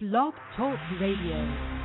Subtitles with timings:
[0.00, 1.77] Blog Talk Radio.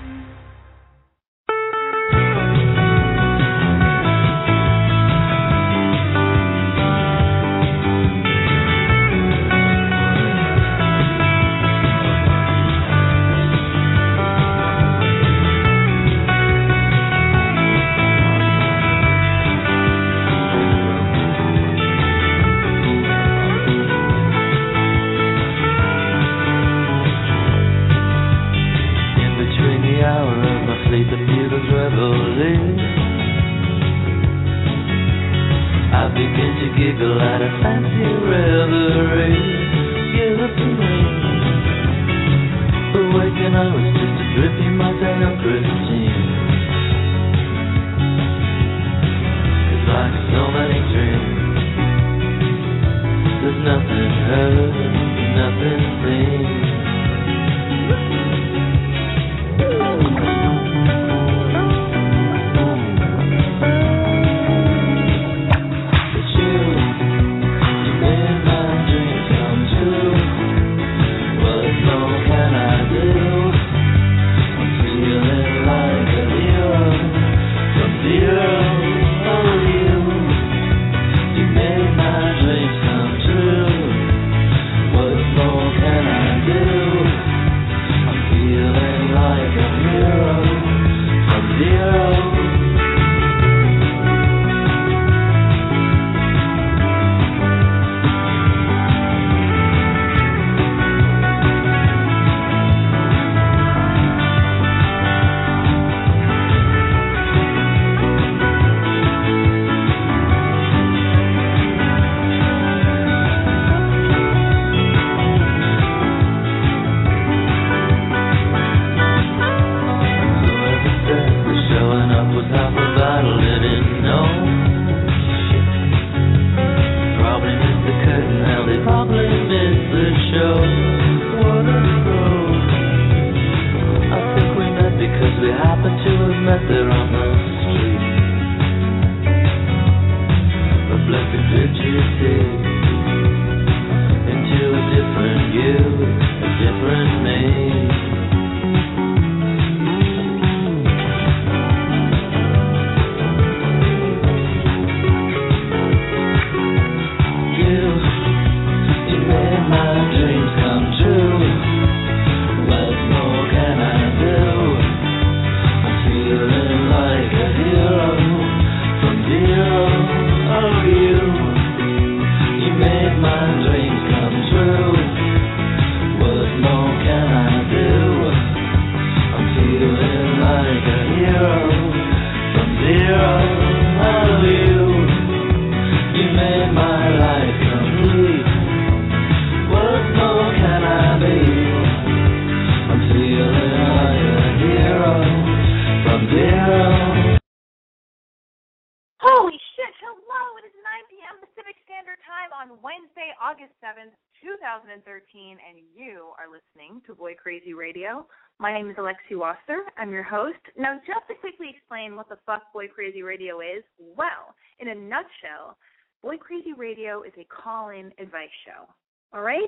[208.64, 209.84] My name is Alexi Wasser.
[209.98, 210.56] I'm your host.
[210.78, 214.96] Now, just to quickly explain what the fuck Boy Crazy Radio is, well, in a
[214.96, 215.76] nutshell,
[216.22, 218.88] Boy Crazy Radio is a call-in advice show.
[219.34, 219.68] All right?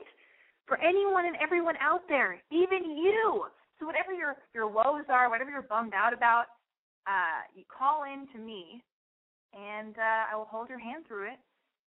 [0.66, 3.44] For anyone and everyone out there, even you.
[3.82, 6.46] So whatever your your woes are, whatever you're bummed out about,
[7.06, 8.82] uh, you call in to me,
[9.52, 11.40] and uh, I will hold your hand through it,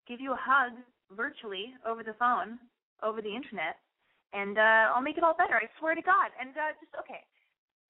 [0.07, 0.73] give you a hug
[1.15, 2.57] virtually over the phone,
[3.03, 3.77] over the internet,
[4.35, 5.55] and uh, I'll make it all better.
[5.55, 6.29] I swear to God.
[6.35, 7.23] And uh, just okay,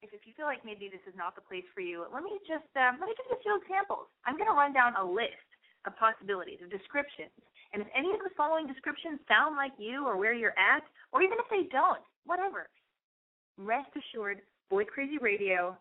[0.05, 2.37] if if you feel like maybe this is not the place for you, let me
[2.45, 4.05] just um, let me give you a few examples.
[4.29, 5.49] I'm going to run down a list
[5.89, 7.33] of possibilities of descriptions,
[7.73, 11.25] and if any of the following descriptions sound like you or where you're at, or
[11.25, 12.69] even if they don't, whatever,
[13.57, 15.77] rest assured, Boy Crazy Radio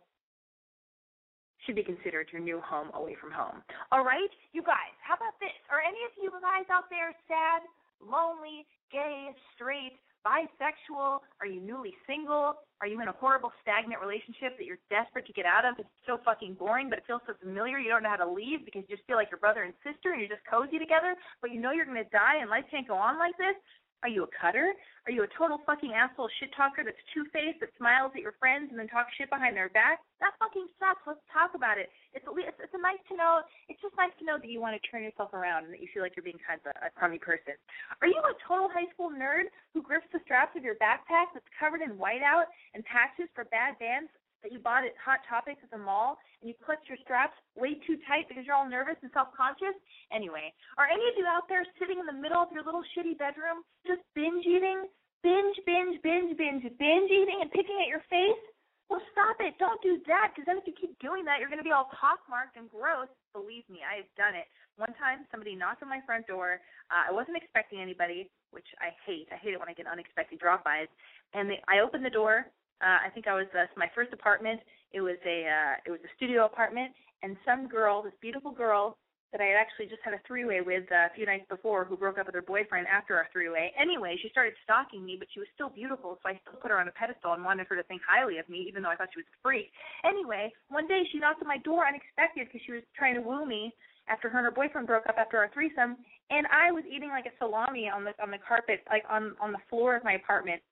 [1.64, 3.64] should be considered your new home away from home.
[3.92, 5.56] All right, you guys, how about this?
[5.72, 7.64] Are any of you guys out there sad,
[8.04, 11.20] lonely, gay, straight, bisexual?
[11.40, 12.56] Are you newly single?
[12.80, 15.78] Are you in a horrible stagnant relationship that you're desperate to get out of?
[15.78, 17.78] It's so fucking boring, but it feels so familiar.
[17.78, 20.12] You don't know how to leave because you just feel like your brother and sister,
[20.12, 21.14] and you're just cozy together.
[21.40, 23.56] But you know you're going to die, and life can't go on like this.
[24.04, 24.76] Are you a cutter?
[25.08, 28.36] Are you a total fucking asshole shit talker that's two faced that smiles at your
[28.36, 30.04] friends and then talks shit behind their back?
[30.20, 31.00] That fucking sucks.
[31.08, 31.88] Let's talk about it.
[32.12, 33.40] It's it's, it's a nice to know.
[33.72, 35.88] It's just nice to know that you want to turn yourself around and that you
[35.88, 37.56] feel like you're being kind of a, a crummy person.
[38.04, 41.48] Are you a total high school nerd who grips the straps of your backpack that's
[41.56, 44.12] covered in whiteout and patches for bad bands
[44.44, 47.80] that you bought at Hot Topics at the mall and you clutch your straps way
[47.88, 49.74] too tight because you're all nervous and self conscious?
[50.12, 53.16] Anyway, are any of you out there sitting in the middle of your little shitty
[53.16, 54.84] bedroom just binge eating?
[55.24, 58.44] Binge, binge, binge, binge, binge eating and picking at your face?
[58.92, 59.56] Well, stop it.
[59.56, 61.88] Don't do that because then if you keep doing that, you're going to be all
[61.88, 63.08] pockmarked and gross.
[63.32, 64.44] Believe me, I've done it.
[64.76, 66.60] One time, somebody knocked on my front door.
[66.92, 69.32] Uh, I wasn't expecting anybody, which I hate.
[69.32, 70.92] I hate it when I get unexpected drop-bys.
[71.32, 72.52] And they, I opened the door
[72.82, 74.60] uh, I think I was uh, my first apartment.
[74.92, 76.92] It was a uh, it was a studio apartment,
[77.22, 78.96] and some girl, this beautiful girl
[79.34, 81.98] that I had actually just had a three-way with uh, a few nights before, who
[81.98, 83.74] broke up with her boyfriend after our three-way.
[83.74, 86.78] Anyway, she started stalking me, but she was still beautiful, so I still put her
[86.78, 89.10] on a pedestal and wanted her to think highly of me, even though I thought
[89.10, 89.74] she was a freak.
[90.06, 93.44] Anyway, one day she knocked on my door unexpected because she was trying to woo
[93.44, 93.74] me
[94.06, 95.98] after her and her boyfriend broke up after our threesome,
[96.30, 99.50] and I was eating like a salami on the on the carpet, like on on
[99.50, 100.62] the floor of my apartment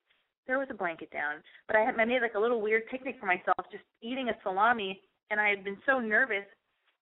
[0.47, 3.17] there was a blanket down, but I had I made like a little weird picnic
[3.21, 5.01] for myself, just eating a salami,
[5.31, 6.47] and I had been so nervous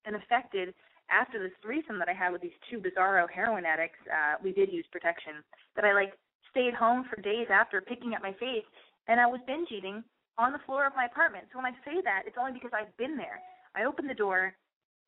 [0.04, 0.74] and affected
[1.10, 3.98] after this threesome that I had with these two bizarro heroin addicts.
[4.06, 5.42] Uh, we did use protection
[5.74, 6.12] that I like
[6.50, 8.66] stayed home for days after picking at my face,
[9.08, 10.04] and I was binge eating
[10.38, 11.44] on the floor of my apartment.
[11.52, 13.40] So when I say that, it's only because I've been there.
[13.74, 14.54] I opened the door.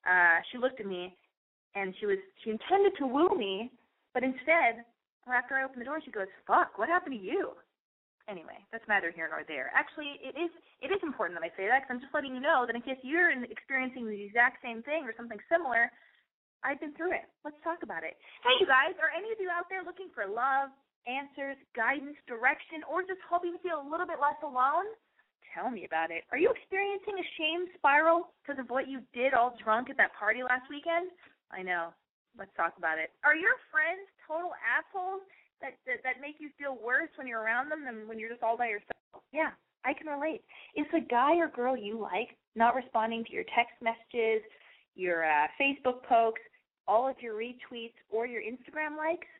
[0.07, 1.17] Uh, she looked at me,
[1.75, 3.71] and she was she intended to woo me,
[4.15, 4.85] but instead,
[5.33, 7.53] after I opened the door, she goes, "Fuck, what happened to you?"
[8.29, 9.71] Anyway, that's neither here nor there.
[9.75, 10.51] Actually, it is
[10.83, 12.83] it is important that I say that because I'm just letting you know that in
[12.83, 15.91] case you're experiencing the exact same thing or something similar,
[16.63, 17.27] I've been through it.
[17.43, 18.15] Let's talk about it.
[18.47, 20.71] Hey, you guys, are any of you out there looking for love,
[21.07, 24.87] answers, guidance, direction, or just hoping to feel a little bit less alone?
[25.53, 26.25] Tell me about it.
[26.33, 30.17] Are you experiencing a shame spiral because of what you did all drunk at that
[30.17, 31.13] party last weekend?
[31.53, 31.93] I know.
[32.39, 33.13] Let's talk about it.
[33.27, 35.21] Are your friends total assholes
[35.63, 38.43] that, that that make you feel worse when you're around them than when you're just
[38.43, 39.23] all by yourself.
[39.33, 39.55] Yeah,
[39.87, 40.43] I can relate.
[40.77, 44.43] Is the guy or girl you like not responding to your text messages,
[44.95, 46.45] your uh, Facebook posts,
[46.87, 49.31] all of your retweets, or your Instagram likes?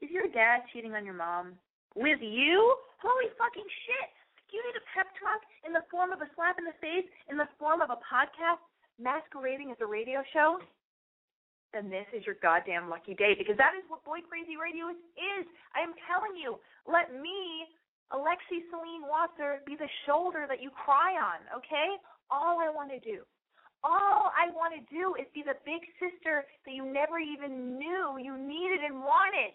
[0.00, 1.58] Is your dad cheating on your mom
[1.96, 2.76] with you?
[3.02, 4.10] Holy fucking shit!
[4.52, 7.38] You need a pep talk in the form of a slap in the face, in
[7.38, 8.60] the form of a podcast
[8.98, 10.58] masquerading as a radio show
[11.72, 15.44] then this is your goddamn lucky day because that is what Boy Crazy Radio is.
[15.74, 17.70] I am telling you, let me,
[18.10, 21.94] Alexi Celine Wasser, be the shoulder that you cry on, okay?
[22.30, 23.22] All I want to do,
[23.82, 28.18] all I want to do is be the big sister that you never even knew
[28.18, 29.54] you needed and wanted.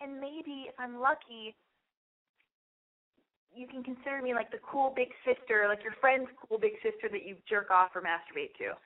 [0.00, 1.56] And maybe if I'm lucky,
[3.56, 7.08] you can consider me like the cool big sister, like your friend's cool big sister
[7.08, 8.76] that you jerk off or masturbate to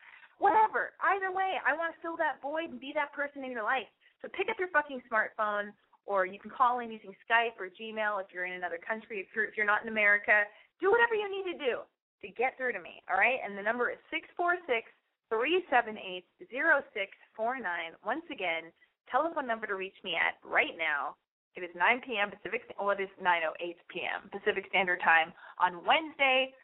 [0.41, 0.97] whatever.
[1.05, 3.87] Either way, I want to fill that void and be that person in your life.
[4.25, 5.71] So pick up your fucking smartphone,
[6.09, 9.21] or you can call in using Skype or Gmail if you're in another country.
[9.21, 10.49] If you're if you're not in America,
[10.81, 11.85] do whatever you need to do
[12.25, 13.05] to get through to me.
[13.09, 14.89] All right, and the number is six four six
[15.29, 17.97] three seven eight zero six four nine.
[18.05, 18.73] Once again,
[19.09, 21.17] telephone number to reach me at right now.
[21.57, 22.31] It is 9 p.m.
[22.31, 22.63] Pacific.
[22.79, 24.31] Well, it is 9:08 p.m.
[24.31, 26.55] Pacific Standard Time on Wednesday,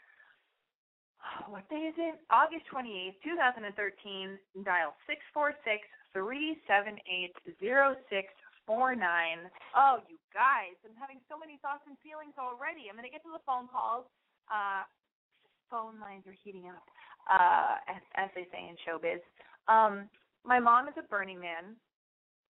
[1.48, 2.18] what day is it?
[2.30, 4.38] August 28th, 2013.
[4.64, 9.50] Dial 646 378 0649.
[9.76, 12.88] Oh, you guys, I'm having so many thoughts and feelings already.
[12.88, 14.08] I'm going to get to the phone calls.
[14.48, 14.86] Uh,
[15.68, 16.86] phone lines are heating up,
[17.26, 19.22] uh, as, as they say in showbiz.
[19.66, 20.08] Um,
[20.46, 21.74] my mom is at Burning Man.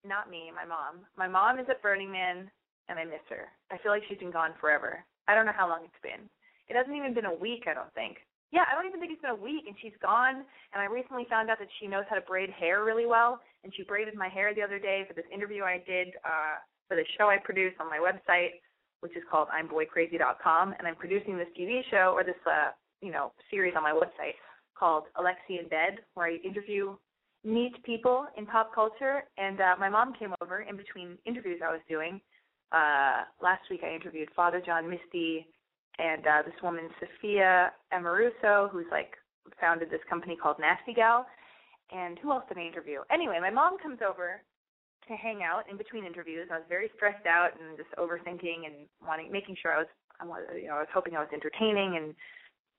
[0.03, 1.05] Not me, my mom.
[1.15, 2.49] My mom is at Burning Man,
[2.89, 3.47] and I miss her.
[3.71, 5.05] I feel like she's been gone forever.
[5.27, 6.27] I don't know how long it's been.
[6.67, 8.17] It hasn't even been a week, I don't think
[8.53, 10.45] yeah, I don't even think it's been a week, and she's gone.
[10.45, 13.73] And I recently found out that she knows how to braid hair really well, and
[13.75, 17.03] she braided my hair the other day for this interview I did uh, for the
[17.17, 18.61] show I produce on my website,
[19.01, 22.69] which is called I'mBoyCrazy.com, and I'm producing this TV show or this uh,
[23.01, 24.37] you know series on my website
[24.77, 26.95] called Alexi in Bed, where I interview
[27.43, 29.23] neat people in pop culture.
[29.37, 32.21] And uh, my mom came over in between interviews I was doing.
[32.71, 35.47] Uh, last week I interviewed Father John Misty
[35.99, 39.13] and uh, this woman Sophia Amoruso, who's like
[39.59, 41.25] founded this company called Nasty Gal.
[41.91, 43.01] And who else did I interview?
[43.11, 44.41] Anyway, my mom comes over
[45.07, 46.47] to hang out in between interviews.
[46.49, 50.25] I was very stressed out and just overthinking and wanting, making sure I was, I
[50.25, 52.15] was, you know, I was hoping I was entertaining and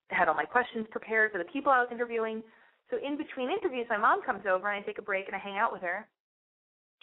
[0.08, 2.42] had all my questions prepared for the people I was interviewing.
[2.90, 5.38] So in between interviews, my mom comes over and I take a break and I
[5.38, 6.08] hang out with her.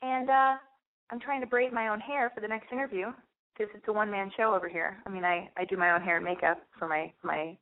[0.01, 0.55] And uh
[1.11, 3.11] I'm trying to braid my own hair for the next interview
[3.53, 4.97] because it's a one man show over here.
[5.05, 7.57] I mean, I I do my own hair and makeup for my my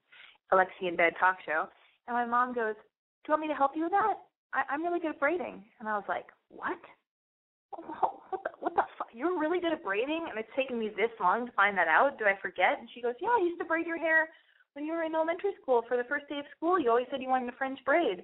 [0.51, 1.67] Alexi in bed talk show.
[2.07, 4.15] And my mom goes, "Do you want me to help you with that?
[4.53, 6.79] I, I'm really good at braiding." And I was like, "What?
[8.29, 9.09] What the, what the fuck?
[9.13, 12.17] You're really good at braiding, and it's taken me this long to find that out.
[12.17, 14.29] Did I forget?" And she goes, "Yeah, I used to braid your hair
[14.73, 16.79] when you were in elementary school for the first day of school.
[16.79, 18.23] You always said you wanted a French braid."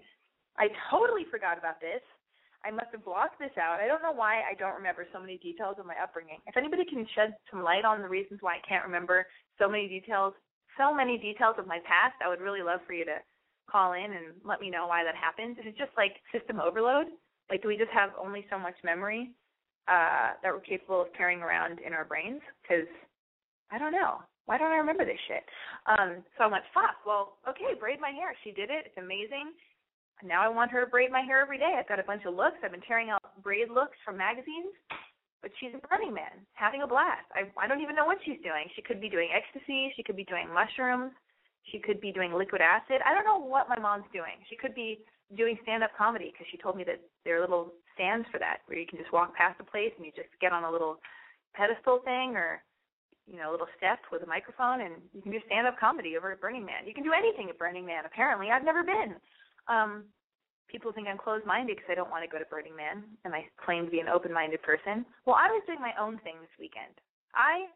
[0.58, 2.02] I totally forgot about this.
[2.66, 3.80] I must have blocked this out.
[3.80, 6.40] I don't know why I don't remember so many details of my upbringing.
[6.48, 9.28] If anybody can shed some light on the reasons why I can't remember
[9.60, 10.34] so many details,
[10.78, 13.22] so many details of my past, I would really love for you to
[13.70, 15.58] call in and let me know why that happens.
[15.60, 17.08] Is it just like system overload?
[17.50, 19.32] Like, do we just have only so much memory
[19.88, 22.42] uh, that we're capable of carrying around in our brains?
[22.62, 22.90] Because
[23.72, 24.26] I don't know.
[24.46, 25.46] Why don't I remember this shit?
[25.86, 27.02] Um, so I'm like, fuck.
[27.06, 28.34] Well, okay, braid my hair.
[28.44, 28.86] She did it.
[28.86, 29.54] It's amazing.
[30.24, 31.76] Now I want her to braid my hair every day.
[31.78, 32.58] I've got a bunch of looks.
[32.64, 34.74] I've been tearing out braid looks from magazines.
[35.42, 37.30] But she's a Burning Man, having a blast.
[37.36, 38.66] I I don't even know what she's doing.
[38.76, 39.94] She could be doing ecstasy.
[39.96, 41.14] She could be doing mushrooms.
[41.72, 43.02] She could be doing liquid acid.
[43.06, 44.42] I don't know what my mom's doing.
[44.50, 45.06] She could be
[45.38, 48.78] doing stand-up comedy because she told me that there are little stands for that where
[48.78, 50.98] you can just walk past a place and you just get on a little
[51.54, 52.62] pedestal thing or
[53.26, 56.32] you know a little step with a microphone and you can do stand-up comedy over
[56.32, 56.86] at Burning Man.
[56.86, 58.06] You can do anything at Burning Man.
[58.06, 59.16] Apparently, I've never been.
[59.68, 60.06] Um,
[60.68, 63.46] people think I'm closed-minded because I don't want to go to Burning Man, and I
[63.64, 65.06] claim to be an open-minded person.
[65.26, 66.94] Well, I was doing my own thing this weekend.
[67.34, 67.68] I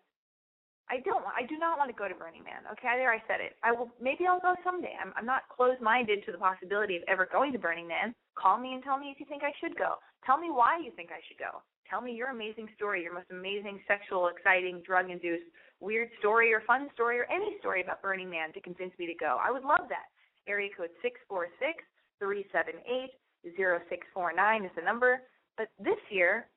[0.89, 2.65] I don't I do not want to go to Burning Man.
[2.73, 3.53] Okay, there I said it.
[3.63, 4.97] I will maybe I'll go someday.
[4.97, 8.15] I'm I'm not closed-minded to the possibility of ever going to Burning Man.
[8.33, 10.01] Call me and tell me if you think I should go.
[10.25, 11.61] Tell me why you think I should go.
[11.89, 16.87] Tell me your amazing story, your most amazing sexual, exciting, drug-induced, weird story or fun
[16.93, 19.37] story or any story about Burning Man to convince me to go.
[19.41, 20.09] I would love that.
[20.49, 21.83] Area code six four six
[22.19, 23.13] three seven eight
[23.55, 25.21] zero six four nine is the number.
[25.57, 26.47] But this year,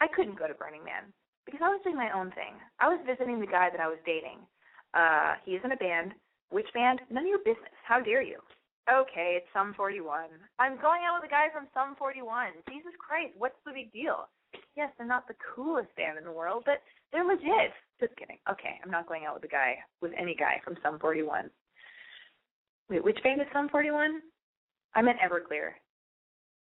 [0.00, 1.12] I couldn't go to Burning Man
[1.44, 2.56] because I was doing my own thing.
[2.80, 4.40] I was visiting the guy that I was dating.
[4.94, 6.12] Uh, he's in a band.
[6.50, 7.00] Which band?
[7.10, 7.74] None of your business.
[7.84, 8.38] How dare you?
[8.86, 10.30] Okay, it's Sum 41.
[10.60, 12.62] I'm going out with a guy from Sum 41.
[12.70, 14.30] Jesus Christ, what's the big deal?
[14.76, 17.74] Yes, they're not the coolest band in the world, but they're legit.
[17.98, 18.38] Just kidding.
[18.48, 21.50] Okay, I'm not going out with a guy, with any guy from Sum 41.
[22.88, 24.20] Wait, which band is Sum 41?
[24.94, 25.74] I meant Everclear.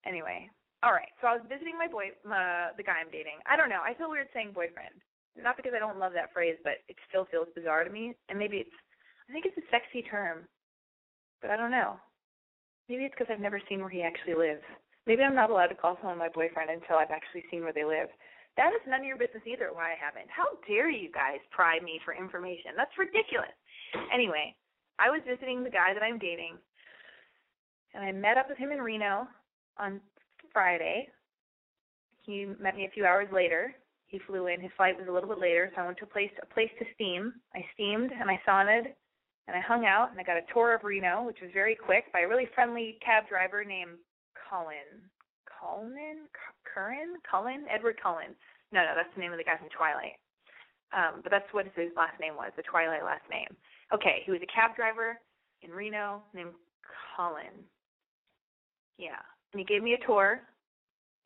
[0.07, 0.51] Anyway,
[0.83, 1.11] all right.
[1.21, 3.39] So I was visiting my boy, uh, the guy I'm dating.
[3.47, 3.83] I don't know.
[3.83, 4.95] I feel weird saying boyfriend.
[5.39, 8.15] Not because I don't love that phrase, but it still feels bizarre to me.
[8.29, 8.77] And maybe it's,
[9.29, 10.47] I think it's a sexy term,
[11.43, 11.99] but I don't know.
[12.89, 14.63] Maybe it's because I've never seen where he actually lives.
[15.07, 17.85] Maybe I'm not allowed to call someone my boyfriend until I've actually seen where they
[17.85, 18.09] live.
[18.57, 20.27] That is none of your business either why I haven't.
[20.33, 22.75] How dare you guys pry me for information?
[22.75, 23.55] That's ridiculous.
[24.13, 24.57] Anyway,
[24.99, 26.57] I was visiting the guy that I'm dating,
[27.95, 29.29] and I met up with him in Reno
[29.79, 30.01] on
[30.53, 31.09] Friday.
[32.25, 33.75] He met me a few hours later.
[34.07, 34.61] He flew in.
[34.61, 36.71] His flight was a little bit later, so I went to a place a place
[36.79, 37.35] to steam.
[37.55, 38.89] I steamed and I sauned
[39.49, 42.13] and I hung out and I got a tour of Reno, which was very quick
[42.13, 43.97] by a really friendly cab driver named
[44.37, 45.09] Cullen.
[45.49, 46.29] Cullen?
[46.65, 47.17] Curran?
[47.29, 47.65] Cullen?
[47.73, 48.37] Edward Cullen.
[48.73, 50.21] No, no, that's the name of the guy from Twilight.
[50.93, 53.49] Um, but that's what his last name was, the Twilight last name.
[53.93, 55.19] Okay, he was a cab driver
[55.63, 56.53] in Reno named
[57.17, 57.65] Colin.
[58.99, 60.41] Yeah and he gave me a tour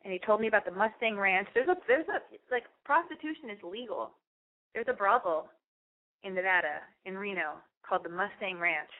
[0.03, 1.47] and he told me about the Mustang Ranch.
[1.53, 2.19] There's a there's a
[2.51, 4.11] like prostitution is legal.
[4.73, 5.47] There's a brothel
[6.23, 8.91] in Nevada, in Reno, called the Mustang Ranch.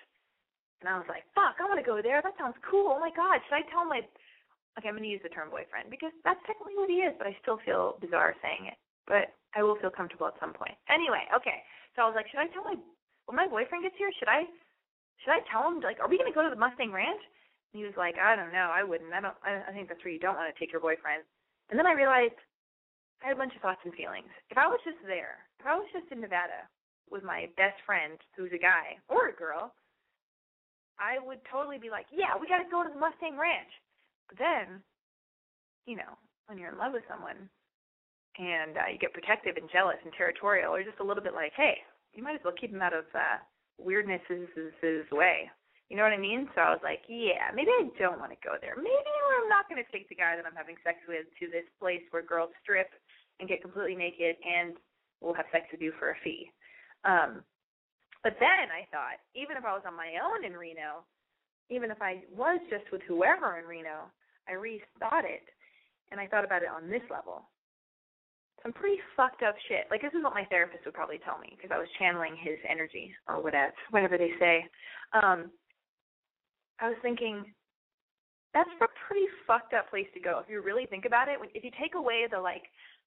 [0.79, 2.21] And I was like, fuck, I want to go there.
[2.21, 2.95] That sounds cool.
[2.95, 4.03] Oh my god, should I tell my
[4.79, 7.35] okay, I'm gonna use the term boyfriend because that's technically what he is, but I
[7.41, 8.79] still feel bizarre saying it.
[9.07, 10.75] But I will feel comfortable at some point.
[10.87, 11.63] Anyway, okay.
[11.95, 12.79] So I was like, should I tell my
[13.33, 14.45] when my boyfriend gets here, should I
[15.25, 17.21] should I tell him like are we gonna go to the Mustang Ranch?
[17.73, 19.09] he was like, I don't know, I wouldn't.
[19.11, 19.33] I don't.
[19.41, 21.25] I, I think that's where you don't want to take your boyfriend.
[21.73, 22.37] And then I realized
[23.25, 24.29] I had a bunch of thoughts and feelings.
[24.53, 26.69] If I was just there, if I was just in Nevada
[27.09, 29.73] with my best friend who's a guy or a girl,
[31.01, 33.73] I would totally be like, yeah, we got to go to the Mustang Ranch.
[34.29, 34.85] But then,
[35.89, 36.13] you know,
[36.45, 37.49] when you're in love with someone
[38.37, 41.57] and uh, you get protective and jealous and territorial, or just a little bit like,
[41.57, 41.81] hey,
[42.13, 43.37] you might as well keep him out of uh,
[43.77, 44.49] weirdness's
[45.11, 45.49] way.
[45.89, 46.49] You know what I mean?
[46.55, 48.73] So I was like, yeah, maybe I don't want to go there.
[48.77, 51.67] Maybe I'm not going to take the guy that I'm having sex with to this
[51.79, 52.89] place where girls strip
[53.39, 54.73] and get completely naked and
[55.21, 56.49] we'll have sex with you for a fee.
[57.05, 57.43] Um,
[58.23, 61.03] but then I thought, even if I was on my own in Reno,
[61.69, 64.09] even if I was just with whoever in Reno,
[64.47, 65.45] I rethought it.
[66.11, 67.49] and I thought about it on this level.
[68.63, 69.85] Some pretty fucked up shit.
[69.91, 72.57] Like this is what my therapist would probably tell me because I was channeling his
[72.63, 74.65] energy or whatever, whatever they say.
[75.11, 75.51] Um,
[76.79, 77.43] I was thinking
[78.55, 81.37] that's a pretty fucked up place to go if you really think about it.
[81.53, 82.63] If you take away the like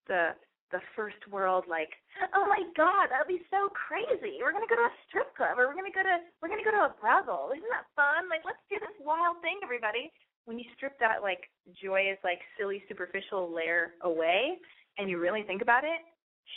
[0.09, 0.37] the
[0.73, 1.95] the first world like
[2.35, 5.55] oh my god that would be so crazy we're to go to a strip club
[5.59, 8.43] or we're to go to we're to go to a brothel isn't that fun like
[8.43, 10.11] let's do this wild thing everybody
[10.51, 14.59] when you strip that like joyous like silly superficial layer away
[14.99, 16.01] and you really think about it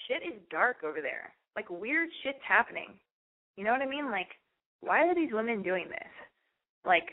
[0.08, 1.34] shit is dark over there.
[1.56, 2.94] Like weird shit's happening.
[3.56, 4.12] You know what i mean?
[4.12, 4.30] Like
[4.82, 6.12] why are these women doing this?
[6.86, 7.10] Like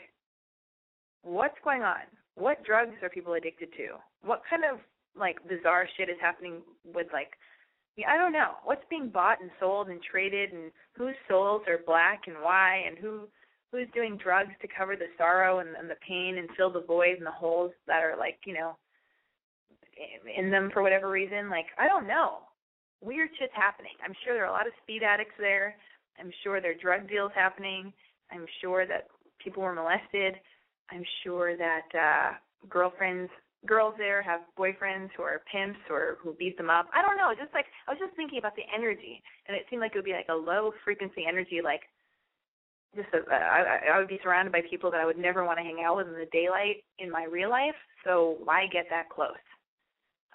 [1.23, 2.07] what's going on?
[2.35, 3.97] What drugs are people addicted to?
[4.23, 4.79] What kind of
[5.19, 7.31] like bizarre shit is happening with like
[8.07, 8.51] I don't know.
[8.63, 12.97] What's being bought and sold and traded and whose souls are black and why and
[12.97, 13.27] who
[13.71, 17.17] who's doing drugs to cover the sorrow and, and the pain and fill the void
[17.17, 18.77] and the holes that are like you know
[20.37, 22.39] in them for whatever reason like I don't know
[23.01, 25.75] weird shit's happening I'm sure there are a lot of speed addicts there
[26.19, 27.93] I'm sure there are drug deals happening
[28.31, 29.07] I'm sure that
[29.43, 30.35] people were molested
[30.89, 32.33] I'm sure that uh
[32.69, 33.31] girlfriends
[33.65, 36.87] girls there have boyfriends who are pimps or who beat them up.
[36.93, 37.33] I don't know.
[37.37, 40.05] Just like I was just thinking about the energy, and it seemed like it would
[40.05, 41.81] be like a low frequency energy, like
[42.95, 45.63] just a, I, I would be surrounded by people that I would never want to
[45.63, 47.75] hang out with in the daylight in my real life.
[48.05, 49.35] So why get that close?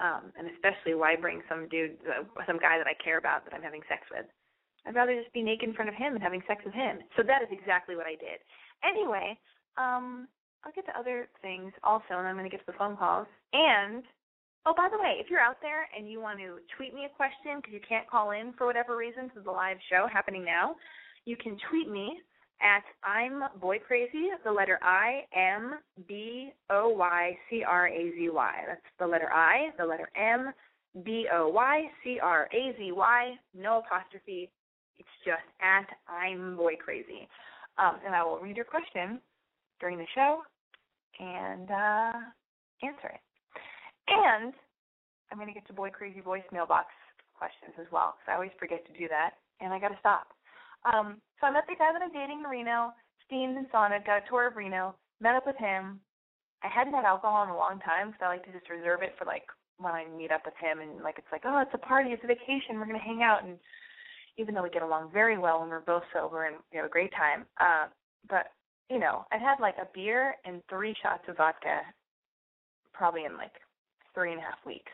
[0.01, 3.55] Um, and especially why bring some dude, uh, some guy that I care about that
[3.55, 4.25] I'm having sex with?
[4.87, 6.99] I'd rather just be naked in front of him and having sex with him.
[7.17, 8.43] So that is exactly what I did.
[8.83, 9.39] Anyway,
[9.77, 10.27] um,
[10.65, 13.27] I'll get to other things also, and I'm going to get to the phone calls.
[13.53, 14.03] And
[14.67, 17.17] oh, by the way, if you're out there and you want to tweet me a
[17.17, 20.75] question because you can't call in for whatever reason to the live show happening now,
[21.25, 22.19] you can tweet me
[22.61, 25.75] at I'm Boy Crazy, the letter I M
[26.07, 28.53] B O Y C R A Z Y.
[28.67, 30.53] That's the letter I, the letter M
[31.05, 34.51] B O Y C R A Z Y, no apostrophe.
[34.99, 37.29] It's just at I'm Boy Crazy.
[37.79, 39.21] Um, and I will read your question
[39.81, 40.43] during the show
[41.19, 42.13] and uh,
[42.83, 43.21] answer it.
[44.09, 44.53] And
[45.31, 46.89] I'm going to get to Boy Crazy voicemail mailbox
[47.37, 50.29] questions as well because I always forget to do that, and I got to stop.
[50.85, 52.93] Um, so I met the guy that I'm dating in Reno,
[53.27, 56.01] steamed and saunted, got a tour of Reno, met up with him.
[56.63, 59.15] I hadn't had alcohol in a long time because I like to just reserve it
[59.19, 59.47] for like
[59.79, 62.23] when I meet up with him and like it's like oh it's a party, it's
[62.23, 63.59] a vacation, we're gonna hang out and
[64.39, 66.93] even though we get along very well when we're both sober and we have a
[66.93, 67.87] great time, uh,
[68.31, 68.55] but
[68.89, 71.81] you know, I'd had like a beer and three shots of vodka
[72.95, 73.59] probably in like
[74.15, 74.93] three and a half weeks.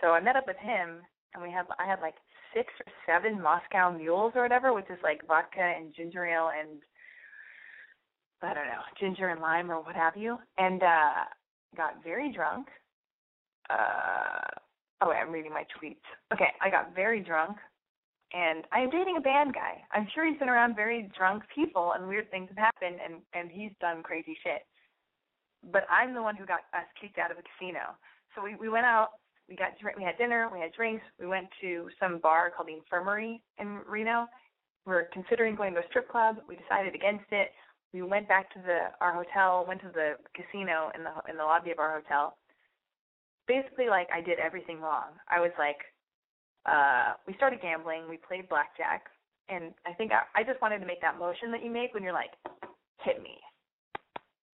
[0.00, 1.00] So I met up with him
[1.34, 2.16] and we had I had like
[2.54, 6.80] six or seven Moscow mules or whatever, which is like vodka and ginger ale and
[8.42, 10.38] I don't know, ginger and lime or what have you.
[10.58, 11.24] And uh
[11.76, 12.68] got very drunk.
[13.70, 14.60] Uh
[15.00, 16.04] oh wait, I'm reading my tweets.
[16.32, 17.56] Okay, I got very drunk
[18.32, 19.82] and I am dating a band guy.
[19.92, 23.50] I'm sure he's been around very drunk people and weird things have happened and and
[23.50, 24.62] he's done crazy shit.
[25.70, 27.94] But I'm the one who got us kicked out of a casino.
[28.34, 29.10] So we we went out,
[29.48, 32.74] we got we had dinner, we had drinks, we went to some bar called the
[32.74, 34.26] Infirmary in Reno.
[34.86, 36.36] We were considering going to a strip club.
[36.48, 37.52] We decided against it.
[37.92, 41.44] We went back to the our hotel, went to the casino in the in the
[41.44, 42.36] lobby of our hotel.
[43.46, 45.18] Basically like I did everything wrong.
[45.28, 45.78] I was like
[46.66, 48.08] uh, we started gambling.
[48.08, 49.06] We played blackjack,
[49.48, 52.02] and I think I, I just wanted to make that motion that you make when
[52.02, 52.30] you're like,
[53.02, 53.38] hit me,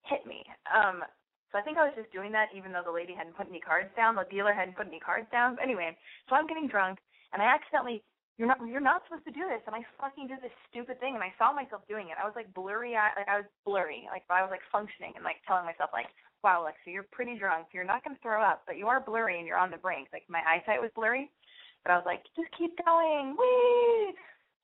[0.04, 0.42] hit me.
[0.72, 1.02] Um,
[1.50, 3.60] so I think I was just doing that, even though the lady hadn't put any
[3.60, 5.56] cards down, the dealer hadn't put any cards down.
[5.56, 5.96] But anyway,
[6.28, 6.98] so I'm getting drunk,
[7.32, 8.04] and I accidentally.
[8.38, 8.62] You're not.
[8.62, 11.34] You're not supposed to do this, and I fucking did this stupid thing, and I
[11.42, 12.20] saw myself doing it.
[12.22, 15.42] I was like blurry, like I was blurry, like I was like functioning and like
[15.42, 16.06] telling myself like,
[16.46, 17.74] "Wow, Alexi, you're pretty drunk.
[17.74, 20.14] You're not going to throw up, but you are blurry and you're on the brink."
[20.14, 21.34] Like my eyesight was blurry,
[21.82, 24.14] but I was like, just keep going, wee.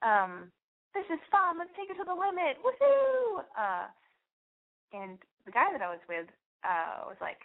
[0.06, 0.54] Um,
[0.94, 1.58] this is fun.
[1.58, 2.62] Let's take it to the limit.
[2.62, 3.42] Woohoo!
[3.58, 3.90] Uh,
[4.94, 6.30] and the guy that I was with
[6.64, 7.38] uh, was like,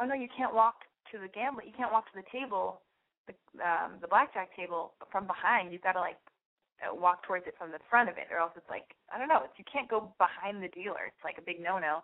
[0.00, 1.66] oh no, you can't walk to the gambling.
[1.70, 2.82] You can't walk to the table,
[3.26, 5.72] the um, the blackjack table from behind.
[5.72, 6.18] You've got to like
[6.82, 9.28] uh, walk towards it from the front of it, or else it's like I don't
[9.28, 9.42] know.
[9.44, 11.06] It's, you can't go behind the dealer.
[11.06, 12.02] It's like a big no-no.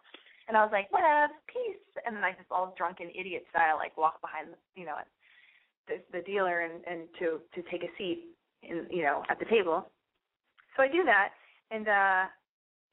[0.49, 1.79] And I was like, whatever, peace.
[2.07, 4.99] And then I just all drunken idiot style like walk behind, you know,
[5.87, 9.47] the, the dealer and, and to to take a seat in you know at the
[9.47, 9.91] table.
[10.77, 11.35] So I do that,
[11.71, 12.25] and uh,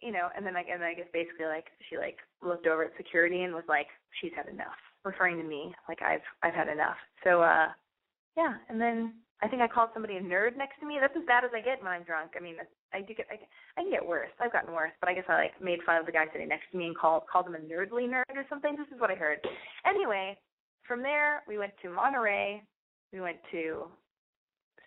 [0.01, 2.83] you know, and then like and then I guess basically like she like looked over
[2.83, 3.87] at security and was like,
[4.21, 6.97] she's had enough, referring to me like I've I've had enough.
[7.23, 7.67] So uh,
[8.35, 10.97] yeah, and then I think I called somebody a nerd next to me.
[10.99, 12.31] That's as bad as I get when I'm drunk.
[12.37, 12.55] I mean,
[12.93, 13.37] I do get I,
[13.77, 14.31] I can get worse.
[14.39, 16.71] I've gotten worse, but I guess I like made fun of the guy sitting next
[16.71, 18.75] to me and called called him a nerdly nerd or something.
[18.77, 19.39] This is what I heard.
[19.85, 20.37] Anyway,
[20.87, 22.63] from there, we went to Monterey.
[23.13, 23.87] We went to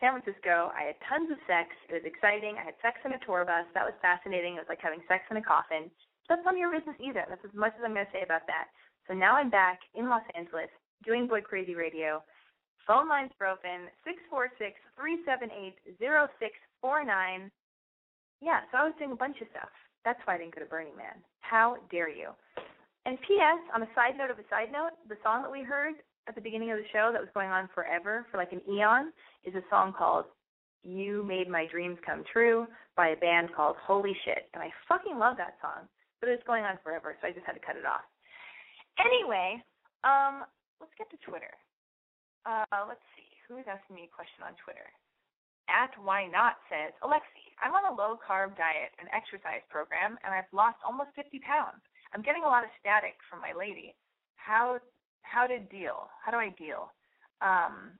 [0.00, 0.72] San Francisco.
[0.72, 1.76] I had tons of sex.
[1.88, 2.56] It was exciting.
[2.56, 3.68] I had sex in a tour bus.
[3.76, 4.56] That was fascinating.
[4.56, 5.92] It was like having sex in a coffin.
[6.28, 7.28] That's none of your business either.
[7.28, 8.72] That's as much as I'm going to say about that.
[9.06, 10.72] So now I'm back in Los Angeles
[11.04, 12.24] doing Boy Crazy Radio.
[12.86, 13.88] Phone lines are open,
[14.96, 17.50] 646-378-0649.
[18.40, 19.68] Yeah, so I was doing a bunch of stuff.
[20.04, 21.22] That's why I didn't go to Burning Man.
[21.40, 22.30] How dare you?
[23.04, 23.58] And P.S.
[23.74, 25.94] On a side note of a side note, the song that we heard
[26.28, 29.12] at the beginning of the show that was going on forever for like an eon
[29.44, 30.26] is a song called
[30.83, 35.18] "You Made My Dreams Come True" by a band called Holy Shit, and I fucking
[35.18, 35.88] love that song.
[36.20, 38.04] But it's going on forever, so I just had to cut it off.
[39.00, 39.62] Anyway,
[40.04, 40.44] um,
[40.80, 41.52] let's get to Twitter.
[42.44, 43.28] Uh, let's see.
[43.48, 44.85] Who's asking me a question on Twitter?
[45.70, 50.35] At Why Not says, Alexi, I'm on a low carb diet and exercise program, and
[50.35, 51.80] I've lost almost 50 pounds.
[52.11, 53.94] I'm getting a lot of static from my lady.
[54.35, 54.83] How
[55.22, 56.09] how to deal?
[56.24, 56.92] How do I deal?
[57.40, 57.96] Um,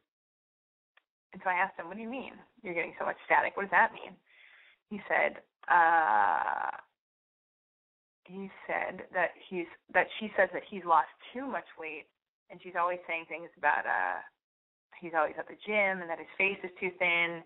[1.33, 3.57] and so I asked him, What do you mean you're getting so much static?
[3.57, 4.15] What does that mean?
[4.91, 5.39] He said,
[5.71, 6.77] uh,
[8.25, 12.07] he said that he's that she says that he's lost too much weight,
[12.51, 14.23] and she's always saying things about uh
[15.01, 17.43] he's always at the gym and that his face is too thin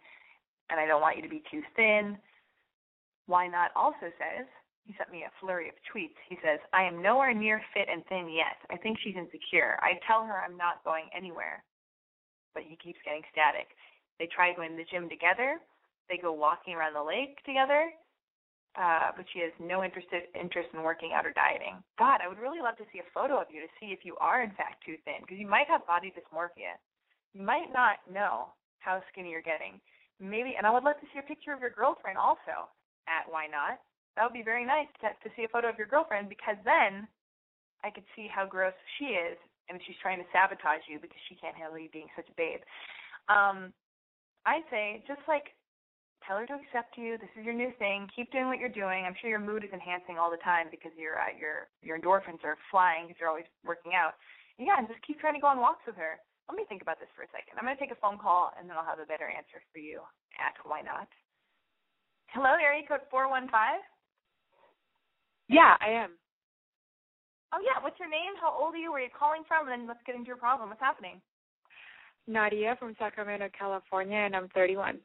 [0.70, 2.16] and I don't want you to be too thin.
[3.26, 4.46] Why not also says,
[4.84, 6.16] he sent me a flurry of tweets.
[6.28, 8.60] He says, I am nowhere near fit and thin yet.
[8.70, 9.80] I think she's insecure.
[9.80, 11.64] I tell her I'm not going anywhere.
[12.52, 13.72] But he keeps getting static.
[14.18, 15.58] They try going to the gym together.
[16.08, 17.90] They go walking around the lake together.
[18.76, 21.78] Uh, but she has no interest interest in working out or dieting.
[21.96, 24.18] God, I would really love to see a photo of you to see if you
[24.18, 26.74] are in fact too thin, because you might have body dysmorphia
[27.34, 29.82] you might not know how skinny you're getting.
[30.22, 32.70] Maybe, and I would love to see a picture of your girlfriend also
[33.10, 33.82] at Why Not.
[34.14, 37.06] That would be very nice to, to see a photo of your girlfriend because then
[37.82, 39.36] I could see how gross she is
[39.68, 42.62] and she's trying to sabotage you because she can't handle you being such a babe.
[43.28, 43.72] Um,
[44.44, 45.56] I say just like
[46.24, 47.16] tell her to accept you.
[47.20, 48.08] This is your new thing.
[48.12, 49.04] Keep doing what you're doing.
[49.04, 52.44] I'm sure your mood is enhancing all the time because your uh, your your endorphins
[52.44, 54.16] are flying because you're always working out.
[54.60, 56.20] And Yeah, and just keep trying to go on walks with her.
[56.48, 57.56] Let me think about this for a second.
[57.56, 59.80] I'm going to take a phone call and then I'll have a better answer for
[59.80, 60.04] you
[60.36, 61.08] at Why Not.
[62.36, 63.48] Hello, area code 415?
[65.48, 66.10] Yeah, I am.
[67.52, 67.82] Oh, yeah.
[67.82, 68.34] What's your name?
[68.40, 68.90] How old are you?
[68.90, 69.68] Where are you calling from?
[69.68, 70.68] And then let's get into your problem.
[70.70, 71.20] What's happening?
[72.26, 74.98] Nadia from Sacramento, California, and I'm 31.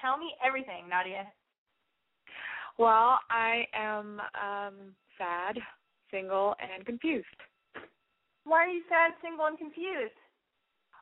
[0.00, 1.26] Tell me everything, Nadia.
[2.78, 4.74] Well, I am um
[5.18, 5.58] sad,
[6.10, 7.26] single, and confused.
[8.44, 10.14] Why are you sad, single, and confused?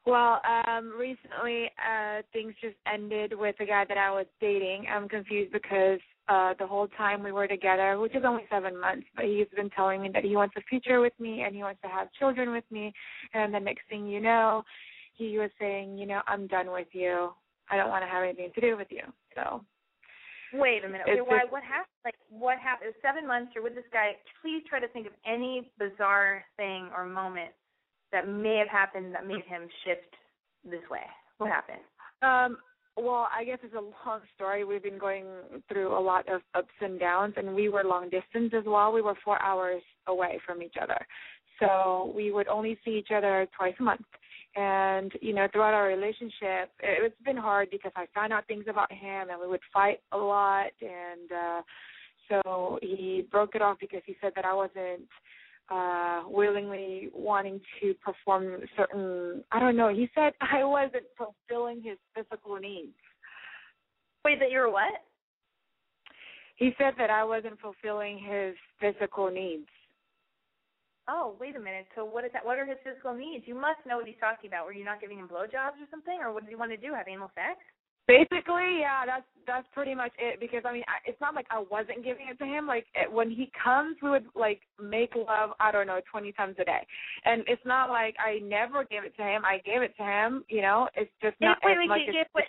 [0.06, 4.86] Well, um, recently uh things just ended with a guy that I was dating.
[4.92, 9.06] I'm confused because uh the whole time we were together, which is only seven months,
[9.16, 11.80] but he's been telling me that he wants a future with me and he wants
[11.82, 12.92] to have children with me
[13.34, 14.62] and the next thing you know,
[15.14, 17.30] he was saying, you know, I'm done with you.
[17.70, 19.02] I don't want to have anything to do with you.
[19.34, 19.62] So
[20.52, 21.06] Wait a minute.
[21.08, 21.44] Okay, why?
[21.48, 21.92] What happened?
[22.04, 22.94] Like, what happened?
[23.02, 23.52] Seven months.
[23.54, 24.12] You're with this guy.
[24.40, 27.50] Please try to think of any bizarre thing or moment
[28.12, 30.08] that may have happened that made him shift
[30.64, 31.04] this way.
[31.36, 31.84] What happened?
[32.22, 32.58] Um.
[33.00, 34.64] Well, I guess it's a long story.
[34.64, 35.24] We've been going
[35.68, 38.92] through a lot of ups and downs, and we were long distance as well.
[38.92, 40.98] We were four hours away from each other,
[41.60, 44.04] so we would only see each other twice a month
[44.56, 48.90] and you know throughout our relationship it's been hard because i found out things about
[48.90, 51.62] him and we would fight a lot and uh
[52.28, 55.06] so he broke it off because he said that i wasn't
[55.70, 61.98] uh willingly wanting to perform certain i don't know he said i wasn't fulfilling his
[62.14, 62.96] physical needs
[64.24, 64.92] wait that you're what
[66.56, 69.68] he said that i wasn't fulfilling his physical needs
[71.08, 71.88] oh, wait a minute.
[71.96, 72.44] So what is that?
[72.44, 73.48] What are his physical needs?
[73.48, 74.66] You must know what he's talking about.
[74.66, 76.92] Were you not giving him blowjobs or something, or what did he want to do?
[76.92, 77.58] Have anal sex?
[78.08, 80.40] Basically, yeah, that's that's pretty much it.
[80.40, 82.66] Because I mean, I, it's not like I wasn't giving it to him.
[82.66, 85.50] Like it, when he comes, we would like make love.
[85.60, 86.86] I don't know, twenty times a day.
[87.26, 89.44] And it's not like I never gave it to him.
[89.44, 90.42] I gave it to him.
[90.48, 91.58] You know, it's just not.
[91.62, 92.44] Wait, wait, wait, he gave what?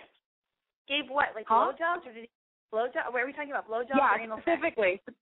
[0.88, 1.28] Gave what?
[1.36, 1.74] Like huh?
[1.74, 2.30] blowjobs, or did he
[2.74, 3.12] blowjobs?
[3.12, 3.70] What are we talking about?
[3.70, 5.02] Blowjobs yeah, or anal specifically.
[5.04, 5.18] Sex?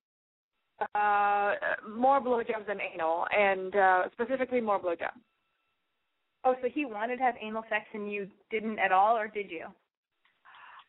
[0.93, 1.53] Uh,
[1.89, 5.17] more blowjobs than anal, and uh, specifically more blowjobs.
[6.43, 9.49] Oh, so he wanted to have anal sex and you didn't at all, or did
[9.49, 9.65] you?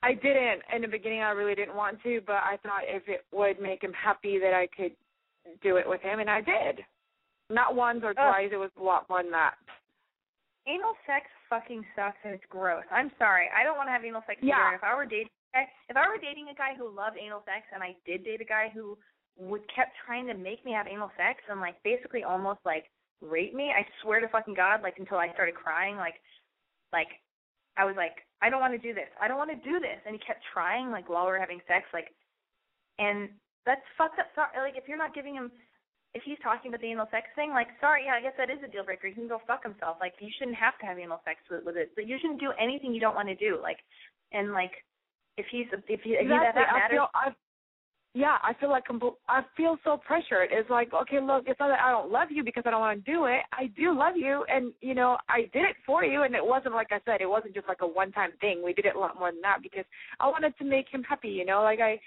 [0.02, 0.62] I didn't.
[0.74, 3.82] In the beginning, I really didn't want to, but I thought if it would make
[3.82, 4.92] him happy that I could
[5.62, 6.84] do it with him, and I did.
[7.50, 8.30] Not once or oh.
[8.30, 8.50] twice.
[8.52, 9.54] It was a lot more than that.
[10.68, 12.84] Anal sex fucking sucks and it's gross.
[12.92, 13.48] I'm sorry.
[13.48, 14.68] I don't want to have anal sex yeah.
[14.68, 14.76] either.
[14.76, 15.32] If I were dating,
[15.88, 18.44] if I were dating a guy who loved anal sex, and I did date a
[18.44, 18.98] guy who
[19.38, 22.84] would kept trying to make me have anal sex and like basically almost like
[23.22, 23.72] rape me.
[23.72, 26.20] I swear to fucking God, like until I started crying, like,
[26.92, 27.08] like
[27.78, 29.08] I was like, I don't want to do this.
[29.22, 30.02] I don't want to do this.
[30.04, 32.10] And he kept trying, like while we were having sex, like,
[32.98, 33.30] and
[33.64, 34.26] that's fucked up.
[34.34, 35.54] Sorry, like if you're not giving him,
[36.14, 38.58] if he's talking about the anal sex thing, like, sorry, yeah, I guess that is
[38.64, 39.06] a deal breaker.
[39.06, 39.98] He can go fuck himself.
[40.00, 41.92] Like, you shouldn't have to have anal sex with, with it.
[41.94, 43.60] But you shouldn't do anything you don't want to do.
[43.62, 43.78] Like,
[44.32, 44.72] and like,
[45.36, 46.48] if he's if he, exactly.
[46.48, 46.98] if that matters.
[47.14, 47.38] I feel,
[48.14, 48.85] yeah, I feel like
[49.29, 50.49] I feel so pressured.
[50.51, 53.05] It's like, okay, look, it's not that I don't love you because I don't want
[53.05, 53.40] to do it.
[53.53, 56.75] I do love you, and you know, I did it for you, and it wasn't
[56.75, 58.62] like I said, it wasn't just like a one-time thing.
[58.64, 59.85] We did it a lot more than that because
[60.21, 61.29] I wanted to make him happy.
[61.29, 62.01] You know, like I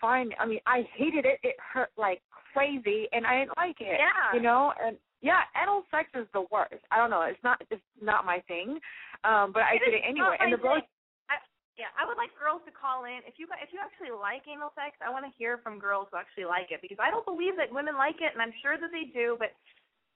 [0.00, 1.40] find, I mean, I hated it.
[1.42, 2.20] It hurt like
[2.52, 3.98] crazy, and I didn't like it.
[3.98, 4.36] Yeah.
[4.36, 6.84] You know, and yeah, anal sex is the worst.
[6.90, 7.22] I don't know.
[7.22, 7.62] It's not.
[7.70, 8.78] It's not my thing.
[9.24, 10.82] Um, but I did it anyway, and the bros.
[11.76, 13.20] Yeah, I would like girls to call in.
[13.28, 16.16] If you if you actually like anal sex, I want to hear from girls who
[16.16, 18.88] actually like it because I don't believe that women like it, and I'm sure that
[18.88, 19.36] they do.
[19.36, 19.52] But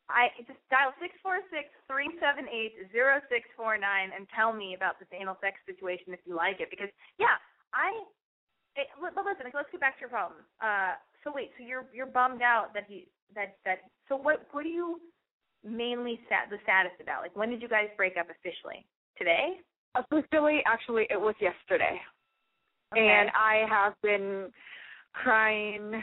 [0.08, 4.56] I just dial six four six three seven eight zero six four nine and tell
[4.56, 6.72] me about this anal sex situation if you like it.
[6.72, 6.88] Because
[7.20, 7.36] yeah,
[7.76, 7.92] I.
[8.78, 10.40] It, but listen, let's get back to your problem.
[10.64, 13.84] Uh, so wait, so you're you're bummed out that he that that.
[14.08, 14.96] So what what are you
[15.60, 17.20] mainly sad the saddest about?
[17.20, 18.88] Like when did you guys break up officially?
[19.20, 19.60] Today?
[19.96, 22.00] Officially, actually, it was yesterday.
[22.92, 23.06] Okay.
[23.06, 24.50] and I have been
[25.12, 26.02] crying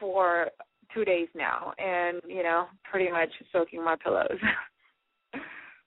[0.00, 0.48] for
[0.94, 4.38] two days now, and you know, pretty much soaking my pillows.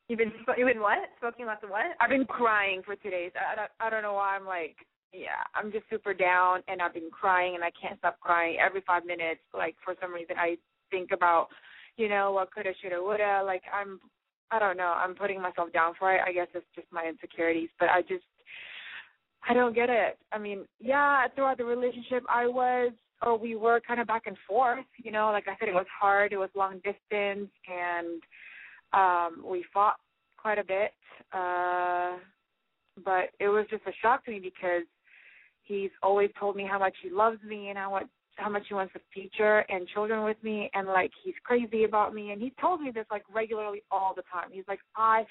[0.07, 0.99] You've been you've been what?
[1.19, 1.85] Smoking lots of what?
[1.99, 3.31] I've been crying for two days.
[3.35, 4.35] I don't, I don't know why.
[4.35, 4.75] I'm like,
[5.11, 8.81] yeah, I'm just super down, and I've been crying, and I can't stop crying every
[8.85, 9.41] five minutes.
[9.51, 10.57] Like for some reason, I
[10.91, 11.47] think about,
[11.97, 13.41] you know, what coulda, shoulda, woulda.
[13.43, 13.99] Like I'm,
[14.51, 14.93] I don't know.
[14.95, 16.21] I'm putting myself down for it.
[16.25, 18.23] I guess it's just my insecurities, but I just
[19.47, 20.17] I don't get it.
[20.31, 24.37] I mean, yeah, throughout the relationship, I was, or we were kind of back and
[24.47, 24.85] forth.
[25.03, 26.33] You know, like I said, it was hard.
[26.33, 28.21] It was long distance, and
[28.93, 29.97] um we fought
[30.37, 30.91] quite a bit.
[31.33, 32.17] Uh
[33.03, 34.83] But it was just a shock to me because
[35.63, 38.73] he's always told me how much he loves me and how much how much he
[38.73, 42.31] wants a future and children with me, and like he's crazy about me.
[42.31, 44.49] And he told me this like regularly all the time.
[44.51, 45.25] He's like, I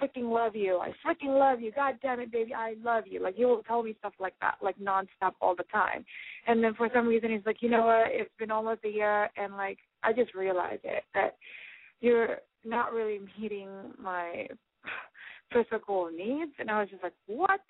[0.00, 0.78] freaking love you.
[0.78, 1.72] I freaking love you.
[1.72, 3.22] God damn it, baby, I love you.
[3.22, 6.04] Like he will tell me stuff like that, like nonstop all the time.
[6.46, 8.06] And then for some reason he's like, you know what?
[8.08, 11.36] It's been almost a year, and like I just realized it that
[12.00, 13.68] you're not really meeting
[14.00, 14.46] my
[15.52, 16.52] physical needs.
[16.58, 17.60] And I was just like, what?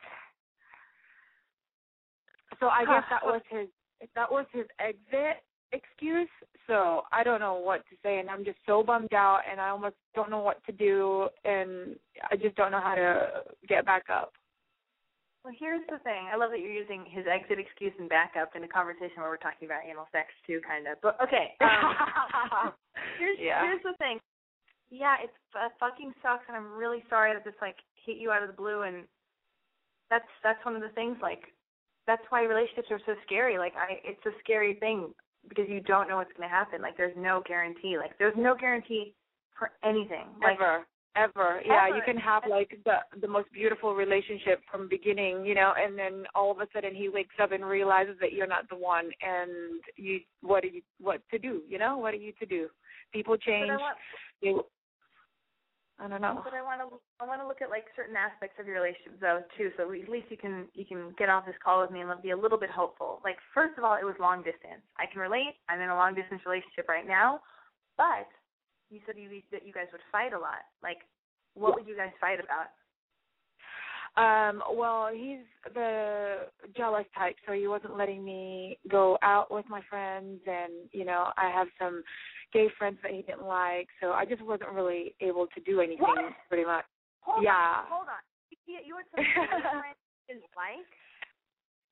[2.61, 3.69] So I guess that was his
[4.15, 6.29] that was his exit excuse.
[6.67, 9.71] So I don't know what to say, and I'm just so bummed out, and I
[9.71, 11.97] almost don't know what to do, and
[12.31, 14.33] I just don't know how to get back up.
[15.45, 16.29] Well, here's the thing.
[16.29, 19.41] I love that you're using his exit excuse and backup in a conversation where we're
[19.41, 21.01] talking about anal sex too, kind of.
[21.01, 21.57] But okay.
[21.63, 22.75] Um,
[23.19, 23.63] here's yeah.
[23.63, 24.19] here's the thing.
[24.91, 28.43] Yeah, it's uh, fucking sucks, and I'm really sorry that this like hit you out
[28.43, 29.05] of the blue, and
[30.11, 31.17] that's that's one of the things.
[31.23, 31.53] Like,
[32.09, 33.59] that's why relationships are so scary.
[33.59, 35.13] Like, I it's a scary thing
[35.49, 36.81] because you don't know what's going to happen.
[36.83, 37.99] Like, there's no guarantee.
[37.99, 39.15] Like, there's no guarantee
[39.57, 40.27] for anything.
[40.43, 45.45] Like, ever ever yeah you can have like the the most beautiful relationship from beginning
[45.45, 48.47] you know and then all of a sudden he wakes up and realizes that you're
[48.47, 52.19] not the one and you what are you what to do you know what are
[52.19, 52.69] you to do
[53.13, 53.97] people change But I want,
[54.43, 54.65] you
[55.99, 58.57] i don't know But I want to I want to look at like certain aspects
[58.61, 61.59] of your relationship though too, so at least you can you can get off this
[61.63, 63.21] call with me and be a little bit hopeful.
[63.25, 64.83] Like first of all, it was long distance.
[64.99, 65.59] I can relate.
[65.69, 67.41] I'm in a long distance relationship right now,
[67.97, 68.31] but
[68.91, 70.65] you said you that you guys would fight a lot.
[70.83, 70.99] Like,
[71.55, 72.73] what would you guys fight about?
[74.17, 79.81] Um, well, he's the jealous type, so he wasn't letting me go out with my
[79.89, 82.03] friends, and you know, I have some
[82.53, 86.01] gay friends that he didn't like, so I just wasn't really able to do anything
[86.03, 86.33] What?
[86.49, 86.85] pretty much.
[87.23, 87.83] Hold Yeah.
[87.83, 88.23] on, hold on.
[88.67, 89.25] You, you had some
[89.81, 89.97] friends
[90.29, 90.87] you didn't like.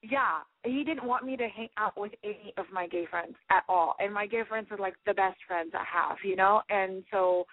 [0.03, 3.65] Yeah, he didn't want me to hang out with any of my gay friends at
[3.69, 7.03] all, and my gay friends are like the best friends I have, you know, and
[7.11, 7.45] so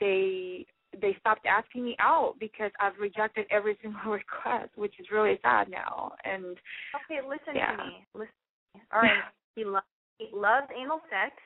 [0.00, 0.66] they
[1.00, 5.68] they stopped asking me out because I've rejected every single request, which is really sad
[5.70, 6.12] now.
[6.24, 6.56] And
[7.04, 7.76] Okay, listen Yeah.
[7.76, 8.06] to me.
[8.14, 8.32] Listen.
[8.74, 8.84] To me.
[8.92, 9.22] All right.
[9.54, 9.86] he lo-
[10.18, 11.36] he loves anal sex.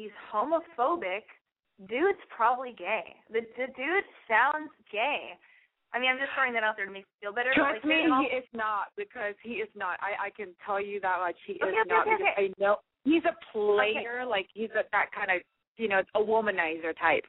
[0.00, 1.28] He's homophobic.
[1.92, 3.12] Dude's probably gay.
[3.28, 5.36] The the dude sounds gay.
[5.92, 7.52] I mean, I'm just throwing that out there to make you feel better.
[7.52, 10.00] trust like, me, an he is not because he is not.
[10.00, 11.36] I I can tell you that much.
[11.44, 14.24] He Okay, is okay, not okay, because I know he's a player.
[14.24, 15.44] Like he's a, that kind of
[15.76, 17.28] you know a womanizer type.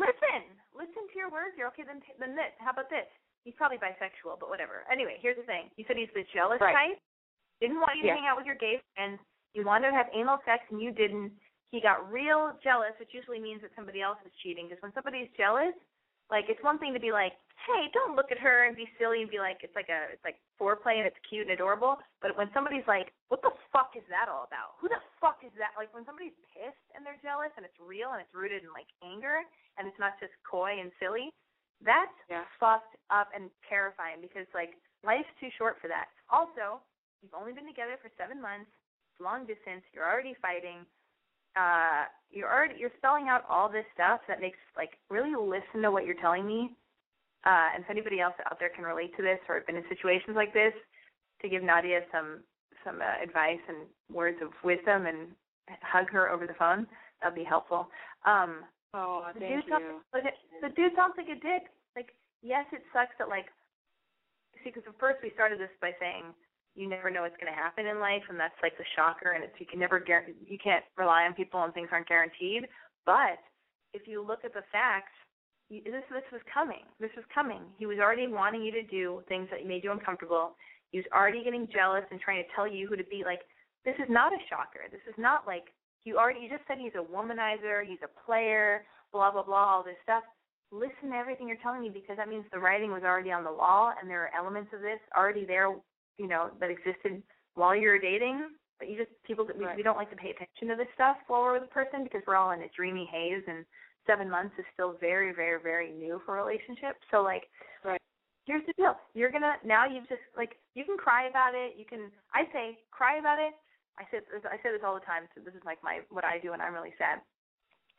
[0.00, 1.52] Listen, listen to your words.
[1.60, 1.84] You're okay.
[1.84, 2.56] Then, then this.
[2.56, 3.04] How about this?
[3.44, 4.88] He's probably bisexual, but whatever.
[4.88, 5.68] Anyway, here's the thing.
[5.76, 6.96] You said he's the jealous Right.
[6.96, 6.98] type.
[7.60, 8.16] Didn't want you to Yeah.
[8.16, 9.20] hang out with your gay friends.
[9.52, 11.32] You wanted to have anal sex, and you didn't.
[11.72, 14.68] He got real jealous, which usually means that somebody else is cheating.
[14.68, 15.72] Because when somebody's jealous,
[16.28, 17.32] like it's one thing to be like,
[17.64, 20.20] hey, don't look at her and be silly and be like, it's like a, it's
[20.20, 21.96] like foreplay and it's cute and adorable.
[22.20, 24.76] But when somebody's like, what the fuck is that all about?
[24.84, 25.72] Who the fuck is that?
[25.80, 28.88] Like when somebody's pissed and they're jealous and it's real and it's rooted in like
[29.00, 29.40] anger
[29.80, 31.32] and it's not just coy and silly,
[31.80, 32.44] that's yeah.
[32.60, 34.76] fucked up and terrifying because like
[35.08, 36.12] life's too short for that.
[36.28, 36.84] Also,
[37.24, 38.68] you've only been together for seven months.
[39.20, 39.84] Long distance.
[39.94, 40.84] You're already fighting
[41.56, 45.90] uh you're already you're spelling out all this stuff that makes like really listen to
[45.90, 46.70] what you're telling me.
[47.44, 49.84] Uh and if anybody else out there can relate to this or have been in
[49.88, 50.72] situations like this
[51.42, 52.40] to give nadia some
[52.84, 55.28] some uh, advice and words of wisdom and
[55.82, 56.86] hug her over the phone
[57.20, 57.88] that'd be helpful.
[58.26, 60.00] Um oh the thank dude you.
[60.12, 60.26] sounds,
[60.62, 61.70] the dude sounds like a dick.
[61.94, 63.46] Like yes it sucks that like
[64.64, 66.24] see because at first we started this by saying
[66.74, 69.32] you never know what's going to happen in life, and that's like the shocker.
[69.32, 72.66] And it's you can never guarantee you can't rely on people, and things aren't guaranteed.
[73.04, 73.40] But
[73.92, 75.12] if you look at the facts,
[75.68, 76.84] this this was coming.
[77.00, 77.60] This was coming.
[77.78, 80.56] He was already wanting you to do things that made you uncomfortable.
[80.90, 83.22] He was already getting jealous and trying to tell you who to be.
[83.24, 83.40] Like
[83.84, 84.88] this is not a shocker.
[84.90, 85.72] This is not like
[86.04, 86.40] you already.
[86.40, 87.84] You just said he's a womanizer.
[87.84, 88.84] He's a player.
[89.12, 89.76] Blah blah blah.
[89.76, 90.24] All this stuff
[90.72, 93.52] listen to everything you're telling me because that means the writing was already on the
[93.52, 95.68] wall and there are elements of this already there
[96.18, 97.22] you know that existed
[97.54, 98.42] while you were dating
[98.78, 99.76] but you just people we, right.
[99.76, 102.22] we don't like to pay attention to this stuff while we're with a person because
[102.26, 103.64] we're all in a dreamy haze and
[104.06, 106.98] seven months is still very very very new for a relationship.
[107.10, 107.46] So like
[107.84, 108.00] right.
[108.46, 108.98] here's the deal.
[109.14, 111.78] You're gonna now you've just like you can cry about it.
[111.78, 113.54] You can i say cry about it.
[113.98, 116.24] I say this i say this all the time so this is like my what
[116.24, 117.22] i do when i'm really sad.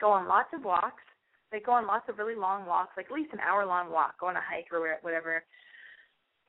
[0.01, 1.03] Go on lots of walks
[1.53, 4.19] like go on lots of really long walks like at least an hour long walk
[4.19, 5.45] go on a hike or whatever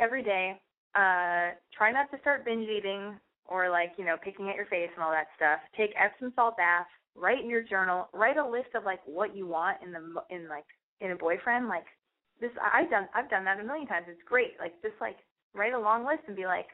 [0.00, 0.59] every day
[0.94, 4.90] uh, try not to start binge eating or like you know picking at your face
[4.94, 5.59] and all that stuff.
[5.76, 6.87] Take Epsom salt bath.
[7.16, 8.09] Write in your journal.
[8.12, 10.66] Write a list of like what you want in the in like
[11.00, 11.68] in a boyfriend.
[11.68, 11.85] Like
[12.40, 14.07] this, I've done I've done that a million times.
[14.09, 14.54] It's great.
[14.59, 15.16] Like just like
[15.54, 16.66] write a long list and be like,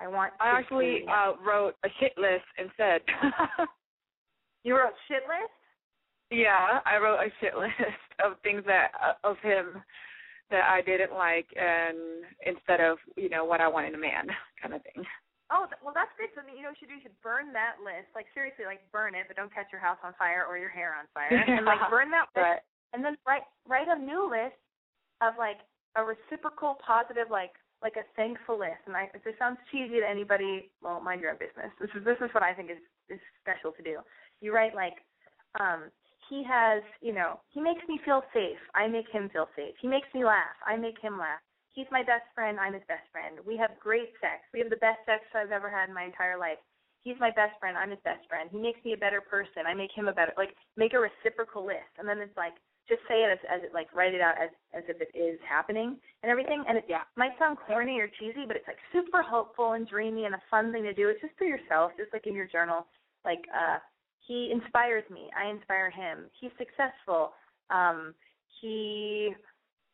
[0.00, 0.32] I want.
[0.40, 3.00] I actually uh, wrote a shit list instead.
[4.64, 5.52] you wrote shit list.
[6.30, 9.82] Yeah, I wrote a shit list of things that uh, of him
[10.52, 14.28] that I didn't like, and instead of you know what I want in a man,
[14.62, 15.02] kind of thing.
[15.50, 16.30] Oh well, that's great.
[16.36, 17.00] So you know what you should do?
[17.00, 18.12] You should burn that list.
[18.14, 20.94] Like seriously, like burn it, but don't catch your house on fire or your hair
[20.96, 21.32] on fire.
[21.48, 22.62] and like burn that list, right.
[22.92, 24.56] and then write write a new list
[25.20, 25.60] of like
[25.96, 28.80] a reciprocal positive like like a thankful list.
[28.86, 31.74] And I, if this sounds cheesy to anybody, well, mind your own business.
[31.80, 34.00] This is this is what I think is is special to do.
[34.40, 35.00] You write like
[35.60, 35.90] um
[36.32, 38.56] he has, you know, he makes me feel safe.
[38.72, 39.76] I make him feel safe.
[39.84, 40.56] He makes me laugh.
[40.64, 41.44] I make him laugh.
[41.76, 42.56] He's my best friend.
[42.56, 43.36] I'm his best friend.
[43.44, 44.40] We have great sex.
[44.48, 46.56] We have the best sex I've ever had in my entire life.
[47.04, 47.76] He's my best friend.
[47.76, 48.48] I'm his best friend.
[48.48, 49.68] He makes me a better person.
[49.68, 51.92] I make him a better like make a reciprocal list.
[52.00, 52.56] And then it's like
[52.88, 55.36] just say it as, as it like write it out as as if it is
[55.44, 56.64] happening and everything.
[56.64, 57.04] And it yeah.
[57.16, 60.72] might sound corny or cheesy, but it's like super hopeful and dreamy and a fun
[60.72, 61.12] thing to do.
[61.12, 62.88] It's just for yourself, just like in your journal.
[63.20, 63.84] Like uh
[64.26, 65.28] he inspires me.
[65.38, 66.26] I inspire him.
[66.40, 67.32] He's successful.
[67.70, 68.14] Um,
[68.60, 69.32] he,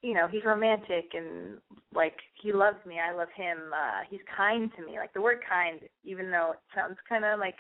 [0.03, 1.59] you know, he's romantic and
[1.95, 2.97] like he loves me.
[3.01, 3.59] I love him.
[3.73, 4.99] Uh, he's kind to me.
[4.99, 7.57] Like the word kind, even though it sounds kind of like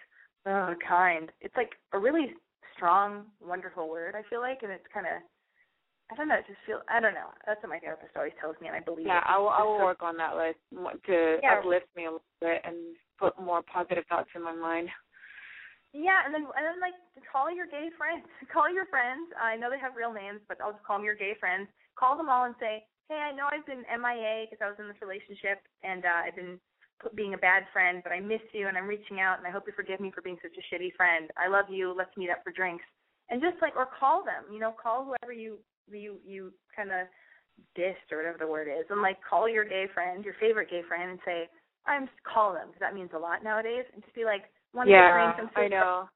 [0.47, 2.35] oh kind, it's like a really
[2.77, 4.15] strong, wonderful word.
[4.15, 5.23] I feel like, and it's kind of.
[6.11, 6.37] I don't know.
[6.37, 6.81] It just feel.
[6.89, 7.29] I don't know.
[7.47, 9.07] That's what my therapist always tells me, and I believe.
[9.07, 9.25] Yeah, it.
[9.29, 9.51] I will.
[9.51, 11.59] I will so, work on that list to yeah.
[11.59, 12.77] uplift me a little bit and
[13.19, 14.89] put more positive thoughts in my mind.
[15.96, 16.96] Yeah, and then and then like
[17.33, 18.29] call your gay friends.
[18.53, 19.33] Call your friends.
[19.40, 21.68] I know they have real names, but I'll just call them your gay friends.
[21.96, 24.88] Call them all and say, "Hey, I know I've been MIA because I was in
[24.88, 26.61] this relationship and uh, I've been
[27.14, 29.64] being a bad friend, but I miss you and I'm reaching out and I hope
[29.66, 31.31] you forgive me for being such a shitty friend.
[31.40, 31.94] I love you.
[31.96, 32.85] Let's meet up for drinks."
[33.31, 37.09] And just like or call them, you know, call whoever you you you kind of
[37.77, 40.83] dissed or whatever the word is, and like call your gay friend, your favorite gay
[40.87, 41.48] friend, and say,
[41.87, 44.44] "I'm call them" because that means a lot nowadays, and just be like
[44.75, 46.09] to yeah, get I know.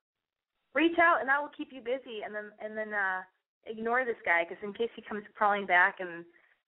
[0.75, 3.21] Reach out, and that will keep you busy, and then and then uh
[3.67, 6.25] ignore this guy because in case he comes crawling back and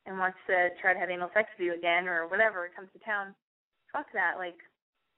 [0.06, 3.00] and wants to try to have anal sex with you again or whatever, comes to
[3.00, 3.34] town,
[3.92, 4.36] fuck that.
[4.36, 4.60] Like,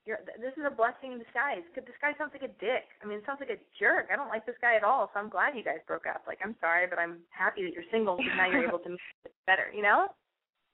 [0.07, 1.67] you're this is a blessing in disguise.
[1.67, 2.87] Because this guy sounds like a dick.
[3.03, 4.07] I mean, it sounds like a jerk.
[4.13, 5.11] I don't like this guy at all.
[5.11, 6.23] So I'm glad you guys broke up.
[6.27, 9.35] Like, I'm sorry, but I'm happy that you're single because now you're able to meet
[9.51, 9.67] better.
[9.75, 10.07] You know?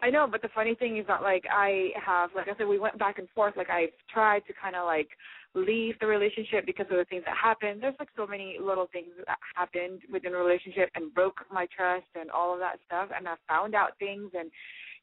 [0.02, 2.78] I know, but the funny thing is that like I have, like I said, we
[2.78, 3.56] went back and forth.
[3.56, 5.08] Like I've tried to kind of like
[5.54, 7.82] leave the relationship because of the things that happened.
[7.82, 12.06] There's like so many little things that happened within a relationship and broke my trust
[12.18, 13.10] and all of that stuff.
[13.16, 14.50] And I found out things, and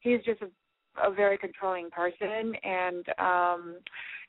[0.00, 0.48] he's just a
[1.04, 3.76] a very controlling person and um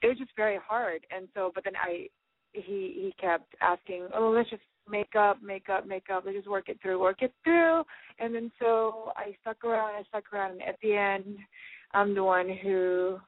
[0.04, 2.06] it was just very hard and so but then i
[2.54, 6.24] he he kept asking, "Oh, let's just make up, make up, make up.
[6.26, 7.84] Let's just work it through, work it through."
[8.20, 11.38] And then so I stuck around, I stuck around, and at the end,
[11.94, 13.20] I'm the one who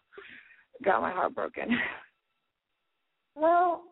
[0.83, 1.69] got my heart broken.
[3.35, 3.83] Well,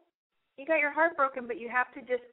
[0.58, 2.24] you got your heart broken, but you have to just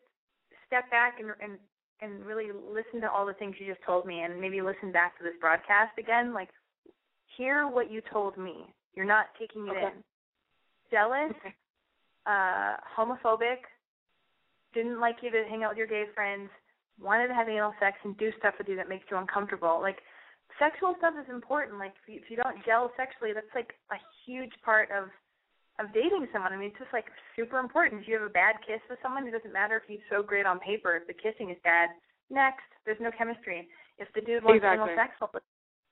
[0.67, 1.59] step back and and
[2.01, 5.19] and really listen to all the things you just told me, and maybe listen back
[5.19, 6.33] to this broadcast again.
[6.33, 6.49] Like,
[7.37, 8.73] hear what you told me.
[8.95, 9.87] You're not taking it Okay.
[9.87, 10.05] in.
[10.91, 11.55] Jealous, Okay.
[12.27, 13.67] uh, homophobic,
[14.75, 16.51] didn't like you to hang out with your gay friends,
[17.01, 19.81] wanted to have anal sex and do stuff with you that makes you uncomfortable.
[19.81, 19.99] Like,
[20.59, 21.79] sexual stuff is important.
[21.79, 25.09] Like, if you, if you don't gel sexually, that's like a huge part of
[25.79, 26.53] of dating someone.
[26.53, 27.07] I mean, it's just like
[27.37, 28.03] super important.
[28.03, 30.47] If you have a bad kiss with someone, it doesn't matter if he's so great
[30.47, 30.97] on paper.
[30.97, 31.91] If the kissing is bad,
[32.31, 33.69] next, there's no chemistry.
[33.99, 34.91] If the dude wants Exactly.
[34.91, 35.41] anal sex all the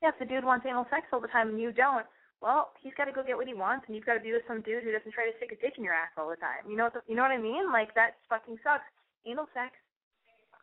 [0.02, 2.04] yeah, if the dude wants anal sex all the time and you don't,
[2.44, 4.44] well, he's got to go get what he wants, and you've got to be with
[4.46, 6.68] some dude who doesn't try to stick a dick in your ass all the time.
[6.68, 7.72] You know, what the, you know what I mean?
[7.72, 8.84] Like that fucking sucks.
[9.24, 9.72] Anal sex.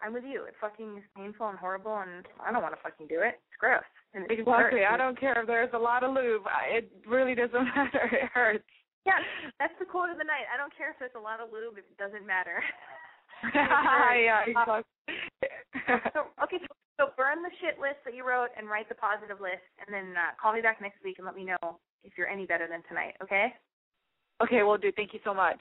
[0.04, 0.44] I'm with you.
[0.46, 3.40] It fucking is painful and horrible, and I don't want to fucking do it.
[3.50, 3.82] It's gross.
[4.14, 4.82] And it Exactly.
[4.86, 4.92] hurts.
[4.94, 6.44] I don't care if there's a lot of lube.
[6.46, 8.06] I- It really doesn't matter.
[8.12, 8.64] It hurts.
[9.04, 9.20] Yeah,
[9.60, 10.48] that's the quote of the night.
[10.48, 12.64] I don't care if there's a lot of lube; it doesn't matter.
[13.54, 14.88] yeah, exactly.
[16.16, 19.44] so okay, so, so burn the shit list that you wrote and write the positive
[19.44, 22.32] list, and then uh, call me back next week and let me know if you're
[22.32, 23.20] any better than tonight.
[23.20, 23.52] Okay?
[24.42, 24.92] okay, we'll do.
[24.96, 25.60] Thank you so much.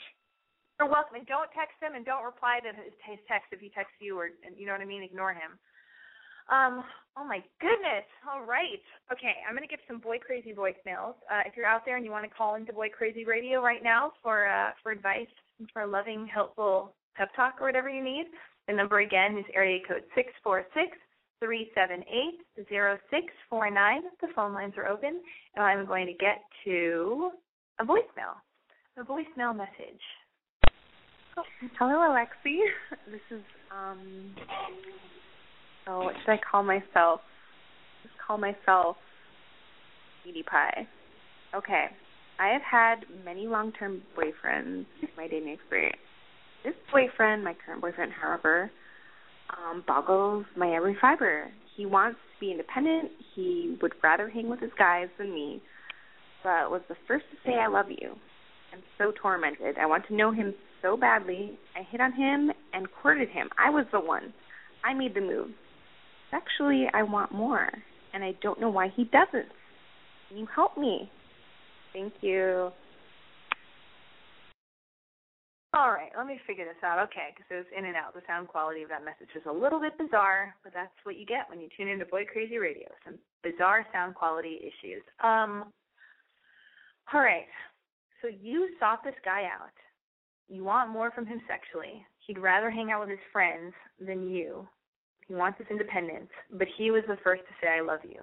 [0.78, 1.14] You're welcome.
[1.18, 4.34] And don't text him and don't reply to his, text if he texts you or
[4.42, 5.02] and you know what I mean.
[5.02, 5.58] Ignore him.
[6.50, 6.84] Um.
[7.16, 8.08] Oh my goodness.
[8.24, 8.80] All right.
[9.12, 9.34] Okay.
[9.46, 11.14] I'm gonna give some boy crazy voicemails.
[11.30, 13.82] Uh, if you're out there and you want to call into Boy Crazy Radio right
[13.82, 15.28] now for uh, for advice,
[15.72, 18.26] for a loving, helpful pep talk or whatever you need,
[18.66, 20.96] the number again is area code six four six
[21.40, 24.02] three seven eight zero six four nine.
[24.20, 25.20] The phone lines are open,
[25.56, 27.30] and I'm going to get to
[27.80, 28.38] a voicemail,
[28.96, 30.00] a voicemail message.
[31.78, 32.58] Hello, Alexi.
[33.10, 34.34] This is um.
[35.86, 37.20] Oh, what should I call myself?
[38.02, 38.96] Just call myself
[40.28, 40.86] Edie Pie.
[41.54, 41.86] Okay.
[42.38, 45.98] I have had many long-term boyfriends in my dating experience.
[46.64, 48.70] This boyfriend, my current boyfriend, however,
[49.50, 51.50] um, boggles my every fiber.
[51.76, 53.10] He wants to be independent.
[53.34, 55.60] He would rather hang with his guys than me,
[56.42, 58.16] but was the first to say "I love you."
[58.72, 59.76] I'm so tormented.
[59.78, 61.58] I want to know him so badly.
[61.76, 63.50] I hit on him and courted him.
[63.58, 64.32] I was the one.
[64.84, 65.50] I made the move.
[66.32, 67.68] Sexually, I want more,
[68.14, 69.52] and I don't know why he doesn't.
[70.28, 71.10] Can you help me?
[71.92, 72.72] Thank you.
[75.74, 76.98] All right, let me figure this out.
[77.04, 78.14] Okay, because it was in and out.
[78.14, 81.26] The sound quality of that message was a little bit bizarre, but that's what you
[81.26, 82.88] get when you tune into Boy Crazy Radio.
[83.04, 85.02] Some bizarre sound quality issues.
[85.22, 85.72] Um.
[87.12, 87.48] All right,
[88.22, 89.76] so you sought this guy out.
[90.48, 92.04] You want more from him sexually.
[92.26, 94.66] He'd rather hang out with his friends than you.
[95.28, 98.20] He wants his independence, but he was the first to say, I love you.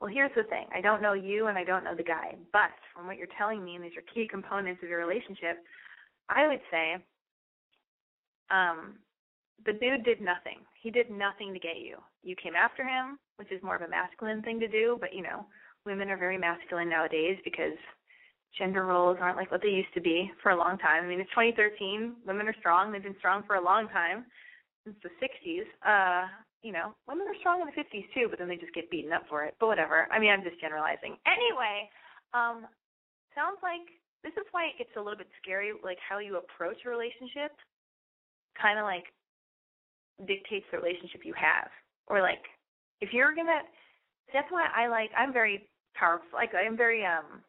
[0.00, 2.74] Well, here's the thing I don't know you and I don't know the guy, but
[2.92, 5.62] from what you're telling me, and these are key components of your relationship,
[6.28, 6.96] I would say
[8.50, 8.98] um,
[9.64, 10.58] the dude did nothing.
[10.82, 11.98] He did nothing to get you.
[12.22, 15.22] You came after him, which is more of a masculine thing to do, but you
[15.22, 15.46] know,
[15.86, 17.78] women are very masculine nowadays because
[18.58, 21.04] gender roles aren't like what they used to be for a long time.
[21.04, 22.14] I mean, it's 2013.
[22.26, 22.92] Women are strong.
[22.92, 24.24] They've been strong for a long time,
[24.84, 25.66] since the 60s.
[25.82, 26.28] Uh,
[26.62, 29.12] you know, women are strong in the 50s too, but then they just get beaten
[29.12, 29.54] up for it.
[29.58, 30.06] But whatever.
[30.12, 31.16] I mean, I'm just generalizing.
[31.26, 31.90] Anyway,
[32.34, 32.66] um,
[33.34, 33.82] sounds like
[34.22, 37.50] this is why it gets a little bit scary, like how you approach a relationship,
[38.54, 39.10] kind of like
[40.26, 41.68] dictates the relationship you have.
[42.06, 42.42] Or like,
[43.00, 43.66] if you're gonna,
[44.32, 45.10] that's why I like.
[45.18, 46.28] I'm very powerful.
[46.32, 47.42] Like I'm very um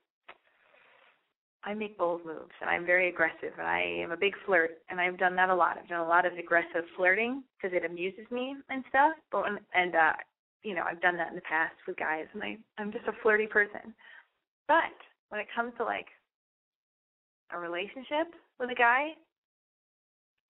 [1.65, 4.99] I make bold moves and I'm very aggressive and I am a big flirt and
[4.99, 5.77] I've done that a lot.
[5.77, 9.13] I've done a lot of aggressive flirting because it amuses me and stuff.
[9.31, 10.13] But when, and uh
[10.63, 13.13] you know, I've done that in the past with guys and I I'm just a
[13.21, 13.93] flirty person.
[14.67, 14.95] But
[15.29, 16.07] when it comes to like
[17.51, 18.27] a relationship
[18.59, 19.11] with a guy,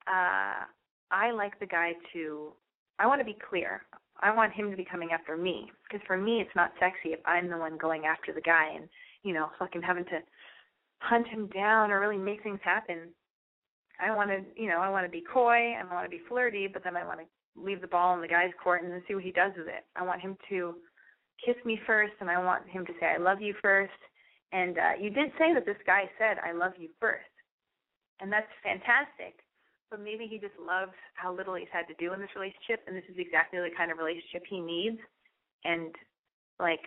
[0.08, 0.66] uh
[1.12, 2.54] I like the guy to
[2.98, 3.84] I want to be clear.
[4.22, 7.20] I want him to be coming after me because for me it's not sexy if
[7.26, 8.90] I'm the one going after the guy and
[9.22, 10.20] you know fucking having to
[11.04, 13.12] hunt him down or really make things happen.
[14.00, 16.68] I want to, you know, I want to be coy I want to be flirty,
[16.72, 17.26] but then I want to
[17.56, 19.86] leave the ball in the guy's court and then see what he does with it.
[19.96, 20.76] I want him to
[21.46, 24.00] kiss me first and I want him to say I love you first.
[24.52, 27.30] And uh you did say that this guy said I love you first.
[28.22, 29.44] And that's fantastic.
[29.92, 32.96] But maybe he just loves how little he's had to do in this relationship and
[32.96, 34.98] this is exactly the kind of relationship he needs.
[35.66, 35.94] And
[36.60, 36.82] like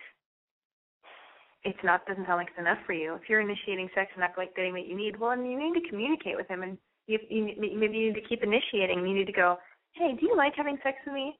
[1.67, 3.13] it's not doesn't sound like it's enough for you.
[3.15, 5.75] If you're initiating sex and not like getting what you need, well, then you need
[5.75, 8.99] to communicate with him and You, you maybe you need to keep initiating.
[8.99, 9.57] You need to go,
[9.95, 11.39] hey, do you like having sex with me?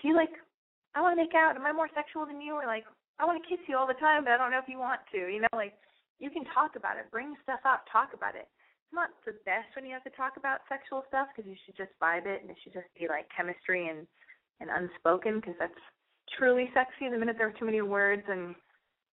[0.00, 0.32] Do you like?
[0.96, 1.56] I want to make out.
[1.56, 2.56] Am I more sexual than you?
[2.56, 2.88] Or like,
[3.20, 5.00] I want to kiss you all the time, but I don't know if you want
[5.12, 5.20] to.
[5.28, 5.76] You know, like
[6.18, 7.12] you can talk about it.
[7.12, 7.84] Bring stuff up.
[7.92, 8.48] Talk about it.
[8.84, 11.76] It's not the best when you have to talk about sexual stuff because you should
[11.76, 14.08] just vibe it and it should just be like chemistry and
[14.64, 15.84] and unspoken because that's
[16.40, 17.12] truly sexy.
[17.12, 18.56] The minute there are too many words and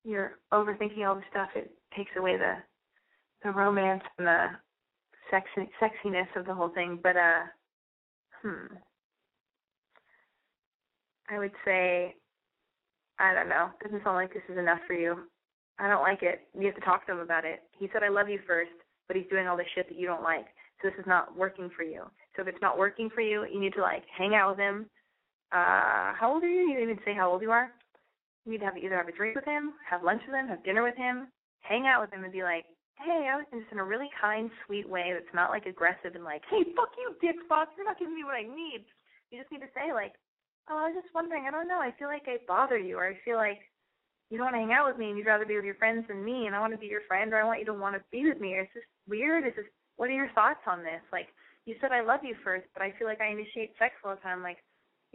[0.08, 2.56] you're overthinking all the stuff, it takes away the
[3.44, 4.48] the romance and the
[5.30, 7.00] sexy sexiness of the whole thing.
[7.04, 7.44] But uh,
[8.42, 8.76] hmm,
[11.30, 12.16] I would say
[13.20, 13.70] I don't know.
[13.84, 15.18] Doesn't sound like this is enough for you.
[15.78, 16.48] I don't like it.
[16.58, 17.60] You have to talk to him about it.
[17.78, 18.72] He said I love you first,
[19.08, 20.46] but he's doing all the shit that you don't like.
[20.82, 22.04] So this is not working for you.
[22.36, 24.86] So if it's not working for you, you need to like hang out with him.
[25.52, 26.62] Uh how old are you?
[26.62, 27.72] You didn't even say how old you are.
[28.48, 30.96] To have either have a drink with him, have lunch with him, have dinner with
[30.96, 31.28] him,
[31.60, 32.64] hang out with him and be like,
[32.96, 36.24] Hey, I was just in a really kind, sweet way that's not like aggressive and
[36.24, 38.88] like, Hey, fuck you, dick fuck, you're not giving me what I need.
[39.30, 40.16] You just need to say like,
[40.72, 43.12] Oh, I was just wondering, I don't know, I feel like I bother you or
[43.12, 43.60] I feel like
[44.32, 46.08] you don't want to hang out with me and you'd rather be with your friends
[46.08, 48.00] than me and I want to be your friend or I want you to want
[48.00, 49.44] to be with me or it's just weird.
[49.44, 49.68] Is this
[50.00, 51.04] what are your thoughts on this?
[51.12, 51.28] Like
[51.68, 54.24] you said I love you first, but I feel like I initiate sex all the
[54.24, 54.42] time.
[54.42, 54.64] Like,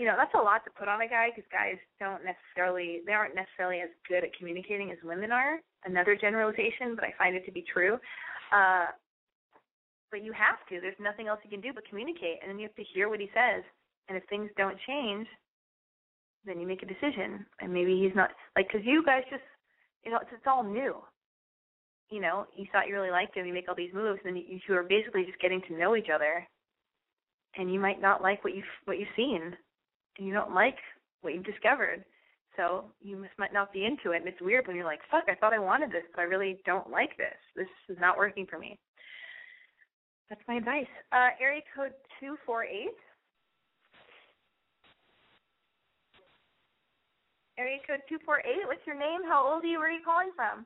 [0.03, 3.14] you know, that's a lot to put on a guy because guys don't necessarily they
[3.14, 5.62] aren't necessarily as good at communicating as women are.
[5.84, 8.03] Another generalization, but I find it to be true.
[8.50, 8.90] Uh
[10.11, 10.82] but you have to.
[10.82, 13.20] There's nothing else you can do but communicate and then you have to hear what
[13.20, 13.62] he says.
[14.09, 15.28] And if things don't change,
[16.44, 19.46] then you make a decision and maybe he's not like because you guys just
[20.03, 20.98] you know it's, it's all new
[22.11, 24.42] you know you thought you really liked him you make all these moves and then
[24.42, 26.42] you two are basically just getting to know each other
[27.55, 29.55] and you might not like what you've what you've seen
[30.19, 30.77] and you don't like
[31.23, 32.05] what you've discovered
[32.57, 35.25] so you must might not be into it and it's weird when you're like fuck
[35.29, 38.47] i thought i wanted this but i really don't like this this is not working
[38.49, 38.79] for me
[40.29, 42.97] that's my advice uh area code two four eight
[47.59, 48.67] Area code 248.
[48.67, 49.21] What's your name?
[49.29, 49.79] How old are you?
[49.79, 50.65] Where are you calling from?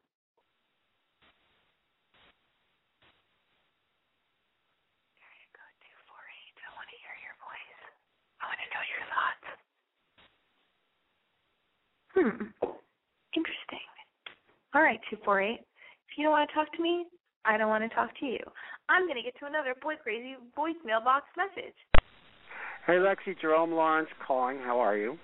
[5.18, 6.62] Area code 248.
[6.62, 7.82] I want to hear your voice.
[8.38, 9.46] I want to know your thoughts.
[12.16, 12.48] Hmm.
[13.36, 13.84] Interesting.
[14.74, 15.60] All right, 248.
[15.60, 17.04] If you don't want to talk to me,
[17.44, 18.40] I don't want to talk to you.
[18.88, 21.74] I'm going to get to another boy crazy voicemail box message.
[22.86, 24.58] Hey, Lexi, Jerome Lawrence calling.
[24.58, 25.18] How are you?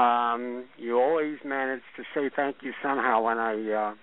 [0.00, 3.94] Um, you always manage to say thank you somehow when I uh,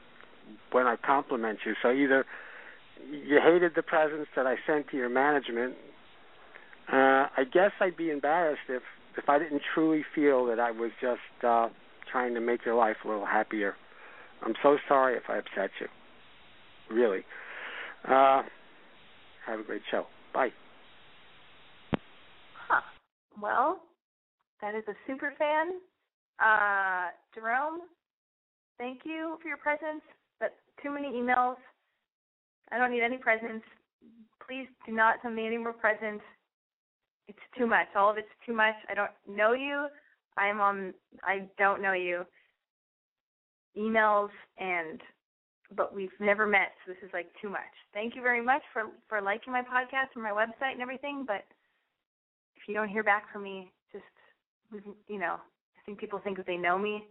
[0.71, 1.73] when I compliment you.
[1.82, 2.25] So either
[3.09, 5.75] you hated the presents that I sent to your management.
[6.91, 8.84] Uh, I guess I'd be embarrassed if
[9.17, 11.67] if I didn't truly feel that I was just uh,
[12.12, 13.76] trying to make your life a little happier.
[14.43, 15.88] I'm so sorry if I upset you.
[16.95, 17.24] Really.
[18.07, 18.43] Uh,
[19.45, 20.05] have a great show.
[20.34, 20.49] Bye.
[22.68, 22.82] Huh.
[23.41, 23.82] Well,
[24.62, 25.74] that is a super fan.
[26.39, 27.82] Uh, Jerome,
[28.78, 30.05] thank you for your presents.
[30.39, 31.57] But too many emails.
[32.72, 33.66] I don't need any presents.
[34.47, 36.24] Please do not send me any more presents.
[37.28, 37.88] It's too much.
[37.95, 38.76] All of it's too much.
[38.89, 39.88] I don't know you.
[40.41, 40.93] I'm on.
[41.23, 42.25] I don't know you.
[43.77, 44.99] Emails and,
[45.77, 47.61] but we've never met, so this is like too much.
[47.93, 51.23] Thank you very much for for liking my podcast and my website and everything.
[51.27, 51.45] But
[52.55, 54.03] if you don't hear back from me, just
[55.07, 57.05] you know, I think people think that they know me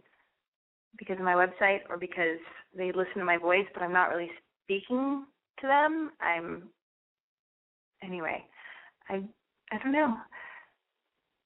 [0.99, 2.39] because of my website or because
[2.75, 4.29] they listen to my voice, but I'm not really
[4.65, 5.25] speaking
[5.61, 6.11] to them.
[6.19, 6.63] I'm
[8.03, 8.43] anyway.
[9.09, 9.23] I
[9.71, 10.17] I don't know.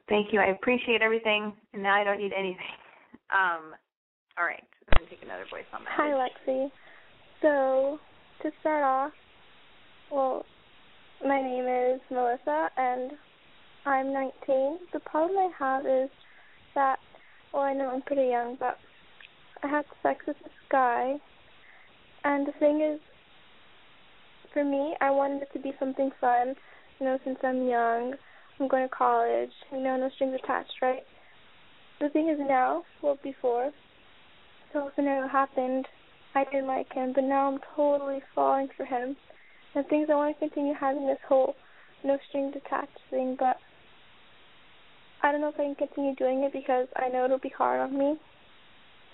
[0.07, 0.39] Thank you.
[0.39, 2.75] I appreciate everything, and now I don't need anything.
[3.31, 3.73] Um,
[4.37, 4.63] all right.
[4.91, 5.93] I'm gonna take another voice on that.
[5.95, 6.69] Hi, Lexi.
[7.41, 7.99] So
[8.43, 9.11] to start off,
[10.11, 10.45] well,
[11.25, 13.11] my name is Melissa, and
[13.85, 14.79] I'm 19.
[14.93, 16.09] The problem I have is
[16.75, 16.99] that,
[17.53, 18.77] well, I know I'm pretty young, but
[19.63, 21.15] I had sex with this guy,
[22.23, 22.99] and the thing is,
[24.53, 26.55] for me, I wanted it to be something fun.
[26.99, 28.13] You know, since I'm young,
[28.59, 29.51] I'm going to college.
[29.71, 31.03] You know, no strings attached, right?
[31.99, 33.71] The thing is now, well, before,
[34.73, 35.87] so scenario happened,
[36.35, 39.15] I didn't like him, but now I'm totally falling for him.
[39.73, 41.55] And things I want to continue having this whole
[42.03, 43.57] no strings attached thing, but
[45.23, 47.79] I don't know if I can continue doing it because I know it'll be hard
[47.79, 48.15] on me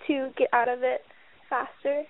[0.08, 1.02] to get out of it
[1.50, 2.04] faster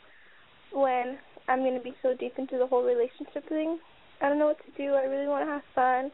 [0.74, 1.18] when
[1.48, 3.80] I'm going to be so deep into the whole relationship thing.
[4.22, 4.94] I don't know what to do.
[4.94, 6.12] I really want to have fun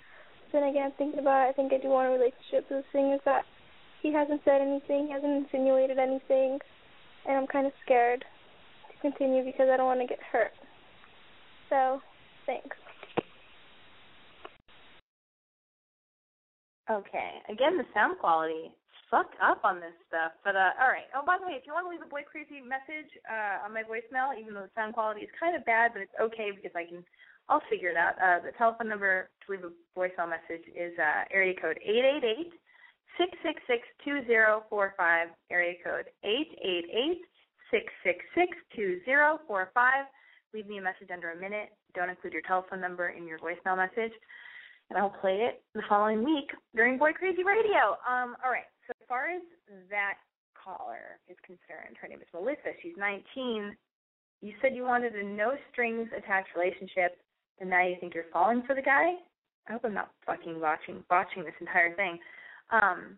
[0.51, 1.49] then again, thinking about it.
[1.49, 2.65] I think I do want a relationship.
[2.69, 3.43] But the thing is that
[4.01, 6.59] he hasn't said anything, he hasn't insinuated anything,
[7.27, 10.53] and I'm kind of scared to continue because I don't want to get hurt.
[11.69, 11.99] So,
[12.45, 12.75] thanks.
[16.89, 17.31] Okay.
[17.49, 18.71] Again, the sound quality
[19.11, 20.31] fucked up on this stuff.
[20.43, 21.07] But uh all right.
[21.15, 23.75] Oh, by the way, if you want to leave a boy crazy message uh on
[23.75, 26.75] my voicemail, even though the sound quality is kind of bad, but it's okay because
[26.75, 27.03] I can
[27.49, 28.15] I'll figure it out.
[28.21, 32.23] Uh the telephone number to leave a voicemail message is uh area code eight eight
[32.23, 32.51] eight
[33.17, 35.29] six six six two zero four five.
[35.51, 37.21] Area code eight eight eight
[37.71, 40.05] six six six two zero four five.
[40.53, 41.69] Leave me a message under a minute.
[41.95, 44.13] Don't include your telephone number in your voicemail message
[44.89, 47.99] and I'll play it the following week during Boy Crazy Radio.
[48.07, 48.67] Um, all right.
[48.87, 49.41] So as far as
[49.89, 50.15] that
[50.55, 52.71] caller is concerned, her name is Melissa.
[52.81, 53.75] She's 19.
[54.41, 57.17] You said you wanted a no strings attached relationship,
[57.59, 59.13] and now you think you're falling for the guy.
[59.67, 62.19] I hope I'm not fucking watching watching this entire thing.
[62.71, 63.17] Um,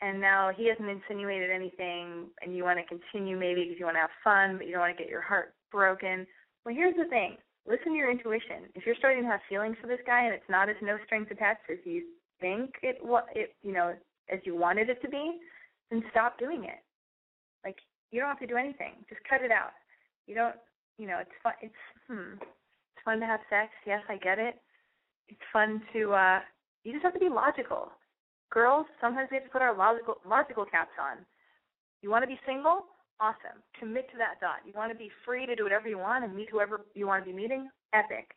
[0.00, 3.96] and now he hasn't insinuated anything, and you want to continue maybe because you want
[3.96, 6.26] to have fun, but you don't want to get your heart broken.
[6.64, 7.36] Well, here's the thing
[7.66, 8.68] listen to your intuition.
[8.74, 11.28] If you're starting to have feelings for this guy and it's not as no strings
[11.30, 12.02] attached as you
[12.40, 13.94] think it what it you know
[14.30, 15.38] as you wanted it to be,
[15.90, 16.82] then stop doing it.
[17.64, 17.78] Like
[18.10, 18.92] you don't have to do anything.
[19.08, 19.72] Just cut it out.
[20.26, 20.56] You don't
[20.98, 21.74] you know, it's fun it's
[22.08, 22.36] hmm.
[23.04, 24.56] Fun to have sex, yes, I get it.
[25.28, 26.40] It's fun to uh
[26.84, 27.92] you just have to be logical.
[28.50, 31.24] Girls, sometimes we have to put our logical logical caps on.
[32.02, 32.86] You want to be single?
[33.20, 33.62] Awesome.
[33.78, 34.66] Commit to that thought.
[34.66, 37.24] You want to be free to do whatever you want and meet whoever you want
[37.24, 37.68] to be meeting?
[37.92, 38.34] Epic.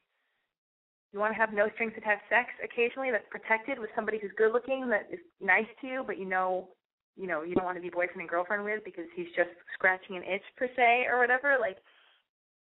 [1.11, 4.53] You want to have no strings attached sex occasionally that's protected with somebody who's good
[4.53, 6.70] looking, that is nice to you, but you know
[7.18, 10.15] you know, you don't want to be boyfriend and girlfriend with because he's just scratching
[10.15, 11.78] an itch per se or whatever, like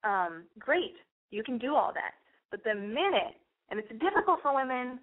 [0.03, 0.97] um, great.
[1.31, 2.15] You can do all that.
[2.51, 3.35] But the minute
[3.69, 4.99] and it's difficult for women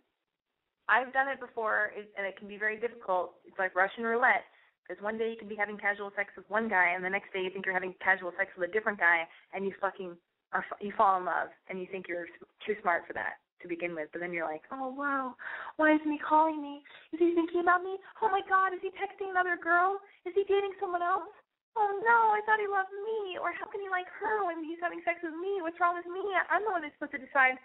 [0.88, 3.40] I've done it before, and it can be very difficult.
[3.48, 4.44] It's like Russian roulette
[4.84, 7.32] because one day you can be having casual sex with one guy, and the next
[7.32, 9.24] day you think you're having casual sex with a different guy,
[9.56, 10.12] and you fucking
[10.52, 12.28] are you fall in love, and you think you're
[12.66, 14.12] too smart for that to begin with.
[14.12, 15.34] But then you're like, oh wow,
[15.80, 16.84] why isn't he calling me?
[17.16, 17.96] Is he thinking about me?
[18.20, 19.96] Oh my God, is he texting another girl?
[20.28, 21.32] Is he dating someone else?
[21.74, 23.38] Oh no, I thought he loved me.
[23.38, 25.58] Or how can he like her when he's having sex with me?
[25.58, 26.22] What's wrong with me?
[26.50, 27.58] I'm the one that's supposed to decide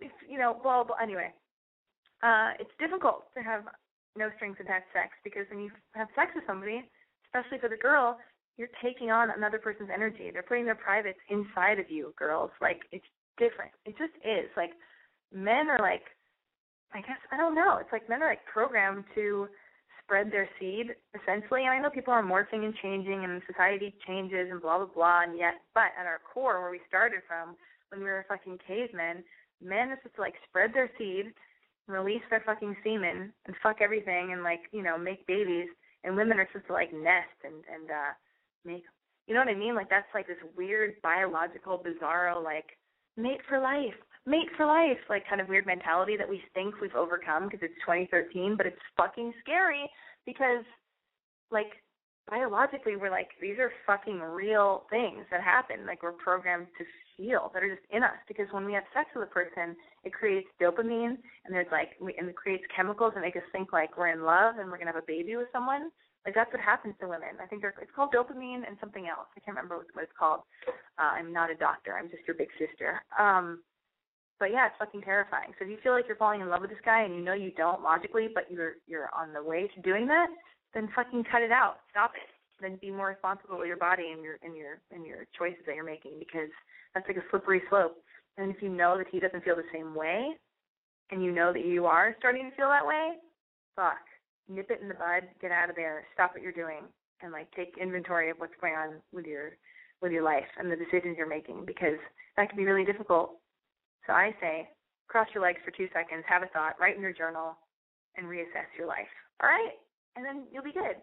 [0.00, 1.00] if you know, blah blah.
[1.00, 1.32] Anyway,
[2.22, 3.64] uh, it's difficult to have
[4.16, 6.84] no strings attached sex because when you have sex with somebody,
[7.28, 8.18] especially for the girl,
[8.56, 10.30] you're taking on another person's energy.
[10.32, 12.50] They're putting their privates inside of you, girls.
[12.60, 13.06] Like it's
[13.38, 13.72] different.
[13.86, 14.50] It just is.
[14.56, 14.76] Like
[15.32, 16.04] men are like
[16.92, 17.78] I guess I don't know.
[17.80, 19.48] It's like men are like programmed to
[20.08, 21.68] spread their seed essentially.
[21.68, 25.22] And I know people are morphing and changing and society changes and blah blah blah.
[25.22, 27.56] And yet but at our core where we started from
[27.90, 29.22] when we were fucking cavemen,
[29.62, 31.32] men supposed to like spread their seed
[31.86, 35.68] release their fucking semen and fuck everything and like you know make babies.
[36.04, 38.12] And women are supposed to like nest and and uh
[38.64, 38.84] make
[39.26, 39.74] you know what I mean?
[39.74, 42.78] Like that's like this weird biological bizarro like
[43.18, 43.98] mate for life
[44.28, 47.74] mate for life like kind of weird mentality that we think we've overcome because it's
[47.86, 49.88] 2013 but it's fucking scary
[50.26, 50.64] because
[51.50, 51.72] like
[52.28, 56.84] biologically we're like these are fucking real things that happen like we're programmed to
[57.18, 60.14] feel that are just in us because when we have sex with a person, it
[60.14, 64.08] creates dopamine and there's like and it creates chemicals that make us think like we're
[64.08, 65.90] in love and we're gonna have a baby with someone.
[66.24, 67.40] Like that's what happens to women.
[67.42, 69.28] I think it's called dopamine and something else.
[69.36, 70.40] I can't remember what it's called.
[70.98, 71.96] Uh, I'm not a doctor.
[71.96, 73.02] I'm just your big sister.
[73.18, 73.62] Um,
[74.38, 75.52] but yeah, it's fucking terrifying.
[75.58, 77.34] So if you feel like you're falling in love with this guy and you know
[77.34, 80.28] you don't logically, but you're you're on the way to doing that,
[80.74, 81.78] then fucking cut it out.
[81.90, 82.28] Stop it.
[82.60, 85.74] Then be more responsible with your body and your and your and your choices that
[85.74, 86.50] you're making because
[86.94, 87.96] that's like a slippery slope.
[88.36, 90.30] And if you know that he doesn't feel the same way,
[91.10, 93.14] and you know that you are starting to feel that way,
[93.74, 93.98] fuck,
[94.48, 96.82] nip it in the bud, get out of there, stop what you're doing,
[97.22, 99.52] and like take inventory of what's going on with your
[100.00, 101.98] with your life and the decisions you're making because
[102.36, 103.32] that can be really difficult.
[104.08, 104.64] So I say,
[105.04, 107.60] cross your legs for two seconds, have a thought, write in your journal,
[108.16, 109.12] and reassess your life.
[109.44, 109.76] All right,
[110.16, 110.96] and then you'll be good.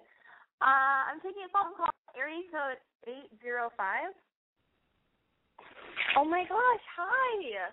[0.57, 4.09] Uh, I'm taking a phone call, area code eight zero five.
[6.17, 7.69] Oh my gosh, hi.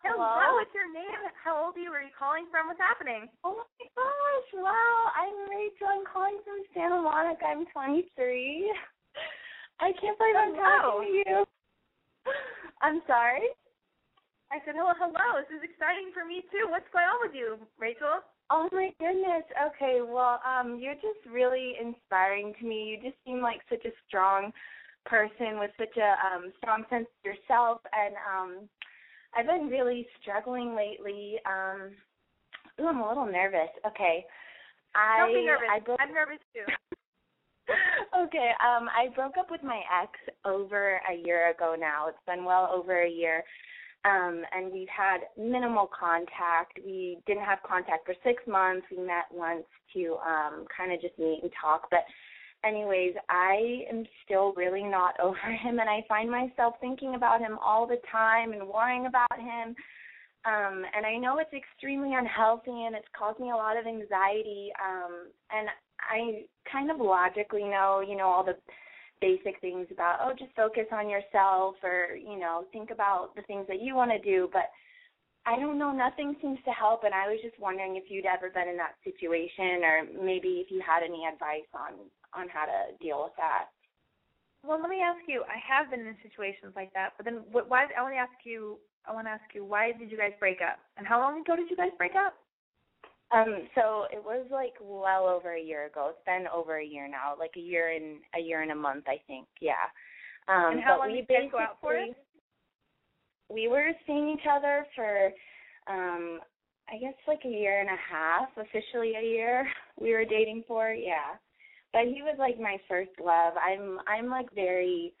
[0.00, 0.24] Hello.
[0.24, 1.20] Hello, what's your name?
[1.36, 1.92] How old are you?
[1.92, 2.72] Where are you calling from?
[2.72, 3.28] What's happening?
[3.44, 5.12] Oh my gosh, wow.
[5.12, 5.92] I'm Rachel.
[5.92, 7.44] I'm calling from Santa Monica.
[7.44, 8.72] I'm 23.
[9.84, 11.36] I can't believe I'm talking to you.
[12.80, 13.52] I'm sorry?
[14.52, 15.42] I said, hello, hello.
[15.42, 16.70] This is exciting for me too.
[16.70, 18.22] What's going on with you, Rachel?
[18.50, 19.42] Oh my goodness.
[19.74, 22.94] Okay, well, um, you're just really inspiring to me.
[22.94, 24.52] You just seem like such a strong
[25.04, 28.68] person with such a um, strong sense of yourself, and um,
[29.34, 31.42] I've been really struggling lately.
[31.42, 31.98] Um,
[32.80, 33.70] ooh, I'm a little nervous.
[33.82, 34.24] Okay,
[34.94, 35.68] I don't be nervous.
[35.70, 36.66] I broke, I'm nervous too.
[38.26, 40.12] okay, um, I broke up with my ex
[40.44, 42.06] over a year ago now.
[42.06, 43.42] It's been well over a year.
[44.06, 46.78] Um, and we've had minimal contact.
[46.84, 48.86] We didn't have contact for six months.
[48.90, 51.88] We met once to um, kind of just meet and talk.
[51.90, 52.04] But,
[52.64, 57.58] anyways, I am still really not over him, and I find myself thinking about him
[57.64, 59.74] all the time and worrying about him.
[60.46, 64.70] Um, and I know it's extremely unhealthy and it's caused me a lot of anxiety.
[64.78, 68.54] Um, and I kind of logically know, you know, all the
[69.20, 73.66] basic things about oh just focus on yourself or you know think about the things
[73.68, 74.48] that you want to do.
[74.52, 74.70] But
[75.46, 77.04] i don't know nothing seems to help.
[77.04, 80.70] And i was just wondering if you'd ever been in that situation or maybe if
[80.70, 81.94] you had any advice on
[82.34, 83.66] on how to deal with that.
[84.64, 87.70] Well let me ask you i have been in situations like that but then what
[87.70, 90.32] why i want to ask you i want to ask you why did you guys
[90.38, 90.78] break up?
[90.96, 92.34] And how long ago did you guys break up
[93.32, 96.10] um, so it was like well over a year ago.
[96.10, 99.04] It's been over a year now, like a year and a year and a month,
[99.08, 99.46] I think.
[99.60, 99.72] Yeah.
[100.48, 101.96] Um, and how but long we did you guys go out for?
[103.52, 105.32] We were seeing each other for,
[105.88, 106.40] um,
[106.88, 109.66] I guess like a year and a half, officially a year.
[109.98, 111.40] We were dating for, yeah.
[111.94, 113.54] But he was like my first love.
[113.56, 115.14] I'm I'm like very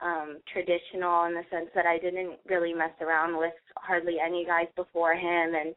[0.00, 4.68] um traditional in the sense that I didn't really mess around with hardly any guys
[4.76, 5.74] before him and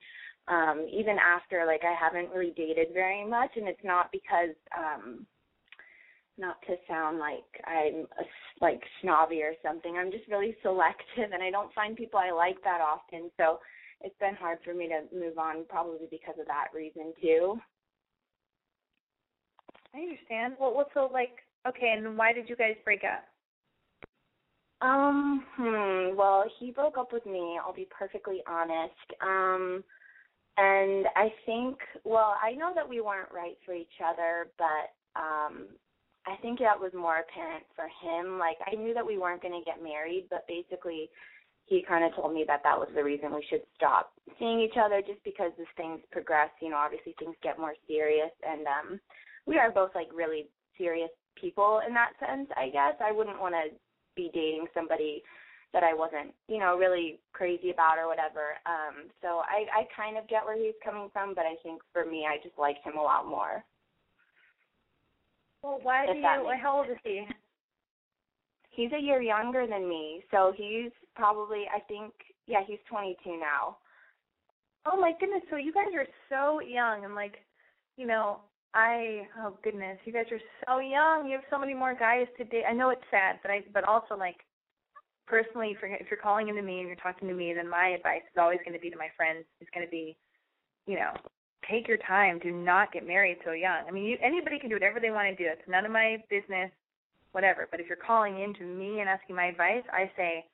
[0.48, 5.26] um even after like I haven't really dated very much and it's not because um
[6.38, 8.24] not to sound like I'm a,
[8.62, 9.96] like snobby or something.
[9.98, 13.30] I'm just really selective and I don't find people I like that often.
[13.38, 13.60] So
[14.02, 17.60] it's been hard for me to move on probably because of that reason too.
[19.94, 20.56] I understand.
[20.60, 21.38] Well, what's so like
[21.68, 23.26] okay, and why did you guys break up?
[24.82, 28.92] Um, hmm, well, he broke up with me, I'll be perfectly honest.
[29.22, 29.84] Um
[30.58, 35.68] and I think, well, I know that we weren't right for each other, but um
[36.26, 38.40] I think that was more apparent for him.
[38.40, 41.10] Like I knew that we weren't going to get married, but basically
[41.66, 44.78] he kind of told me that that was the reason we should stop seeing each
[44.80, 49.00] other just because as things progress, you know, obviously things get more serious and um
[49.46, 50.48] we are both like really
[50.78, 52.94] serious people in that sense, I guess.
[53.04, 53.76] I wouldn't want to
[54.16, 55.24] be dating somebody
[55.74, 58.62] that I wasn't, you know, really crazy about or whatever.
[58.66, 62.06] Um, so I, I kind of get where he's coming from, but I think for
[62.06, 63.64] me, I just liked him a lot more.
[65.64, 66.24] Well, why do you?
[66.62, 67.26] How old is he?
[68.70, 72.14] He's a year younger than me, so he's probably, I think,
[72.48, 73.78] yeah, he's 22 now.
[74.86, 75.44] Oh my goodness!
[75.50, 77.36] So you guys are so young, and like,
[77.96, 78.40] you know,
[78.74, 81.28] I oh goodness, you guys are so young.
[81.28, 82.66] You have so many more guys to date.
[82.68, 84.38] I know it's sad, but I but also like
[85.28, 87.90] personally, if you're, if you're calling into me and you're talking to me, then my
[87.90, 90.16] advice is always going to be to my friends is going to be,
[90.86, 91.12] you know,
[91.70, 92.40] take your time.
[92.40, 93.84] Do not get married so young.
[93.88, 95.50] I mean, you, anybody can do whatever they want to do.
[95.50, 96.72] It's none of my business,
[97.32, 97.68] whatever.
[97.70, 100.46] But if you're calling into me and asking my advice, I say,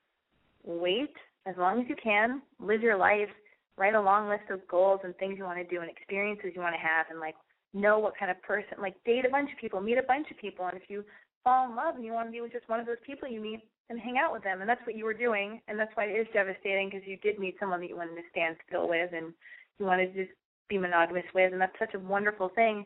[0.63, 1.13] wait
[1.45, 3.29] as long as you can, live your life,
[3.77, 6.61] write a long list of goals and things you want to do and experiences you
[6.61, 7.35] want to have, and like
[7.73, 10.37] know what kind of person, like date a bunch of people, meet a bunch of
[10.37, 11.03] people, and if you
[11.43, 13.39] fall in love and you want to be with just one of those people you
[13.39, 14.61] meet, and hang out with them.
[14.61, 15.61] And that's what you were doing.
[15.67, 18.29] And that's why it is devastating because you did meet someone that you wanted to
[18.31, 19.33] stand still with and
[19.79, 20.35] you wanted to just
[20.67, 21.51] be monogamous with.
[21.51, 22.85] And that's such a wonderful thing.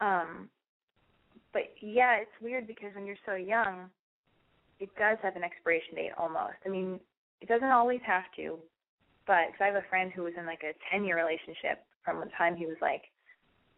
[0.00, 0.48] Um,
[1.52, 3.90] but yeah, it's weird because when you're so young,
[4.80, 6.56] it does have an expiration date almost.
[6.64, 7.00] I mean,
[7.40, 8.58] it doesn't always have to,
[9.26, 12.20] but cause I have a friend who was in like a 10 year relationship from
[12.20, 13.02] the time he was like,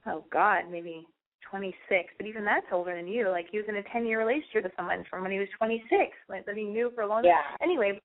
[0.07, 1.07] oh God, maybe
[1.51, 3.29] 26, but even that's older than you.
[3.31, 5.89] Like he was in a 10 year relationship with someone from when he was 26,
[6.29, 7.33] like that he knew for a long time.
[7.33, 7.57] Yeah.
[7.65, 8.01] Anyway,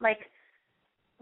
[0.00, 0.18] like,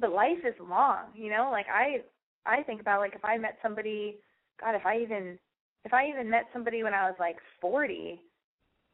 [0.01, 1.49] but life is long, you know.
[1.51, 2.03] Like I,
[2.47, 4.17] I think about like if I met somebody,
[4.61, 5.39] God, if I even,
[5.85, 8.21] if I even met somebody when I was like 40,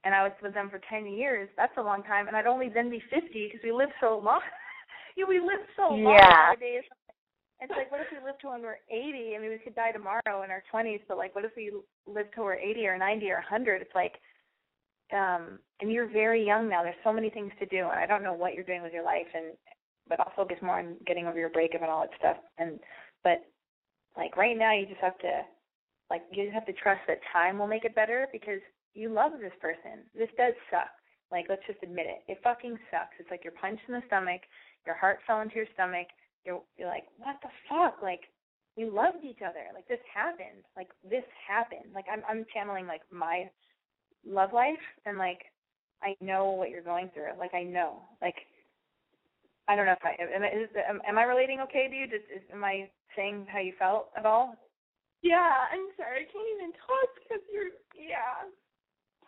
[0.04, 2.68] and I was with them for 10 years, that's a long time, and I'd only
[2.68, 4.40] then be 50 because we live so long.
[5.16, 6.48] you know, we live so long yeah.
[6.48, 6.84] nowadays.
[7.60, 9.36] It's like, what if we live to when we're 80?
[9.36, 11.72] I mean, we could die tomorrow in our 20s, but like, what if we
[12.06, 13.82] live till we're 80 or 90 or 100?
[13.82, 14.14] It's like,
[15.12, 16.82] um, and you're very young now.
[16.82, 19.04] There's so many things to do, and I don't know what you're doing with your
[19.04, 19.56] life, and
[20.08, 22.36] but I'll focus more on getting over your breakup and all that stuff.
[22.58, 22.80] And
[23.22, 23.44] but
[24.16, 25.42] like right now, you just have to,
[26.10, 28.60] like, you just have to trust that time will make it better because
[28.94, 30.02] you love this person.
[30.16, 30.90] This does suck.
[31.30, 32.26] Like, let's just admit it.
[32.26, 33.14] It fucking sucks.
[33.20, 34.40] It's like you're punched in the stomach.
[34.84, 36.08] Your heart fell into your stomach
[36.44, 38.02] you're you're like, what the fuck?
[38.02, 38.22] Like
[38.76, 39.66] we loved each other.
[39.74, 40.64] Like this happened.
[40.76, 41.92] Like this happened.
[41.94, 43.50] Like I'm I'm channeling like my
[44.26, 45.40] love life and like
[46.02, 47.38] I know what you're going through.
[47.38, 48.02] Like I know.
[48.22, 48.36] Like
[49.68, 50.42] I don't know if I am.
[50.42, 52.06] Is, am, am I relating okay to you?
[52.06, 54.56] Does, is, am I saying how you felt at all?
[55.22, 56.24] Yeah, I'm sorry.
[56.24, 57.70] I can't even talk because you're.
[57.94, 58.50] Yeah.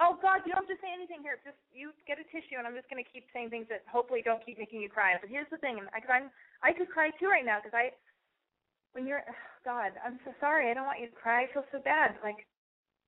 [0.03, 1.38] Oh God, you don't have to say anything here.
[1.46, 4.42] Just you get a tissue, and I'm just gonna keep saying things that hopefully don't
[4.42, 5.14] keep making you cry.
[5.14, 6.26] But here's the thing, and because I'm
[6.59, 7.94] I could cry too right now because I
[8.98, 9.22] when you're
[9.64, 10.70] God, I'm so sorry.
[10.70, 11.46] I don't want you to cry.
[11.46, 12.18] I feel so bad.
[12.18, 12.42] Like,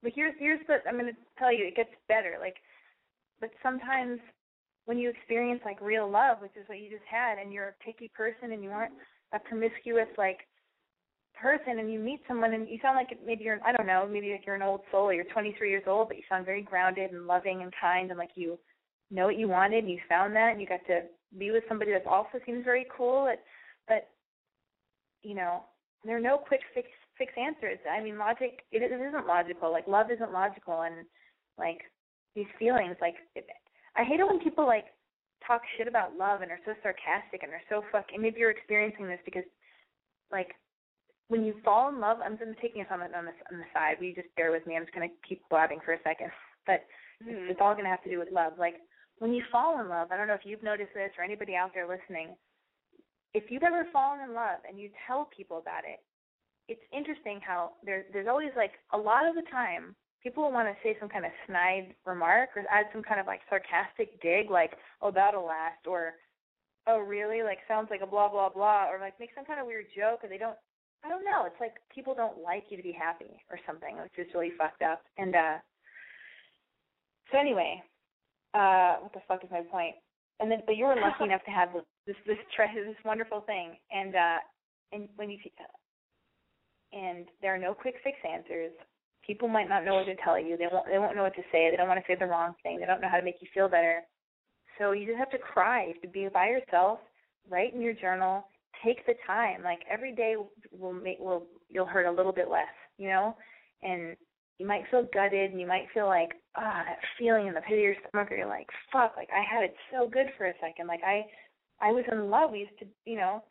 [0.07, 2.39] but here's here's the I'm gonna tell you, it gets better.
[2.39, 2.63] Like,
[3.43, 4.23] but sometimes
[4.87, 7.83] when you experience like real love, which is what you just had, and you're a
[7.85, 8.95] picky person and you aren't
[9.35, 10.47] a promiscuous like
[11.41, 14.33] person and you meet someone and you sound like maybe you're I don't know maybe
[14.33, 17.27] like you're an old soul you're 23 years old but you sound very grounded and
[17.27, 18.59] loving and kind and like you
[19.11, 21.03] know what you wanted and you found that and you got to
[21.39, 23.43] be with somebody that also seems very cool but
[23.89, 24.09] but
[25.23, 25.65] you know
[26.05, 27.79] there are no quick fix fix answers.
[27.91, 29.73] I mean logic it, it isn't logical.
[29.73, 31.07] Like love isn't logical and
[31.59, 31.81] like
[32.35, 33.47] these feelings like it,
[33.97, 34.87] I hate it when people like
[35.47, 39.07] talk shit about love and are so sarcastic and are so fucking maybe you're experiencing
[39.07, 39.45] this because
[40.33, 40.55] like
[41.29, 43.97] when you fall in love, I'm, I'm taking on the on the on the side.
[43.99, 44.77] Will you just bear with me?
[44.77, 46.31] I'm just gonna keep blabbing for a second,
[46.67, 46.85] but
[47.23, 47.51] mm-hmm.
[47.51, 48.55] it's, all gonna have to do with love.
[48.59, 48.77] Like
[49.19, 51.71] when you fall in love, I don't know if you've noticed this or anybody out
[51.73, 52.37] there listening.
[53.33, 55.99] If you've ever fallen in love and you tell people about it,
[56.69, 60.69] it's interesting how there's there's always like a lot of the time people will want
[60.69, 64.51] to say some kind of snide remark or add some kind of like sarcastic dig
[64.51, 64.73] like
[65.03, 66.15] oh that'll last or
[66.87, 69.67] oh really like sounds like a blah blah blah or like make some kind of
[69.67, 70.57] weird joke and they don't
[71.05, 71.45] I don't know.
[71.47, 74.83] It's like people don't like you to be happy or something, which is really fucked
[74.83, 75.03] up.
[75.19, 75.57] And uh
[77.31, 77.83] so anyway,
[78.55, 79.97] uh what the fuck is my point?
[80.41, 81.69] And then but you were lucky enough to have
[82.07, 84.39] this this tre- this wonderful thing and uh
[84.93, 85.39] and when you
[86.93, 88.73] and there are no quick fix answers.
[89.27, 90.57] People might not know what to tell you.
[90.57, 91.71] They won't they won't know what to say.
[91.71, 92.79] They don't want to say the wrong thing.
[92.79, 94.01] They don't know how to make you feel better.
[94.79, 95.87] So you just have to cry.
[95.87, 96.99] You have to be by yourself,
[97.49, 98.45] write in your journal,
[98.85, 99.63] take the time.
[99.63, 100.37] Like every day
[100.73, 103.37] will make will you'll hurt a little bit less, you know?
[103.83, 104.17] And
[104.59, 107.79] you might feel gutted and you might feel like, ah, that feeling in the pit
[107.79, 110.55] of your stomach or you're like, fuck, like I had it so good for a
[110.61, 110.87] second.
[110.87, 111.25] Like I
[111.81, 112.51] I was in love.
[112.51, 113.43] We used to you know,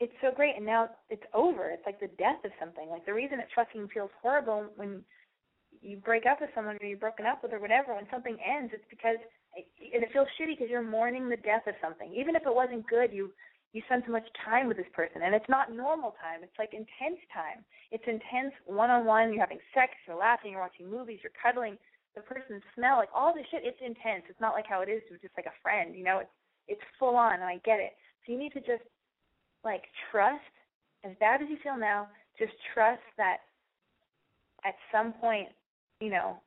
[0.00, 1.70] it's so great and now it's over.
[1.70, 2.88] It's like the death of something.
[2.88, 5.02] Like the reason it fucking feels horrible when
[5.80, 8.72] you break up with someone or you're broken up with or whatever, when something ends,
[8.74, 9.18] it's because
[9.54, 12.12] and it feels shitty because you're mourning the death of something.
[12.14, 13.30] Even if it wasn't good, you
[13.74, 16.72] you spend so much time with this person and it's not normal time it's like
[16.72, 17.66] intense time.
[17.90, 21.76] It's intense one on one you're having sex you're laughing you're watching movies you're cuddling
[22.14, 24.24] the person's smell like all this shit it's intense.
[24.30, 26.22] It's not like how it is with just like a friend you know?
[26.22, 26.32] It's
[26.66, 27.92] it's full on and i get it.
[28.24, 28.86] So you need to just
[29.66, 30.54] like trust
[31.04, 32.08] as bad as you feel now
[32.38, 33.44] just trust that
[34.64, 35.48] at some point
[36.00, 36.38] you know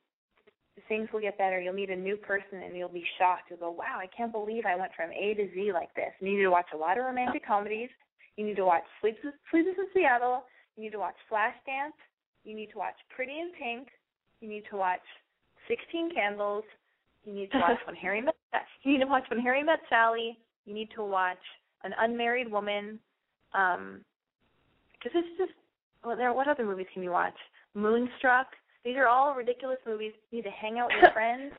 [0.88, 1.59] things will get better.
[1.59, 3.49] You'll meet a new person and you'll be shocked.
[3.49, 6.11] You'll go, wow, I can't believe I went from A to Z like this.
[6.19, 7.89] And you need to watch a lot of romantic comedies.
[8.35, 10.43] You need to watch Sleepless, Sleepless in Seattle.
[10.75, 11.97] You need to watch Flashdance.
[12.43, 13.89] You need to watch Pretty in Pink.
[14.41, 15.01] You need to watch
[15.67, 16.63] Sixteen Candles.
[17.25, 18.35] You need to watch When Harry Met.
[18.83, 20.38] You need to watch When Harry Met Sally.
[20.65, 21.41] You need to watch
[21.83, 22.99] An Unmarried Woman.
[23.53, 24.01] Um,
[24.93, 25.57] because it's just
[26.05, 26.33] well, there.
[26.33, 27.35] What other movies can you watch?
[27.73, 28.47] Moonstruck.
[28.88, 30.13] These are all ridiculous movies.
[30.31, 31.51] You need to hang out with your friends.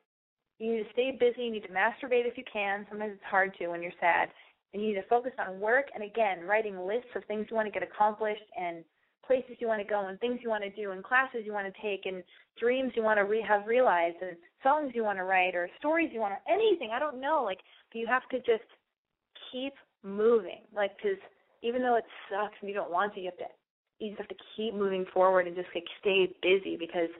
[0.58, 1.42] You need to stay busy.
[1.42, 2.86] You need to masturbate if you can.
[2.88, 4.30] Sometimes it's hard to when you're sad.
[4.72, 7.66] And you need to focus on work and again, writing lists of things you want
[7.66, 8.82] to get accomplished and
[9.26, 11.66] places you want to go and things you want to do and classes you want
[11.66, 12.22] to take and
[12.58, 16.08] dreams you want to re- have realized and songs you want to write or stories
[16.14, 16.92] you want to anything.
[16.94, 17.42] I don't know.
[17.44, 17.60] Like
[17.92, 18.64] you have to just
[19.52, 20.62] keep moving.
[20.74, 21.18] Like because
[21.62, 23.52] even though it sucks and you don't want to, you have to
[23.98, 27.10] you just have to keep moving forward and just like stay busy because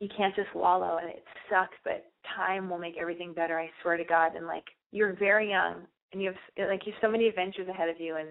[0.00, 1.24] you can't just wallow and it.
[1.50, 4.36] Sucks but time will make everything better i swear to god.
[4.36, 5.82] And like you're very young
[6.12, 8.30] and you have like you have so many adventures ahead of you and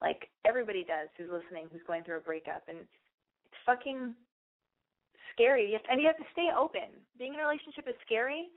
[0.00, 2.62] like everybody does who's listening who's going through a breakup.
[2.68, 4.14] And it's fucking
[5.32, 5.66] scary.
[5.66, 6.92] You have to, and you have to stay open.
[7.18, 8.48] Being in a relationship is scary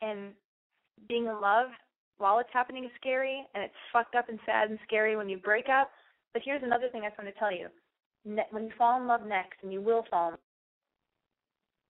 [0.00, 0.32] and
[1.08, 1.68] being in love
[2.18, 5.38] while it's happening is scary and it's fucked up and sad and scary when you
[5.38, 5.90] break up
[6.34, 7.68] but here's another thing I just want to tell you.
[8.50, 10.40] When you fall in love next, and you will fall in love,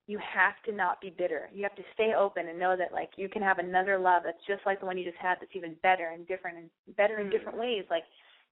[0.07, 1.49] you have to not be bitter.
[1.51, 4.45] You have to stay open and know that like you can have another love that's
[4.47, 7.27] just like the one you just had that's even better and different and better in
[7.27, 7.31] mm.
[7.31, 7.85] different ways.
[7.89, 8.03] Like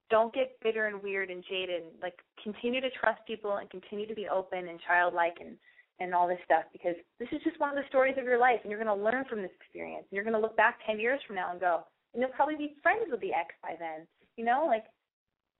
[0.09, 1.83] don't get bitter and weird and jaded.
[2.01, 5.55] Like continue to trust people and continue to be open and childlike and
[5.99, 8.59] and all this stuff because this is just one of the stories of your life
[8.63, 10.05] and you're going to learn from this experience.
[10.09, 12.57] And you're going to look back 10 years from now and go, and you'll probably
[12.57, 14.07] be friends with the ex by then.
[14.35, 14.85] You know, like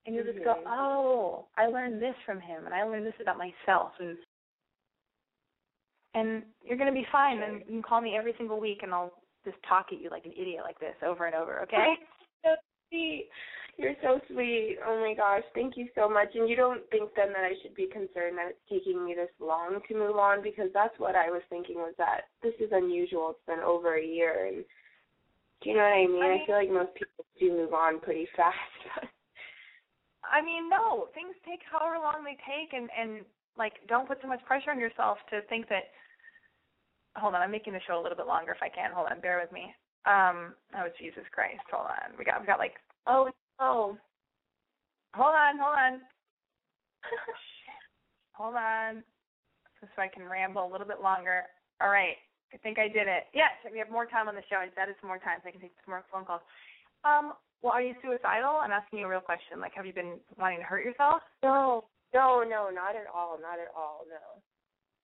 [0.05, 0.67] and you'll just go, mm-hmm.
[0.67, 4.17] oh, I learned this from him, and I learned this about myself, and
[6.15, 7.41] and you're gonna be fine.
[7.41, 9.13] And you can call me every single week, and I'll
[9.45, 11.61] just talk at you like an idiot like this over and over.
[11.61, 11.93] Okay?
[12.43, 12.49] so
[12.89, 13.29] sweet.
[13.77, 14.77] You're so sweet.
[14.85, 16.29] Oh my gosh, thank you so much.
[16.35, 19.33] And you don't think then that I should be concerned that it's taking me this
[19.39, 23.31] long to move on because that's what I was thinking was that this is unusual.
[23.31, 24.63] It's been over a year and
[25.63, 26.21] do you know what I mean?
[26.21, 29.09] I, I mean, I feel like most people do move on pretty fast.
[30.23, 33.25] I mean, no, things take however long they take and and
[33.57, 35.91] like don't put so much pressure on yourself to think that
[37.15, 38.91] hold on, I'm making the show a little bit longer if I can.
[38.93, 39.73] Hold on, bear with me.
[40.05, 42.17] Um, oh Jesus Christ, hold on.
[42.17, 42.75] We got we got like
[43.07, 43.97] oh oh,
[45.13, 45.93] hold on, hold on,
[48.33, 49.03] hold on,
[49.81, 51.43] so I can ramble a little bit longer.
[51.81, 52.17] All right,
[52.53, 53.27] I think I did it.
[53.33, 54.57] Yes, we have more time on the show.
[54.57, 56.41] I added some more time so I can take some more phone calls.
[57.03, 57.33] Um,
[57.63, 58.59] well, are you suicidal?
[58.59, 59.63] I'm asking you a real question.
[59.63, 61.23] Like, have you been wanting to hurt yourself?
[61.41, 64.43] No, no, no, not at all, not at all, no.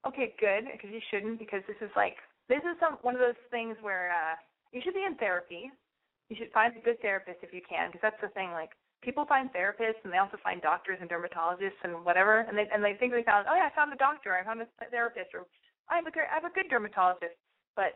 [0.06, 2.20] Okay, good, because you shouldn't, because this is like
[2.52, 4.36] this is some one of those things where uh
[4.72, 5.72] you should be in therapy.
[6.30, 8.52] You should find a good therapist if you can, because that's the thing.
[8.54, 8.70] Like,
[9.02, 12.84] people find therapists and they also find doctors and dermatologists and whatever, and they and
[12.84, 15.48] they think they found oh yeah, I found a doctor, I found a therapist, or
[15.88, 17.40] I have a I have a good dermatologist,
[17.76, 17.96] but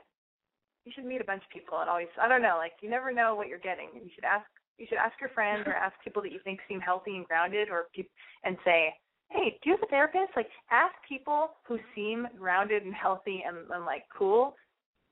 [0.83, 3.11] you should meet a bunch of people and always I don't know, like you never
[3.11, 3.91] know what you're getting.
[3.95, 4.47] You should ask
[4.77, 7.69] you should ask your friends or ask people that you think seem healthy and grounded
[7.69, 8.03] or pe-
[8.43, 8.93] and say,
[9.29, 10.31] hey, do you have a therapist?
[10.35, 14.55] Like, ask people who seem grounded and healthy and, and like cool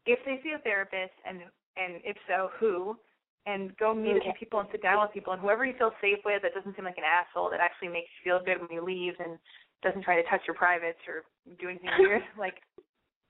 [0.06, 1.42] if they see a therapist, and
[1.78, 2.98] and if so, who?
[3.46, 4.28] And go meet Okay.
[4.28, 6.76] with people and sit down with people, and whoever you feel safe with, that doesn't
[6.76, 9.40] seem like an asshole, that actually makes you feel good when you leave, and
[9.82, 11.24] doesn't try to touch your privates or
[11.60, 12.22] do anything weird.
[12.38, 12.62] Like,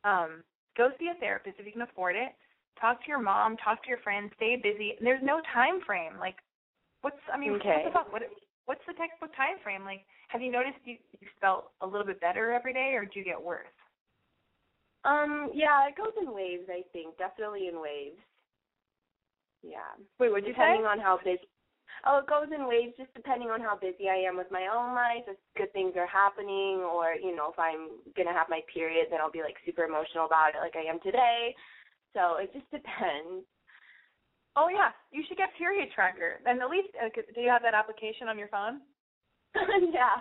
[0.04, 0.44] um,
[0.76, 2.32] go see a therapist if you can afford it.
[2.80, 4.96] Talk to your mom, talk to your friends, stay busy.
[4.98, 6.14] And there's no time frame.
[6.20, 6.38] Like,
[7.02, 7.84] what's I mean, Okay.
[7.84, 8.14] what the fuck?
[8.14, 8.22] What
[8.66, 9.84] what's the textbook time frame?
[9.84, 13.20] Like, have you noticed you you felt a little bit better every day, or do
[13.20, 13.68] you get worse?
[15.04, 17.18] Um, yeah, it goes in waves, I think.
[17.18, 18.22] Definitely in waves.
[19.64, 19.94] Yeah.
[20.20, 20.62] Wait, what'd you say?
[20.62, 21.48] depending on how busy
[22.06, 24.96] oh it goes in waves just depending on how busy i am with my own
[24.96, 28.62] life if good things are happening or you know if i'm going to have my
[28.74, 31.54] period then i'll be like super emotional about it like i am today
[32.14, 33.46] so it just depends
[34.60, 36.44] Oh yeah, you should get period tracker.
[36.44, 38.84] And at least, uh, do you have that application on your phone?
[39.96, 40.20] yeah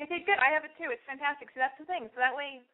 [0.00, 0.42] Okay, good.
[0.42, 0.90] I have it too.
[0.90, 1.54] It's fantastic.
[1.54, 2.10] So that's the thing.
[2.10, 2.66] So that way,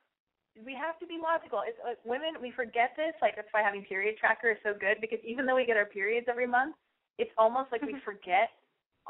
[0.57, 1.61] we have to be logical.
[1.69, 3.13] It's like women, we forget this.
[3.21, 5.89] Like that's why having period tracker is so good because even though we get our
[5.89, 6.75] periods every month,
[7.21, 8.49] it's almost like we forget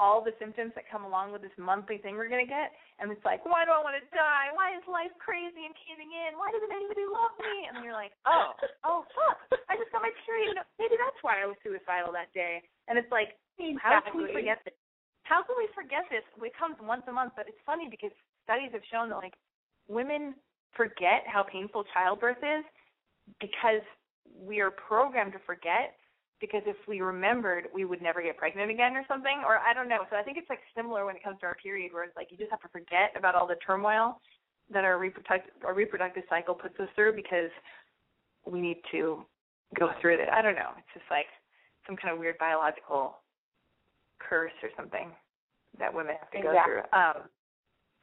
[0.01, 2.73] all the symptoms that come along with this monthly thing we're gonna get.
[2.97, 4.49] And it's like, why do I want to die?
[4.57, 6.41] Why is life crazy and caving in?
[6.41, 7.69] Why doesn't anybody love me?
[7.69, 8.57] And you're like, oh,
[8.89, 10.57] oh fuck, I just got my period.
[10.81, 12.65] Maybe that's why I was suicidal that day.
[12.89, 13.37] And it's like,
[13.85, 14.73] how can we forget this?
[15.29, 16.25] How can we forget this?
[16.25, 18.11] It comes once a month, but it's funny because
[18.49, 19.37] studies have shown that like
[19.87, 20.33] women
[20.73, 22.65] forget how painful childbirth is
[23.39, 23.85] because
[24.33, 26.00] we are programmed to forget
[26.41, 29.89] because if we remembered we would never get pregnant again or something or I don't
[29.89, 30.05] know.
[30.11, 32.29] So I think it's like similar when it comes to our period where it's like
[32.31, 34.21] you just have to forget about all the turmoil
[34.73, 37.51] that our reproductive our reproductive cycle puts us through because
[38.47, 39.25] we need to
[39.79, 40.29] go through it.
[40.33, 40.71] I don't know.
[40.79, 41.27] It's just like
[41.87, 43.17] some kind of weird biological
[44.19, 45.11] curse or something
[45.79, 46.99] that women have to go through.
[46.99, 47.29] Um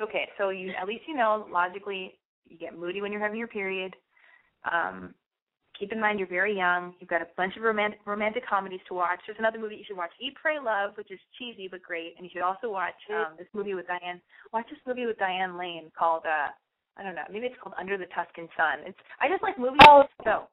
[0.02, 3.48] okay, so you at least you know logically you get moody when you're having your
[3.48, 3.96] period.
[4.72, 5.16] Um
[5.80, 6.94] keep in mind you're very young.
[7.00, 9.20] You've got a bunch of romantic romantic comedies to watch.
[9.26, 12.14] There's another movie you should watch, Eat, Pray, Love, which is cheesy but great.
[12.18, 14.22] And you should also watch um this movie with Diane.
[14.54, 16.50] Watch this movie with Diane Lane called uh
[16.98, 18.86] I don't know, maybe it's called Under the Tuscan Sun.
[18.86, 19.86] It's I just like movies.
[19.88, 20.04] Oh.
[20.24, 20.48] So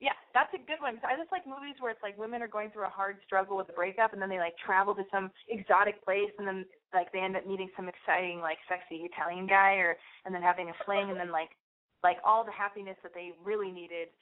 [0.00, 0.98] yeah, that's a good one.
[1.06, 3.68] I just like movies where it's like women are going through a hard struggle with
[3.70, 7.20] a breakup, and then they like travel to some exotic place, and then like they
[7.20, 9.96] end up meeting some exciting like sexy Italian guy, or
[10.26, 11.50] and then having a fling, and then like
[12.04, 14.12] like all the happiness that they really needed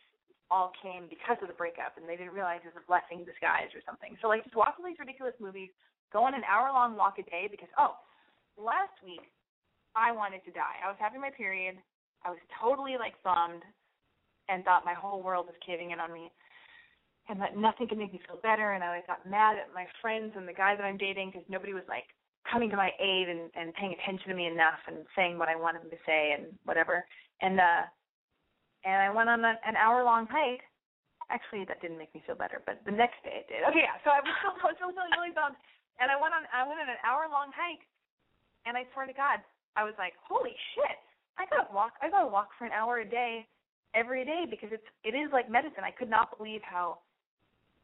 [0.49, 3.27] all came because of the breakup, and they didn't realize it was a blessing in
[3.27, 4.15] disguise or something.
[4.23, 5.75] So like just watch all these ridiculous movies,
[6.15, 7.99] go on an hour long walk a day because oh,
[8.55, 9.27] last week
[9.99, 10.79] I wanted to die.
[10.81, 11.77] I was having my period.
[12.23, 13.67] I was totally like bummed
[14.49, 16.31] and thought my whole world was caving in on me
[17.29, 20.33] and that nothing could make me feel better and I got mad at my friends
[20.37, 22.07] and the guy that I'm dating because nobody was like
[22.53, 25.57] coming to my aid and and paying attention to me enough and saying what I
[25.57, 27.05] wanted them to say and whatever.
[27.41, 27.89] And uh
[28.85, 30.61] and I went on a, an hour long hike.
[31.33, 33.65] Actually that didn't make me feel better but the next day it did.
[33.73, 35.57] Okay yeah so I was I was really really, really bummed.
[35.97, 37.83] And I went on I went on an hour long hike
[38.69, 39.41] and I swear to God
[39.75, 41.01] I was like holy shit
[41.41, 43.49] I gotta walk I gotta walk for an hour a day
[43.95, 45.85] every day because it's it is like medicine.
[45.85, 46.99] I could not believe how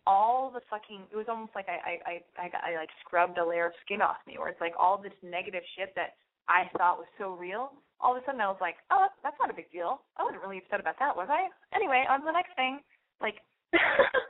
[0.09, 3.37] all the fucking it was almost like I I I I, got, I like scrubbed
[3.37, 6.17] a layer of skin off me where it's like all this negative shit that
[6.49, 7.77] I thought was so real.
[8.01, 10.01] All of a sudden I was like, oh, that's not a big deal.
[10.17, 11.53] I wasn't really upset about that, was I?
[11.77, 12.81] Anyway, on to the next thing.
[13.21, 13.45] Like,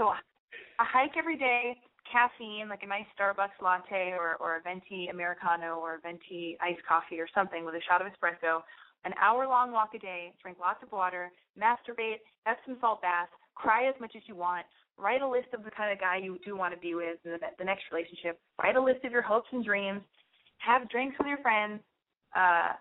[0.02, 1.78] so a hike every day,
[2.10, 6.82] caffeine, like a nice Starbucks latte or or a venti americano or a venti iced
[6.82, 8.66] coffee or something with a shot of espresso,
[9.06, 13.30] an hour long walk a day, drink lots of water, masturbate, have some salt baths,
[13.54, 14.66] cry as much as you want,
[14.98, 17.32] write a list of the kind of guy you do want to be with in
[17.32, 20.02] the, the next relationship, write a list of your hopes and dreams,
[20.58, 21.80] have drinks with your friends,
[22.36, 22.72] uh,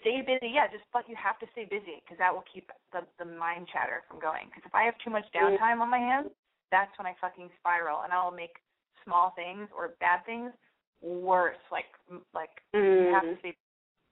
[0.00, 0.52] stay busy.
[0.52, 3.68] Yeah, just but you have to stay busy because that will keep the the mind
[3.72, 4.50] chatter from going.
[4.50, 6.28] Because if I have too much downtime on my hands,
[6.70, 8.58] that's when I fucking spiral and I'll make
[9.04, 10.52] small things or bad things
[11.00, 11.62] worse.
[11.70, 11.88] Like
[12.34, 13.06] like mm.
[13.06, 13.56] you have to stay,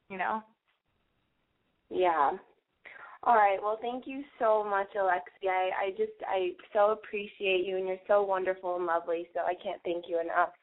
[0.09, 0.43] you know.
[1.91, 2.39] Yeah.
[3.23, 3.61] All right.
[3.61, 5.53] Well, thank you so much, Alexia.
[5.53, 9.29] I, I just I so appreciate you, and you're so wonderful and lovely.
[9.37, 10.57] So I can't thank you enough.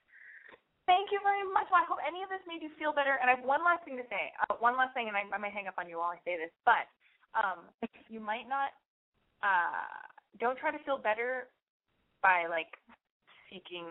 [0.89, 1.69] Thank you very much.
[1.69, 3.19] Well, I hope any of this made you feel better.
[3.21, 4.33] And I have one last thing to say.
[4.41, 6.39] Uh, one last thing, and I, I might hang up on you while I say
[6.39, 6.89] this, but
[7.37, 7.69] um,
[8.09, 8.73] you might not.
[9.45, 9.85] Uh,
[10.41, 11.53] don't try to feel better
[12.25, 12.73] by like
[13.53, 13.85] seeking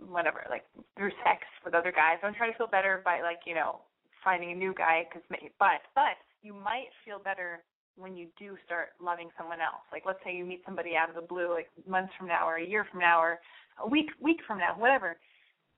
[0.00, 0.64] whatever, like
[0.96, 2.16] through sex with other guys.
[2.24, 3.84] Don't try to feel better by like you know
[4.24, 5.04] finding a new guy.
[5.12, 7.60] Cause, but but you might feel better
[7.96, 9.84] when you do start loving someone else.
[9.92, 12.56] Like let's say you meet somebody out of the blue, like months from now, or
[12.56, 13.38] a year from now, or
[13.82, 15.16] a week week from now, whatever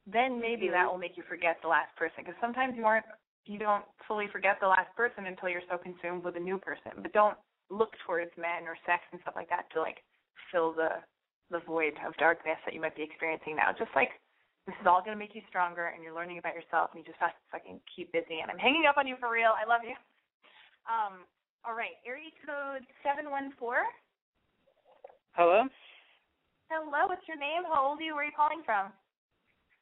[0.06, 2.26] then maybe that will make you forget the last person.
[2.26, 3.06] Because sometimes you aren't
[3.46, 7.02] you don't fully forget the last person until you're so consumed with a new person.
[7.02, 7.36] But don't
[7.70, 10.02] look towards men or sex and stuff like that to like
[10.50, 11.02] fill the
[11.50, 13.70] the void of darkness that you might be experiencing now.
[13.76, 14.10] Just like
[14.66, 17.06] this is all going to make you stronger and you're learning about yourself and you
[17.06, 18.38] just have to fucking keep busy.
[18.42, 19.50] And i'm hanging up on you for real.
[19.54, 19.94] I love you.
[20.86, 21.26] Um
[21.66, 23.86] all right area code seven one four
[25.32, 25.64] hello
[26.70, 28.90] hello what's your name how old are you where are you calling from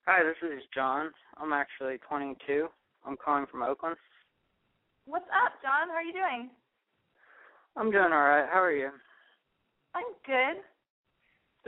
[0.08, 1.12] Hi, this is John.
[1.36, 2.66] I'm actually 22.
[3.04, 4.00] I'm calling from Oakland.
[5.04, 5.92] What's up, John?
[5.92, 6.48] How are you doing?
[7.76, 8.48] I'm doing all right.
[8.48, 8.88] How are you?
[9.94, 10.64] I'm good.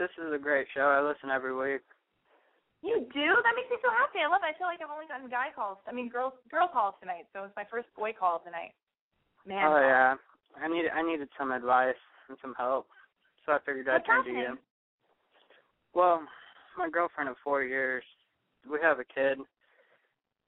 [0.01, 0.89] This is a great show.
[0.89, 1.85] I listen every week.
[2.81, 3.27] You do?
[3.45, 4.19] That makes me so happy.
[4.19, 4.49] I love it.
[4.49, 5.77] I feel like I've only gotten guy calls.
[5.87, 7.29] I mean, girl girl calls tonight.
[7.31, 8.75] So it's my first boy call tonight.
[9.45, 9.65] Man.
[9.65, 10.15] Oh yeah.
[10.61, 11.95] I need I needed some advice
[12.29, 12.87] and some help,
[13.45, 14.57] so I figured I'd turn to you.
[15.93, 16.21] Well,
[16.77, 18.03] my girlfriend of four years
[18.69, 19.39] we have a kid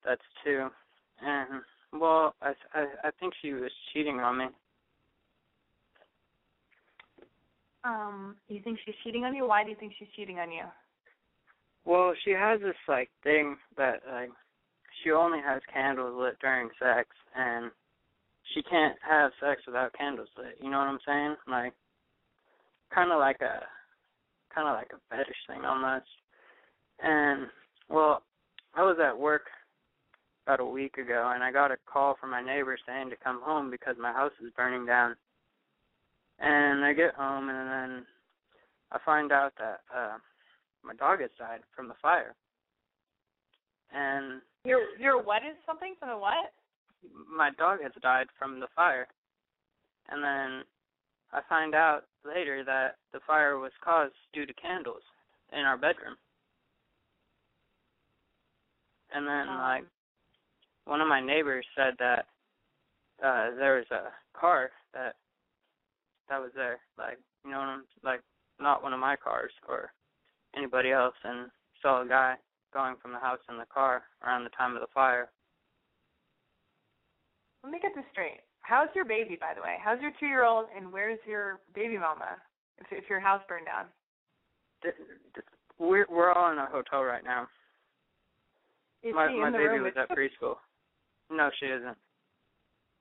[0.06, 0.70] that's two,
[1.22, 1.62] and
[1.93, 4.46] well, I I I think she was cheating on me.
[7.84, 9.48] Um, you think she's cheating on you?
[9.48, 10.64] Why do you think she's cheating on you?
[11.86, 14.32] Well, she has this like thing that like
[15.04, 17.72] she only has candles lit during sex, and
[18.54, 20.58] she can't have sex without candles lit.
[20.62, 21.36] You know what I'm saying?
[21.48, 21.74] Like,
[22.93, 23.64] kind of like a,
[24.54, 26.06] kind of like a fetish thing almost.
[27.02, 27.48] And
[27.89, 28.24] well,
[28.74, 29.48] I was at work
[30.46, 33.41] about a week ago, and I got a call from my neighbor saying to come
[33.43, 35.16] home because my house is burning down.
[36.39, 38.06] And I get home, and then
[38.91, 40.18] I find out that uh
[40.84, 42.36] my dog has died from the fire.
[43.93, 46.54] And Your your what is something from the what?
[47.36, 49.08] My dog has died from the fire.
[50.10, 50.64] And then
[51.32, 55.03] I find out later that the fire was caused due to candles
[55.51, 56.16] in our bedroom.
[59.12, 59.58] And then Um.
[59.60, 59.86] like
[60.86, 62.28] one of my neighbors said that
[63.24, 65.16] uh there was a car that
[66.30, 68.22] that was there, like you know what I'm like
[68.60, 69.93] not one of my cars or
[70.56, 71.51] anybody else and
[71.82, 72.36] saw a guy
[72.74, 75.30] going from the house in the car around the time of the fire.
[77.66, 78.45] Let me get this straight.
[78.61, 79.82] How's your baby, by the way?
[79.82, 82.38] How's your two year old and where's your baby mama?
[82.78, 83.89] If if your house burned down.
[85.80, 87.47] We're we're all in a hotel right now.
[89.02, 90.61] Is my my baby was at preschool.
[91.31, 91.98] No, she isn't.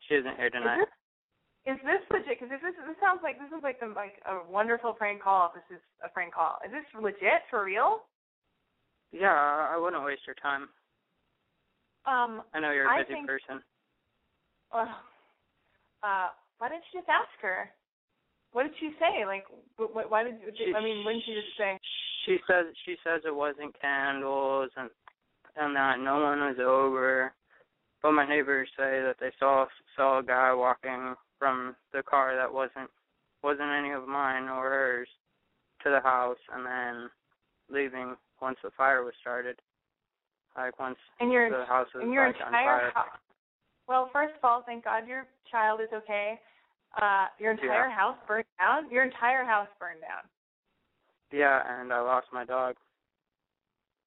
[0.08, 0.80] She isn't here tonight.
[1.68, 2.40] Is this, is this legit?
[2.40, 5.52] Because this this sounds like this is like the like a wonderful prank call.
[5.52, 8.08] If this is a prank call, is this legit for real?
[9.12, 10.72] Yeah, I, I wouldn't waste your time.
[12.08, 13.60] Um, I know you're a busy think- person.
[14.74, 14.86] Uh,
[16.02, 16.28] uh,
[16.58, 17.70] why didn't you just ask her?
[18.52, 19.24] What did she say?
[19.26, 19.44] Like,
[19.78, 21.04] wh- wh- why did She- I mean?
[21.04, 21.78] Wouldn't you just say?
[22.26, 24.90] She says she says it wasn't candles and
[25.56, 27.32] and that no one was over.
[28.02, 32.52] But my neighbors say that they saw saw a guy walking from the car that
[32.52, 32.90] wasn't
[33.42, 35.08] wasn't any of mine or hers
[35.82, 37.10] to the house and then
[37.68, 39.60] leaving once the fire was started.
[40.56, 42.90] Like once And your the house was and your like on fire.
[42.94, 43.18] house.
[43.86, 46.40] Well, first of all, thank God your child is okay.
[47.00, 47.94] Uh, your entire Yeah.
[47.94, 48.90] house burned down.
[48.90, 50.22] Your entire house burned down.
[51.30, 52.76] Yeah, and I lost my dog.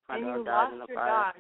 [0.07, 1.33] My and dog you died lost in the your fire.
[1.33, 1.35] dog.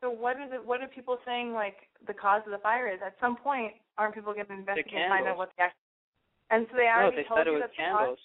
[0.00, 0.64] So what is it?
[0.64, 1.52] What are people saying?
[1.52, 3.00] Like the cause of the fire is?
[3.02, 5.78] At some point, aren't people going to investigate and find out what the actual?
[6.50, 8.18] And so they No, they told said it you was that the candles.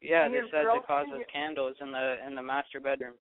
[0.00, 3.14] Yeah, they said it girlfriend- causes candles in the in the master bedroom.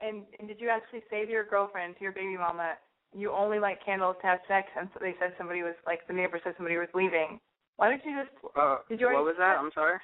[0.00, 2.76] And and did you actually say to your girlfriend, to your baby mama,
[3.14, 4.68] you only like candles to have sex?
[4.78, 7.40] And so they said somebody was like the neighbor said somebody was leaving.
[7.76, 9.58] Why don't you just Uh, Did you what was that?
[9.58, 9.98] I'm sorry.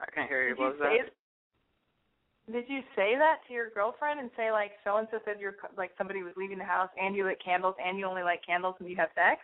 [0.00, 0.54] I can't hear you.
[0.54, 1.12] did What you was say that?
[2.52, 5.56] did you say that to your girlfriend and say like so and so said you're
[5.76, 8.74] like somebody was leaving the house and you lit candles and you only like candles
[8.80, 9.40] and you have sex?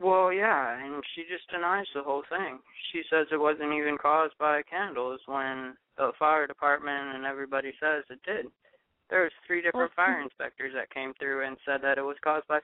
[0.00, 2.58] Well, yeah, and she just denies the whole thing.
[2.92, 8.02] She says it wasn't even caused by candles when the fire department and everybody says
[8.10, 8.46] it did.
[9.10, 12.46] There was three different fire inspectors that came through and said that it was caused
[12.48, 12.60] by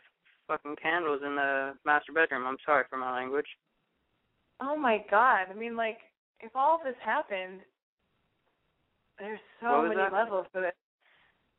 [0.48, 2.46] fucking candles in the master bedroom.
[2.46, 3.46] I'm sorry for my language.
[4.60, 5.46] Oh my god.
[5.50, 5.98] I mean like
[6.40, 7.60] if all of this happened
[9.18, 10.12] there's so many that?
[10.12, 10.72] levels to this.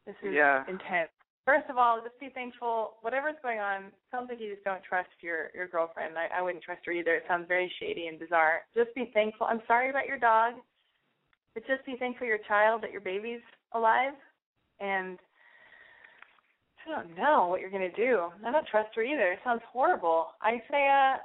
[0.06, 0.66] This is Yeah.
[0.68, 1.12] intense.
[1.46, 2.98] First of all, just be thankful.
[3.02, 6.18] Whatever's going on, sounds like you just don't trust your your girlfriend.
[6.18, 7.16] I, I wouldn't trust her either.
[7.16, 8.62] It sounds very shady and bizarre.
[8.76, 9.48] Just be thankful.
[9.48, 10.56] I'm sorry about your dog,
[11.54, 13.42] but just be thankful your child that your baby's
[13.74, 14.14] alive.
[14.82, 15.20] And
[16.86, 18.30] I don't know what you're gonna do.
[18.46, 19.32] I don't trust her either.
[19.34, 20.28] It sounds horrible.
[20.42, 21.18] I say, uh,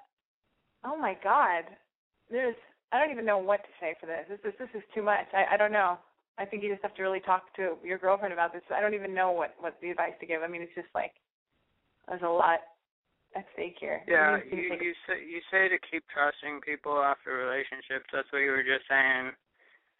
[0.84, 1.64] oh my God,
[2.30, 2.56] there's.
[2.92, 4.26] I don't even know what to say for this.
[4.28, 5.26] This is this is too much.
[5.32, 5.98] I I don't know.
[6.38, 8.62] I think you just have to really talk to your girlfriend about this.
[8.74, 10.42] I don't even know what what the advice to give.
[10.42, 11.12] I mean, it's just like
[12.08, 12.60] there's a lot
[13.34, 14.02] at stake here.
[14.06, 17.32] Yeah, It needs to be you you say you say to keep trusting people after
[17.32, 18.06] relationships.
[18.12, 19.32] That's what you were just saying,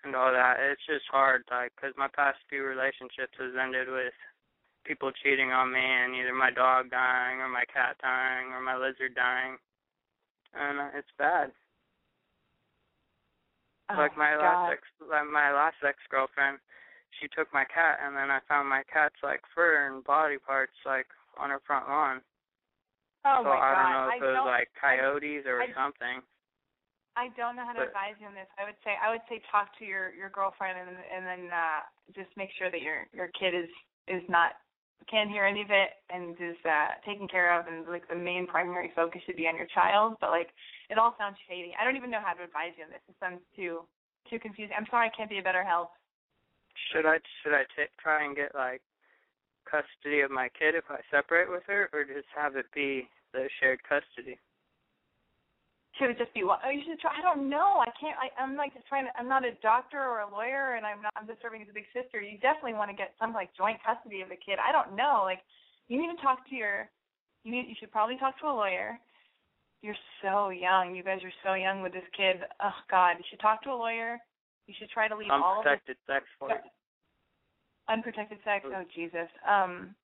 [0.07, 0.57] and all that.
[0.63, 4.15] It's just hard, like, because my past few relationships has ended with
[4.87, 8.79] people cheating on me, and either my dog dying, or my cat dying, or my
[8.79, 9.59] lizard dying,
[10.55, 11.51] and uh, it's bad.
[13.91, 14.71] oh like my God.
[14.71, 16.59] last ex, like my last ex girlfriend,
[17.19, 20.79] she took my cat, and then I found my cat's like fur and body parts
[20.87, 21.07] like
[21.39, 22.21] on her front lawn.
[23.27, 23.83] Oh so my I God.
[23.83, 26.23] don't know if I it was like coyotes or I- something.
[27.17, 28.49] I don't know how to but- advise you on this.
[28.61, 31.81] I would say I would say talk to your your girlfriend and and then uh
[32.15, 33.71] just make sure that your your kid is
[34.07, 34.61] is not
[35.11, 38.47] can't hear any of it and is uh taken care of and like the main
[38.47, 40.17] primary focus should be on your child.
[40.21, 40.51] But like
[40.91, 41.73] it all sounds shady.
[41.81, 43.03] I don't even know how to advise you on this.
[43.09, 43.89] It sounds too
[44.29, 44.75] too confusing.
[44.77, 45.93] I'm sorry I can't be a better help.
[46.93, 48.83] Should I should I t- try and get like
[49.65, 53.49] custody of my kid if I separate with her, or just have it be the
[53.59, 54.39] shared custody?
[55.99, 56.61] Should it just be what?
[56.61, 57.17] Oh, you should try.
[57.17, 57.81] I don't know.
[57.81, 58.17] I can't.
[58.21, 59.13] I, I'm like just trying to.
[59.17, 61.13] I'm not a doctor or a lawyer, and I'm not.
[61.17, 62.21] I'm just serving as a big sister.
[62.21, 64.61] You definitely want to get some like joint custody of the kid.
[64.61, 65.25] I don't know.
[65.25, 65.41] Like,
[65.89, 66.93] you need to talk to your.
[67.45, 67.65] You need.
[67.69, 69.01] You should probably talk to a lawyer.
[69.81, 70.93] You're so young.
[70.93, 72.45] You guys are so young with this kid.
[72.61, 74.21] Oh God, you should talk to a lawyer.
[74.69, 76.51] You should try to leave all of this Unprotected sex for
[77.89, 78.67] unprotected sex.
[78.69, 79.33] Oh Jesus.
[79.49, 79.97] Um.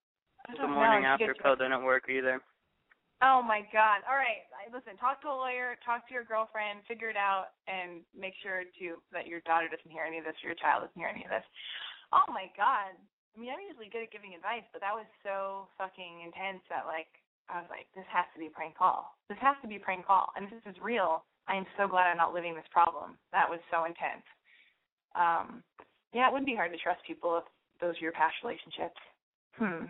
[0.49, 1.15] I The don't morning know.
[1.15, 2.41] After pill didn't work either.
[3.23, 4.03] Oh my God!
[4.11, 4.43] All right,
[4.75, 4.99] listen.
[4.99, 5.79] Talk to a lawyer.
[5.87, 6.83] Talk to your girlfriend.
[6.91, 10.35] Figure it out, and make sure to that your daughter doesn't hear any of this,
[10.43, 11.47] or your child doesn't hear any of this.
[12.11, 12.99] Oh my God!
[12.99, 16.91] I mean, I'm usually good at giving advice, but that was so fucking intense that
[16.91, 17.09] like
[17.47, 19.15] I was like, this has to be a prank call.
[19.31, 21.23] This has to be a prank call, and this is real.
[21.47, 23.19] I am so glad I'm not living this problem.
[23.31, 24.27] That was so intense.
[25.15, 25.63] Um,
[26.11, 27.47] yeah, it would be hard to trust people if
[27.81, 29.01] those are your past relationships.
[29.59, 29.87] Hmm.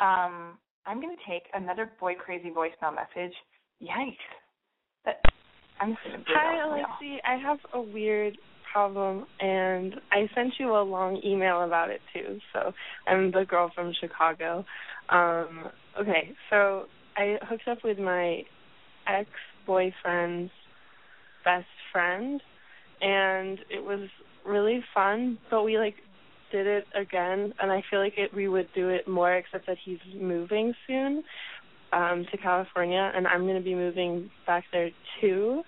[0.00, 3.34] Um, I'm gonna take another boy crazy voicemail message.
[3.82, 4.16] Yikes.
[5.04, 5.20] That
[5.80, 5.96] I'm
[6.28, 6.66] Hi.
[6.66, 7.16] Alexi.
[7.26, 8.38] I have a weird
[8.72, 12.38] problem, and I sent you a long email about it too.
[12.52, 12.72] So
[13.06, 14.64] I'm the girl from Chicago.
[15.08, 15.66] Um,
[16.00, 16.84] okay, so
[17.16, 18.42] I hooked up with my
[19.06, 20.50] ex-boyfriend's
[21.44, 22.40] best friend,
[23.00, 24.08] and it was
[24.46, 25.38] really fun.
[25.50, 25.96] But we like
[26.50, 29.78] did it again, and I feel like it we would do it more, except that
[29.84, 31.24] he's moving soon
[31.92, 34.90] um to California, and I'm going to be moving back there
[35.20, 35.62] too.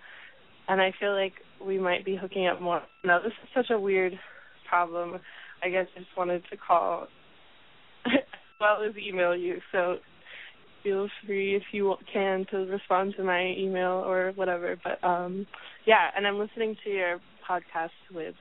[0.68, 1.32] And I feel like
[1.64, 2.82] we might be hooking up more.
[3.04, 4.12] Now, this is such a weird
[4.68, 5.18] problem.
[5.62, 7.06] I guess I just wanted to call
[8.06, 8.12] as
[8.60, 9.60] well as email you.
[9.72, 9.96] So
[10.82, 14.76] feel free if you can to respond to my email or whatever.
[14.82, 15.46] But um
[15.86, 18.34] yeah, and I'm listening to your podcast with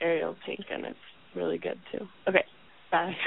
[0.00, 0.98] Ariel Pink, and it's
[1.36, 2.06] really good too.
[2.28, 2.44] Okay,
[2.90, 3.14] bye.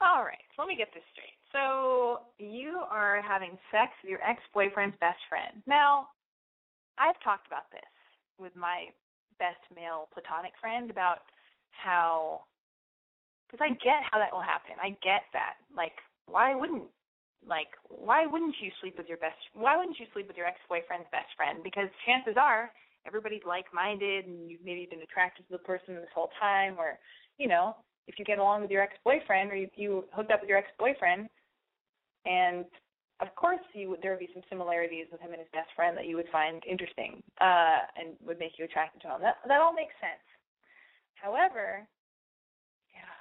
[0.00, 1.38] All right, let me get this straight.
[1.52, 5.62] So you are having sex with your ex-boyfriend's best friend.
[5.66, 6.08] Now,
[6.98, 7.88] I've talked about this
[8.38, 8.90] with my
[9.38, 11.22] best male platonic friend about
[11.70, 12.42] how,
[13.46, 14.74] because I get how that will happen.
[14.82, 15.62] I get that.
[15.74, 15.94] Like,
[16.26, 16.90] why wouldn't,
[17.46, 19.38] like, why wouldn't you sleep with your best?
[19.54, 21.62] Why wouldn't you sleep with your ex-boyfriend's best friend?
[21.62, 22.70] Because chances are
[23.06, 26.98] everybody's like-minded, and you've maybe been attracted to the person this whole time, or
[27.38, 27.76] you know,
[28.06, 31.28] if you get along with your ex-boyfriend or you, you hooked up with your ex-boyfriend
[32.26, 32.64] and
[33.20, 35.96] of course you would there would be some similarities with him and his best friend
[35.96, 39.20] that you would find interesting uh and would make you attracted to him.
[39.20, 40.24] That that all makes sense.
[41.14, 41.86] However,
[42.92, 43.14] yeah,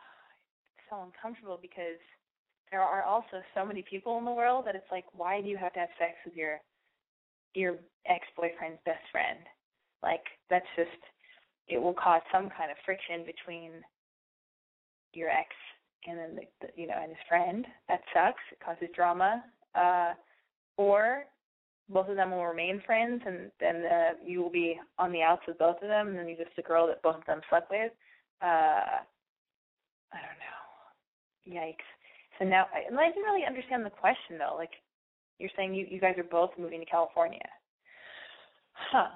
[0.78, 2.02] it's so uncomfortable because
[2.72, 5.58] there are also so many people in the world that it's like why do you
[5.58, 6.60] have to have sex with your
[7.54, 7.78] your
[8.08, 9.40] ex boyfriend's best friend?
[10.04, 10.92] Like that's just
[11.68, 13.72] it will cause some kind of friction between
[15.14, 15.50] your ex
[16.06, 17.66] and then the, the you know and his friend.
[17.88, 18.42] That sucks.
[18.52, 19.44] It causes drama.
[19.74, 20.14] Uh,
[20.78, 21.24] or
[21.90, 25.44] both of them will remain friends, and then uh, you will be on the outs
[25.48, 27.70] with both of them, and then you're just the girl that both of them slept
[27.70, 27.92] with.
[28.42, 29.02] Uh,
[30.12, 31.60] I don't know.
[31.60, 31.88] Yikes.
[32.40, 34.56] So now, I, I didn't really understand the question though.
[34.58, 34.72] Like,
[35.40, 37.40] you're saying you you guys are both moving to California.
[38.74, 39.10] Huh.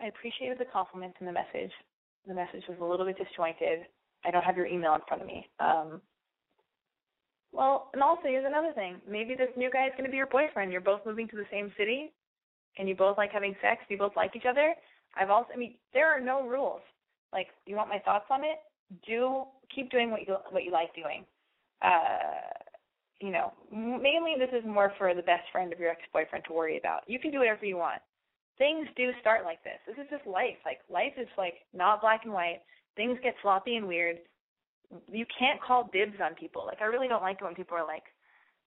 [0.00, 1.72] I appreciated the compliment in the message.
[2.26, 3.86] The message was a little bit disjointed.
[4.24, 5.48] I don't have your email in front of me.
[5.60, 6.00] Um,
[7.52, 9.00] well, and also here's another thing.
[9.08, 10.70] Maybe this new guy is going to be your boyfriend.
[10.70, 12.12] You're both moving to the same city,
[12.76, 13.82] and you both like having sex.
[13.88, 14.74] You both like each other.
[15.16, 16.82] I've also, I mean, there are no rules.
[17.32, 18.58] Like, you want my thoughts on it?
[19.06, 19.44] Do
[19.74, 21.24] keep doing what you what you like doing.
[21.82, 22.18] Uh,
[23.20, 26.78] you know, mainly this is more for the best friend of your ex-boyfriend to worry
[26.78, 27.02] about.
[27.06, 28.00] You can do whatever you want.
[28.58, 29.78] Things do start like this.
[29.86, 30.58] This is just life.
[30.66, 32.60] Like life is like not black and white.
[32.96, 34.18] Things get sloppy and weird
[35.10, 36.64] you can't call dibs on people.
[36.66, 38.04] Like I really don't like it when people are like,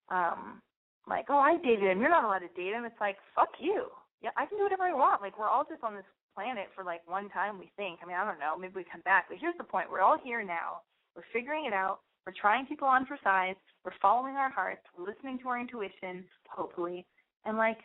[0.09, 0.61] um,
[1.07, 1.99] like, oh, I dated him.
[1.99, 2.85] You're not allowed to date him.
[2.85, 3.87] It's like, fuck you.
[4.21, 5.21] Yeah, I can do whatever I want.
[5.21, 6.05] Like we're all just on this
[6.35, 7.57] planet for like one time.
[7.57, 7.99] We think.
[8.03, 8.57] I mean, I don't know.
[8.57, 9.25] Maybe we come back.
[9.29, 9.89] But here's the point.
[9.89, 10.85] We're all here now.
[11.15, 11.99] We're figuring it out.
[12.25, 13.55] We're trying people on for size.
[13.83, 14.81] We're following our hearts.
[14.95, 17.05] We're listening to our intuition, hopefully.
[17.45, 17.79] And like,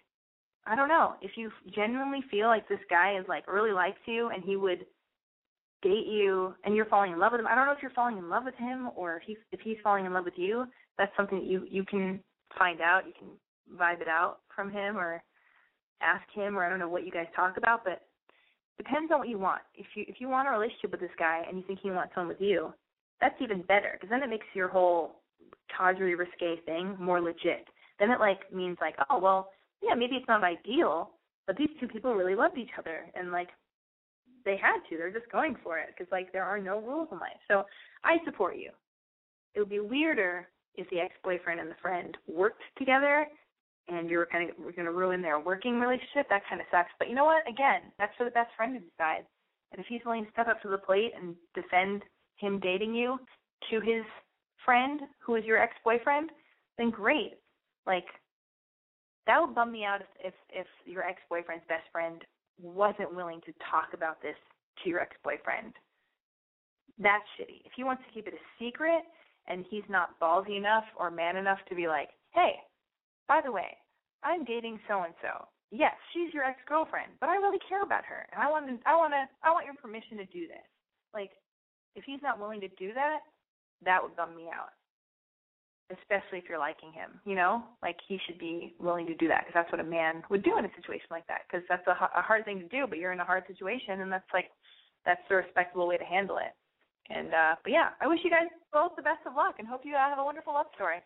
[0.66, 1.14] I don't know.
[1.22, 4.84] If you genuinely feel like this guy is like really likes you and he would
[5.82, 7.46] date you and you're falling in love with him.
[7.46, 9.76] I don't know if you're falling in love with him or if he's if he's
[9.82, 10.66] falling in love with you.
[10.98, 12.20] That's something that you you can
[12.58, 13.06] find out.
[13.06, 13.28] You can
[13.78, 15.22] vibe it out from him or
[16.02, 18.02] ask him or I don't know what you guys talk about, but
[18.76, 19.62] depends on what you want.
[19.74, 22.16] If you if you want a relationship with this guy and you think he wants
[22.16, 22.72] one with you,
[23.20, 25.20] that's even better because then it makes your whole
[25.76, 27.66] tawdry risque thing more legit.
[28.00, 29.50] Then it like means like oh well
[29.86, 31.10] yeah maybe it's not ideal,
[31.46, 33.48] but these two people really loved each other and like
[34.44, 34.96] they had to.
[34.96, 37.40] They're just going for it because like there are no rules in life.
[37.48, 37.64] So
[38.04, 38.70] I support you.
[39.54, 43.26] It would be weirder if the ex-boyfriend and the friend worked together
[43.88, 46.28] and you were kind of going to ruin their working relationship.
[46.28, 46.90] That kind of sucks.
[46.98, 47.48] But you know what?
[47.48, 49.24] Again, that's for the best friend to decide.
[49.72, 52.02] And if he's willing to step up to the plate and defend
[52.36, 53.18] him dating you
[53.70, 54.04] to his
[54.64, 56.30] friend who is your ex-boyfriend,
[56.78, 57.34] then great.
[57.86, 58.06] Like
[59.26, 62.22] that would bum me out if if, if your ex-boyfriend's best friend
[62.60, 64.36] wasn't willing to talk about this
[64.82, 65.74] to your ex-boyfriend.
[66.98, 67.60] That's shitty.
[67.64, 69.02] If he wants to keep it a secret
[69.46, 72.56] and he's not ballsy enough or man enough to be like, "Hey,
[73.28, 73.76] by the way,
[74.22, 75.46] I'm dating so and so.
[75.70, 78.96] Yes, she's your ex-girlfriend, but I really care about her and I want to I
[78.96, 80.66] want to I want your permission to do this."
[81.12, 81.32] Like
[81.94, 83.20] if he's not willing to do that,
[83.82, 84.72] that would bum me out
[85.90, 87.20] especially if you're liking him.
[87.24, 90.22] You know, like he should be willing to do that because that's what a man
[90.30, 91.42] would do in a situation like that.
[91.46, 94.10] Because that's a, a hard thing to do, but you're in a hard situation, and
[94.10, 94.50] that's like
[95.04, 96.54] that's the respectable way to handle it.
[97.08, 99.82] And uh but yeah, I wish you guys both the best of luck and hope
[99.84, 100.98] you have a wonderful love story.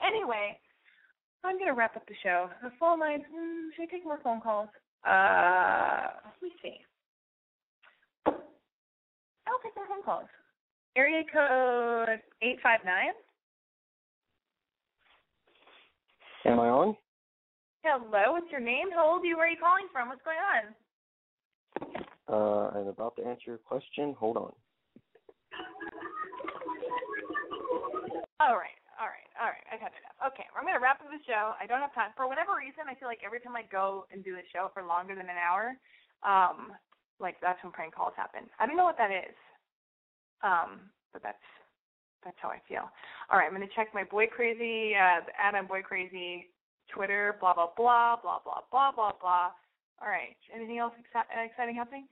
[0.00, 0.58] Anyway,
[1.42, 2.48] I'm gonna wrap up the show.
[2.62, 3.24] The phone lines.
[3.34, 4.68] Mm, should I take more phone calls?
[5.06, 6.76] Uh, let me see.
[8.26, 10.28] I'll take more phone calls.
[10.96, 13.12] Area code eight five nine.
[16.46, 16.96] Am I on?
[17.84, 18.88] Hello, what's your name?
[18.94, 19.36] How old are you?
[19.36, 20.08] Where are you calling from?
[20.08, 20.72] What's going on?
[22.28, 24.14] Uh, I'm about to answer your question.
[24.18, 24.52] Hold on.
[28.40, 29.66] All right, all right, all right.
[29.68, 30.32] I've had enough.
[30.32, 31.52] Okay, I'm going to wrap up the show.
[31.60, 32.16] I don't have time.
[32.16, 34.80] For whatever reason, I feel like every time I go and do a show for
[34.80, 35.76] longer than an hour,
[36.24, 36.72] um,
[37.20, 38.48] like that's when prank calls happen.
[38.56, 39.36] I don't know what that is,
[40.40, 41.44] um, but that's
[42.24, 42.88] that's how I feel.
[43.30, 46.48] All right, I'm going to check my boy crazy, uh, Adam boy crazy
[46.92, 49.48] Twitter, blah blah blah blah blah blah blah blah.
[50.00, 52.06] All right, anything else exci- exciting happening?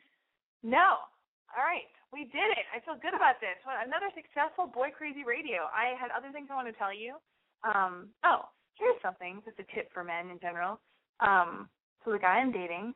[0.62, 1.08] No.
[1.56, 2.68] All right, we did it.
[2.76, 3.56] I feel good about this.
[3.64, 5.68] Well, another successful boy crazy radio.
[5.72, 7.16] I had other things I want to tell you.
[7.64, 9.40] Um, oh, here's something.
[9.44, 10.78] Just a tip for men in general.
[11.20, 11.68] Um,
[12.04, 12.94] so the guy I'm dating,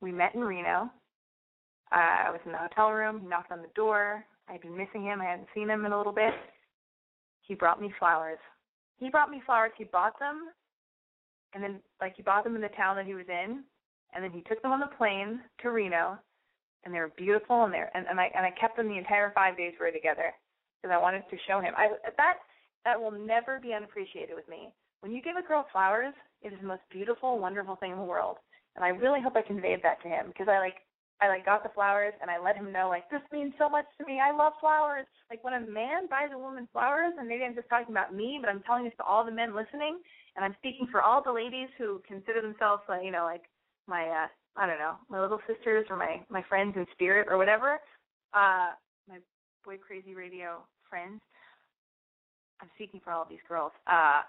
[0.00, 0.90] we met in Reno.
[1.92, 3.20] Uh, I was in the hotel room.
[3.20, 4.24] He knocked on the door.
[4.48, 5.20] I'd been missing him.
[5.20, 6.34] I hadn't seen him in a little bit.
[7.42, 8.38] He brought me flowers.
[8.98, 9.72] He brought me flowers.
[9.76, 10.48] He bought them,
[11.54, 13.64] and then like he bought them in the town that he was in,
[14.14, 16.18] and then he took them on the plane to Reno,
[16.84, 19.32] and they were beautiful, and they and, and I and I kept them the entire
[19.34, 20.32] five days we were together
[20.80, 21.74] because I wanted to show him.
[21.76, 22.38] I that
[22.84, 24.72] that will never be unappreciated with me.
[25.00, 28.04] when you give a girl flowers, it is the most beautiful, wonderful thing in the
[28.04, 28.38] world.
[28.76, 30.76] And I really hope I conveyed that to him because I like
[31.20, 33.86] I like got the flowers and I let him know like this means so much
[33.98, 34.18] to me.
[34.18, 35.06] I love flowers.
[35.30, 38.38] Like when a man buys a woman flowers, and maybe I'm just talking about me,
[38.40, 39.98] but I'm telling this to all the men listening,
[40.36, 43.44] and I'm speaking for all the ladies who consider themselves like you know like
[43.86, 44.26] my uh
[44.56, 47.78] I don't know my little sisters or my my friends in spirit or whatever.
[48.34, 48.72] Uh,
[49.08, 49.18] my
[49.64, 50.58] boy crazy radio
[50.88, 51.20] friends.
[52.60, 53.72] I'm speaking for all these girls.
[53.86, 54.22] Uh,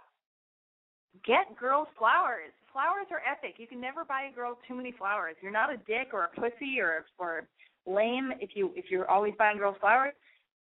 [1.25, 2.51] get girls flowers.
[2.71, 3.55] Flowers are epic.
[3.57, 5.35] You can never buy a girl too many flowers.
[5.41, 7.47] You're not a dick or a pussy or or
[7.85, 10.13] lame if you if you're always buying girls flowers.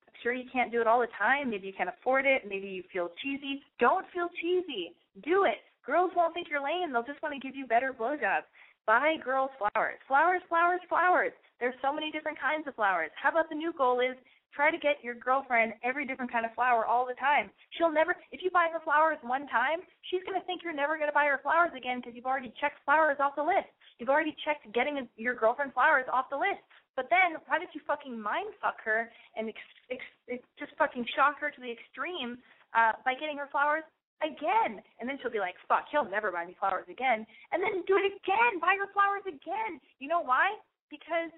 [0.07, 1.51] I'm sure you can't do it all the time.
[1.51, 2.43] Maybe you can't afford it.
[2.47, 3.63] Maybe you feel cheesy.
[3.81, 4.93] Don't feel cheesy.
[5.25, 5.65] Do it.
[5.87, 6.93] Girls won't think you're lame.
[6.93, 8.47] They'll just want to give you better blowjobs.
[8.87, 9.99] Buy girls flowers.
[10.07, 11.33] Flowers, flowers, flowers.
[11.61, 13.11] There's so many different kinds of flowers.
[13.21, 14.17] How about the new goal is
[14.55, 17.51] try to get your girlfriend every different kind of flower all the time.
[17.77, 20.97] She'll never, if you buy her flowers one time, she's going to think you're never
[20.97, 23.73] going to buy her flowers again because you've already checked flowers off the list.
[23.99, 26.61] You've already checked getting a, your girlfriend flowers off the list.
[26.97, 31.41] But then, why don't you fucking mind fuck her and ex- ex- just fucking shock
[31.41, 32.37] her to the extreme
[32.77, 33.85] uh, by getting her flowers
[34.21, 34.85] again?
[35.01, 37.25] And then she'll be like, fuck, he'll never buy me flowers again.
[37.49, 38.61] And then do it again.
[38.61, 39.81] Buy her flowers again.
[40.05, 40.53] You know why?
[40.93, 41.33] Because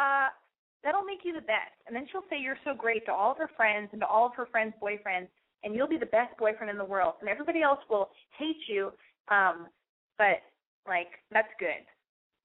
[0.00, 0.32] uh,
[0.84, 1.74] that'll make you the best.
[1.86, 4.26] And then she'll say you're so great to all of her friends and to all
[4.26, 5.28] of her friends' boyfriends,
[5.64, 7.14] and you'll be the best boyfriend in the world.
[7.20, 8.92] And everybody else will hate you.
[9.28, 9.66] Um,
[10.18, 10.44] but
[10.86, 11.82] like that's good.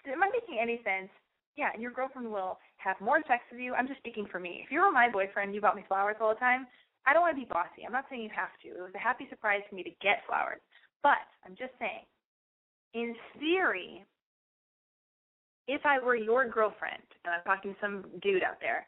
[0.07, 1.11] Am I making any sense?
[1.57, 3.75] Yeah, and your girlfriend will have more sex with you.
[3.75, 4.63] I'm just speaking for me.
[4.63, 6.65] If you were my boyfriend, you bought me flowers all the time.
[7.05, 7.83] I don't want to be bossy.
[7.85, 8.79] I'm not saying you have to.
[8.79, 10.63] It was a happy surprise for me to get flowers.
[11.03, 12.07] But I'm just saying,
[12.93, 14.05] in theory,
[15.69, 18.87] if I were your girlfriend and I'm talking to some dude out there,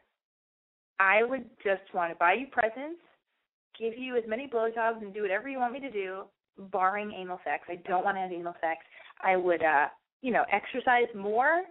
[0.98, 3.00] I would just want to buy you presents,
[3.78, 6.24] give you as many blowjobs, and do whatever you want me to do,
[6.72, 7.62] barring anal sex.
[7.68, 8.80] I don't want to have anal sex.
[9.22, 9.86] I would, uh,
[10.22, 11.62] you know, exercise more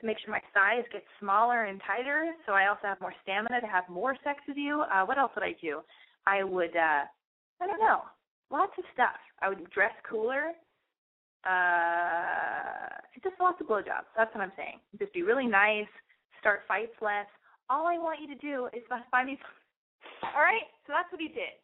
[0.00, 3.60] to make sure my thighs get smaller and tighter, so I also have more stamina
[3.60, 4.84] to have more sex with you.
[4.90, 5.80] Uh, what else would I do?
[6.26, 7.04] I would, uh,
[7.60, 8.00] I don't know,
[8.50, 9.20] lots of stuff.
[9.42, 10.52] I would dress cooler
[11.44, 14.08] uh, just lots of blowjobs.
[14.16, 14.80] That's what I'm saying.
[14.98, 15.88] Just be really nice,
[16.40, 17.28] start fights less.
[17.68, 19.38] All I want you to do is find me.
[20.34, 21.56] All right, so that's what he did.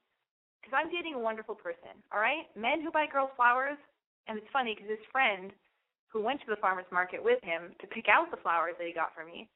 [0.61, 1.95] Because I'm dating a wonderful person.
[2.13, 3.79] All right, men who buy girls flowers,
[4.29, 5.53] and it's funny because his friend,
[6.09, 8.93] who went to the farmers market with him to pick out the flowers that he
[8.93, 9.49] got for me,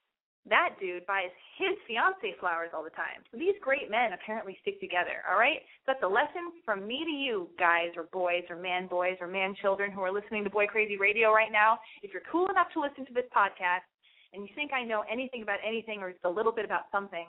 [0.49, 3.21] that dude buys his fiance flowers all the time.
[3.31, 5.61] So these great men apparently stick together, all right?
[5.85, 9.27] So that's a lesson from me to you, guys or boys or man boys or
[9.27, 11.79] man children who are listening to Boy Crazy Radio right now.
[12.03, 13.85] If you're cool enough to listen to this podcast
[14.33, 17.27] and you think I know anything about anything or just a little bit about something,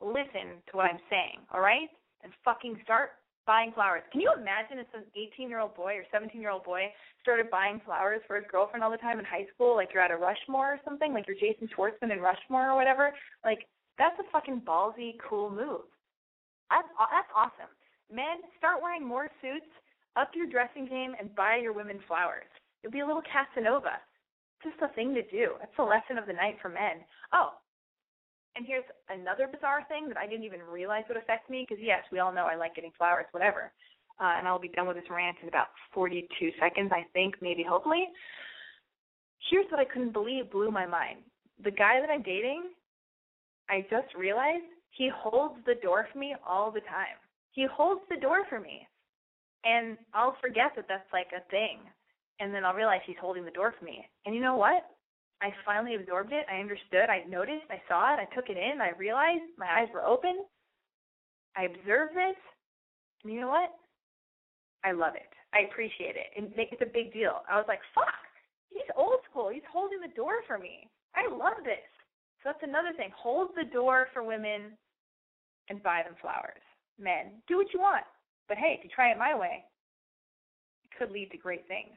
[0.00, 1.88] listen to what I'm saying, all right?
[2.22, 3.10] And fucking start
[3.46, 4.02] buying flowers.
[4.12, 6.92] Can you imagine if an 18 year old boy or 17 year old boy
[7.22, 10.10] started buying flowers for his girlfriend all the time in high school, like you're at
[10.10, 13.12] a Rushmore or something, like you're Jason Schwartzman in Rushmore or whatever?
[13.44, 13.66] Like,
[13.98, 15.84] that's a fucking ballsy, cool move.
[16.70, 17.72] That's, that's awesome.
[18.12, 19.68] Men, start wearing more suits,
[20.16, 22.48] up your dressing game, and buy your women flowers.
[22.82, 24.00] You'll be a little Casanova.
[24.60, 25.58] It's just a thing to do.
[25.58, 27.04] That's the lesson of the night for men.
[27.32, 27.54] Oh,
[28.56, 32.02] and here's another bizarre thing that I didn't even realize would affect me, because yes,
[32.10, 33.72] we all know I like getting flowers, whatever.
[34.20, 37.64] Uh, and I'll be done with this rant in about 42 seconds, I think, maybe,
[37.66, 38.04] hopefully.
[39.50, 41.20] Here's what I couldn't believe blew my mind.
[41.64, 42.64] The guy that I'm dating,
[43.70, 47.16] I just realized he holds the door for me all the time.
[47.52, 48.86] He holds the door for me.
[49.64, 51.78] And I'll forget that that's like a thing.
[52.40, 54.04] And then I'll realize he's holding the door for me.
[54.26, 54.84] And you know what?
[55.42, 56.44] I finally absorbed it.
[56.52, 57.08] I understood.
[57.08, 57.64] I noticed.
[57.70, 58.20] I saw it.
[58.20, 58.80] I took it in.
[58.80, 60.44] I realized my eyes were open.
[61.56, 62.36] I observed it.
[63.24, 63.70] And you know what?
[64.84, 65.28] I love it.
[65.52, 66.28] I appreciate it.
[66.36, 67.42] It makes it a big deal.
[67.50, 68.30] I was like, fuck,
[68.68, 69.50] he's old school.
[69.52, 70.88] He's holding the door for me.
[71.14, 71.84] I love this.
[72.42, 73.10] So that's another thing.
[73.16, 74.72] Hold the door for women
[75.68, 76.62] and buy them flowers.
[76.98, 78.04] Men, do what you want.
[78.48, 79.64] But hey, if you try it my way,
[80.84, 81.96] it could lead to great things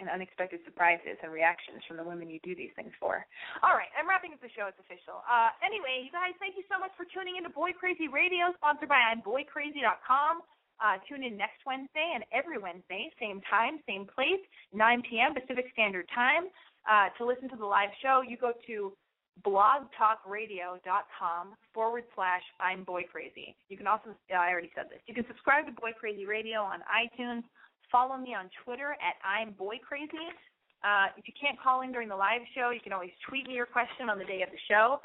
[0.00, 3.26] and unexpected surprises and reactions from the women you do these things for.
[3.62, 4.70] All right, I'm wrapping up the show.
[4.70, 5.20] It's official.
[5.26, 8.88] Uh, anyway, you guys, thank you so much for tuning into Boy Crazy Radio, sponsored
[8.88, 10.46] by I'mBoyCrazy.com.
[10.78, 15.34] Uh, tune in next Wednesday and every Wednesday, same time, same place, 9 p.m.
[15.34, 16.46] Pacific Standard Time.
[16.86, 18.94] Uh, to listen to the live show, you go to
[19.44, 23.56] blogtalkradio.com forward slash I'm Boy Crazy.
[23.68, 26.60] You can also, uh, I already said this, you can subscribe to Boy Crazy Radio
[26.60, 27.42] on iTunes,
[27.90, 30.28] Follow me on Twitter at I'm Boy Crazy.
[30.84, 33.54] Uh, if you can't call in during the live show, you can always tweet me
[33.54, 35.00] your question on the day of the show,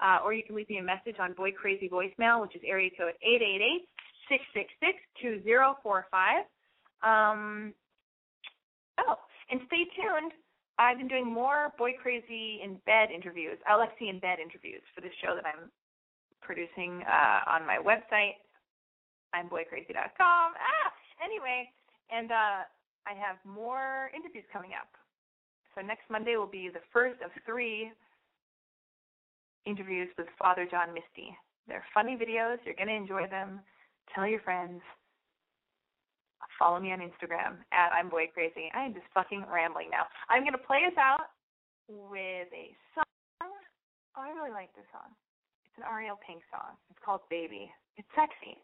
[0.00, 2.90] uh, or you can leave me a message on Boy Crazy voicemail, which is area
[2.96, 3.88] code eight eight eight
[4.28, 6.46] six six six two zero four five.
[7.02, 7.74] Um,
[9.02, 9.18] oh,
[9.50, 10.32] and stay tuned.
[10.78, 15.12] I've been doing more Boy Crazy in Bed interviews, Alexi in Bed interviews for this
[15.20, 15.68] show that I'm
[16.40, 18.38] producing uh, on my website.
[19.34, 20.54] I'm boycrazy.com.
[20.54, 20.88] Ah,
[21.20, 21.68] anyway,
[22.10, 22.64] and uh,
[23.06, 24.88] I have more interviews coming up.
[25.74, 27.92] So next Monday will be the first of three
[29.66, 31.36] interviews with Father John Misty.
[31.68, 32.56] They're funny videos.
[32.64, 33.60] You're going to enjoy them.
[34.14, 34.80] Tell your friends.
[36.58, 38.66] Follow me on Instagram at I'm Boy Crazy.
[38.74, 40.10] I am just fucking rambling now.
[40.28, 41.30] I'm going to play us out
[41.86, 43.04] with a song.
[43.44, 45.14] Oh, I really like this song.
[45.66, 46.74] It's an Ariel Pink song.
[46.90, 47.70] It's called Baby.
[47.96, 48.58] It's sexy.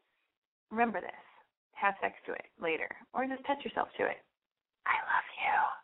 [0.73, 1.25] Remember this.
[1.75, 4.19] Have sex to it later, or just touch yourself to it.
[4.87, 5.84] I love you.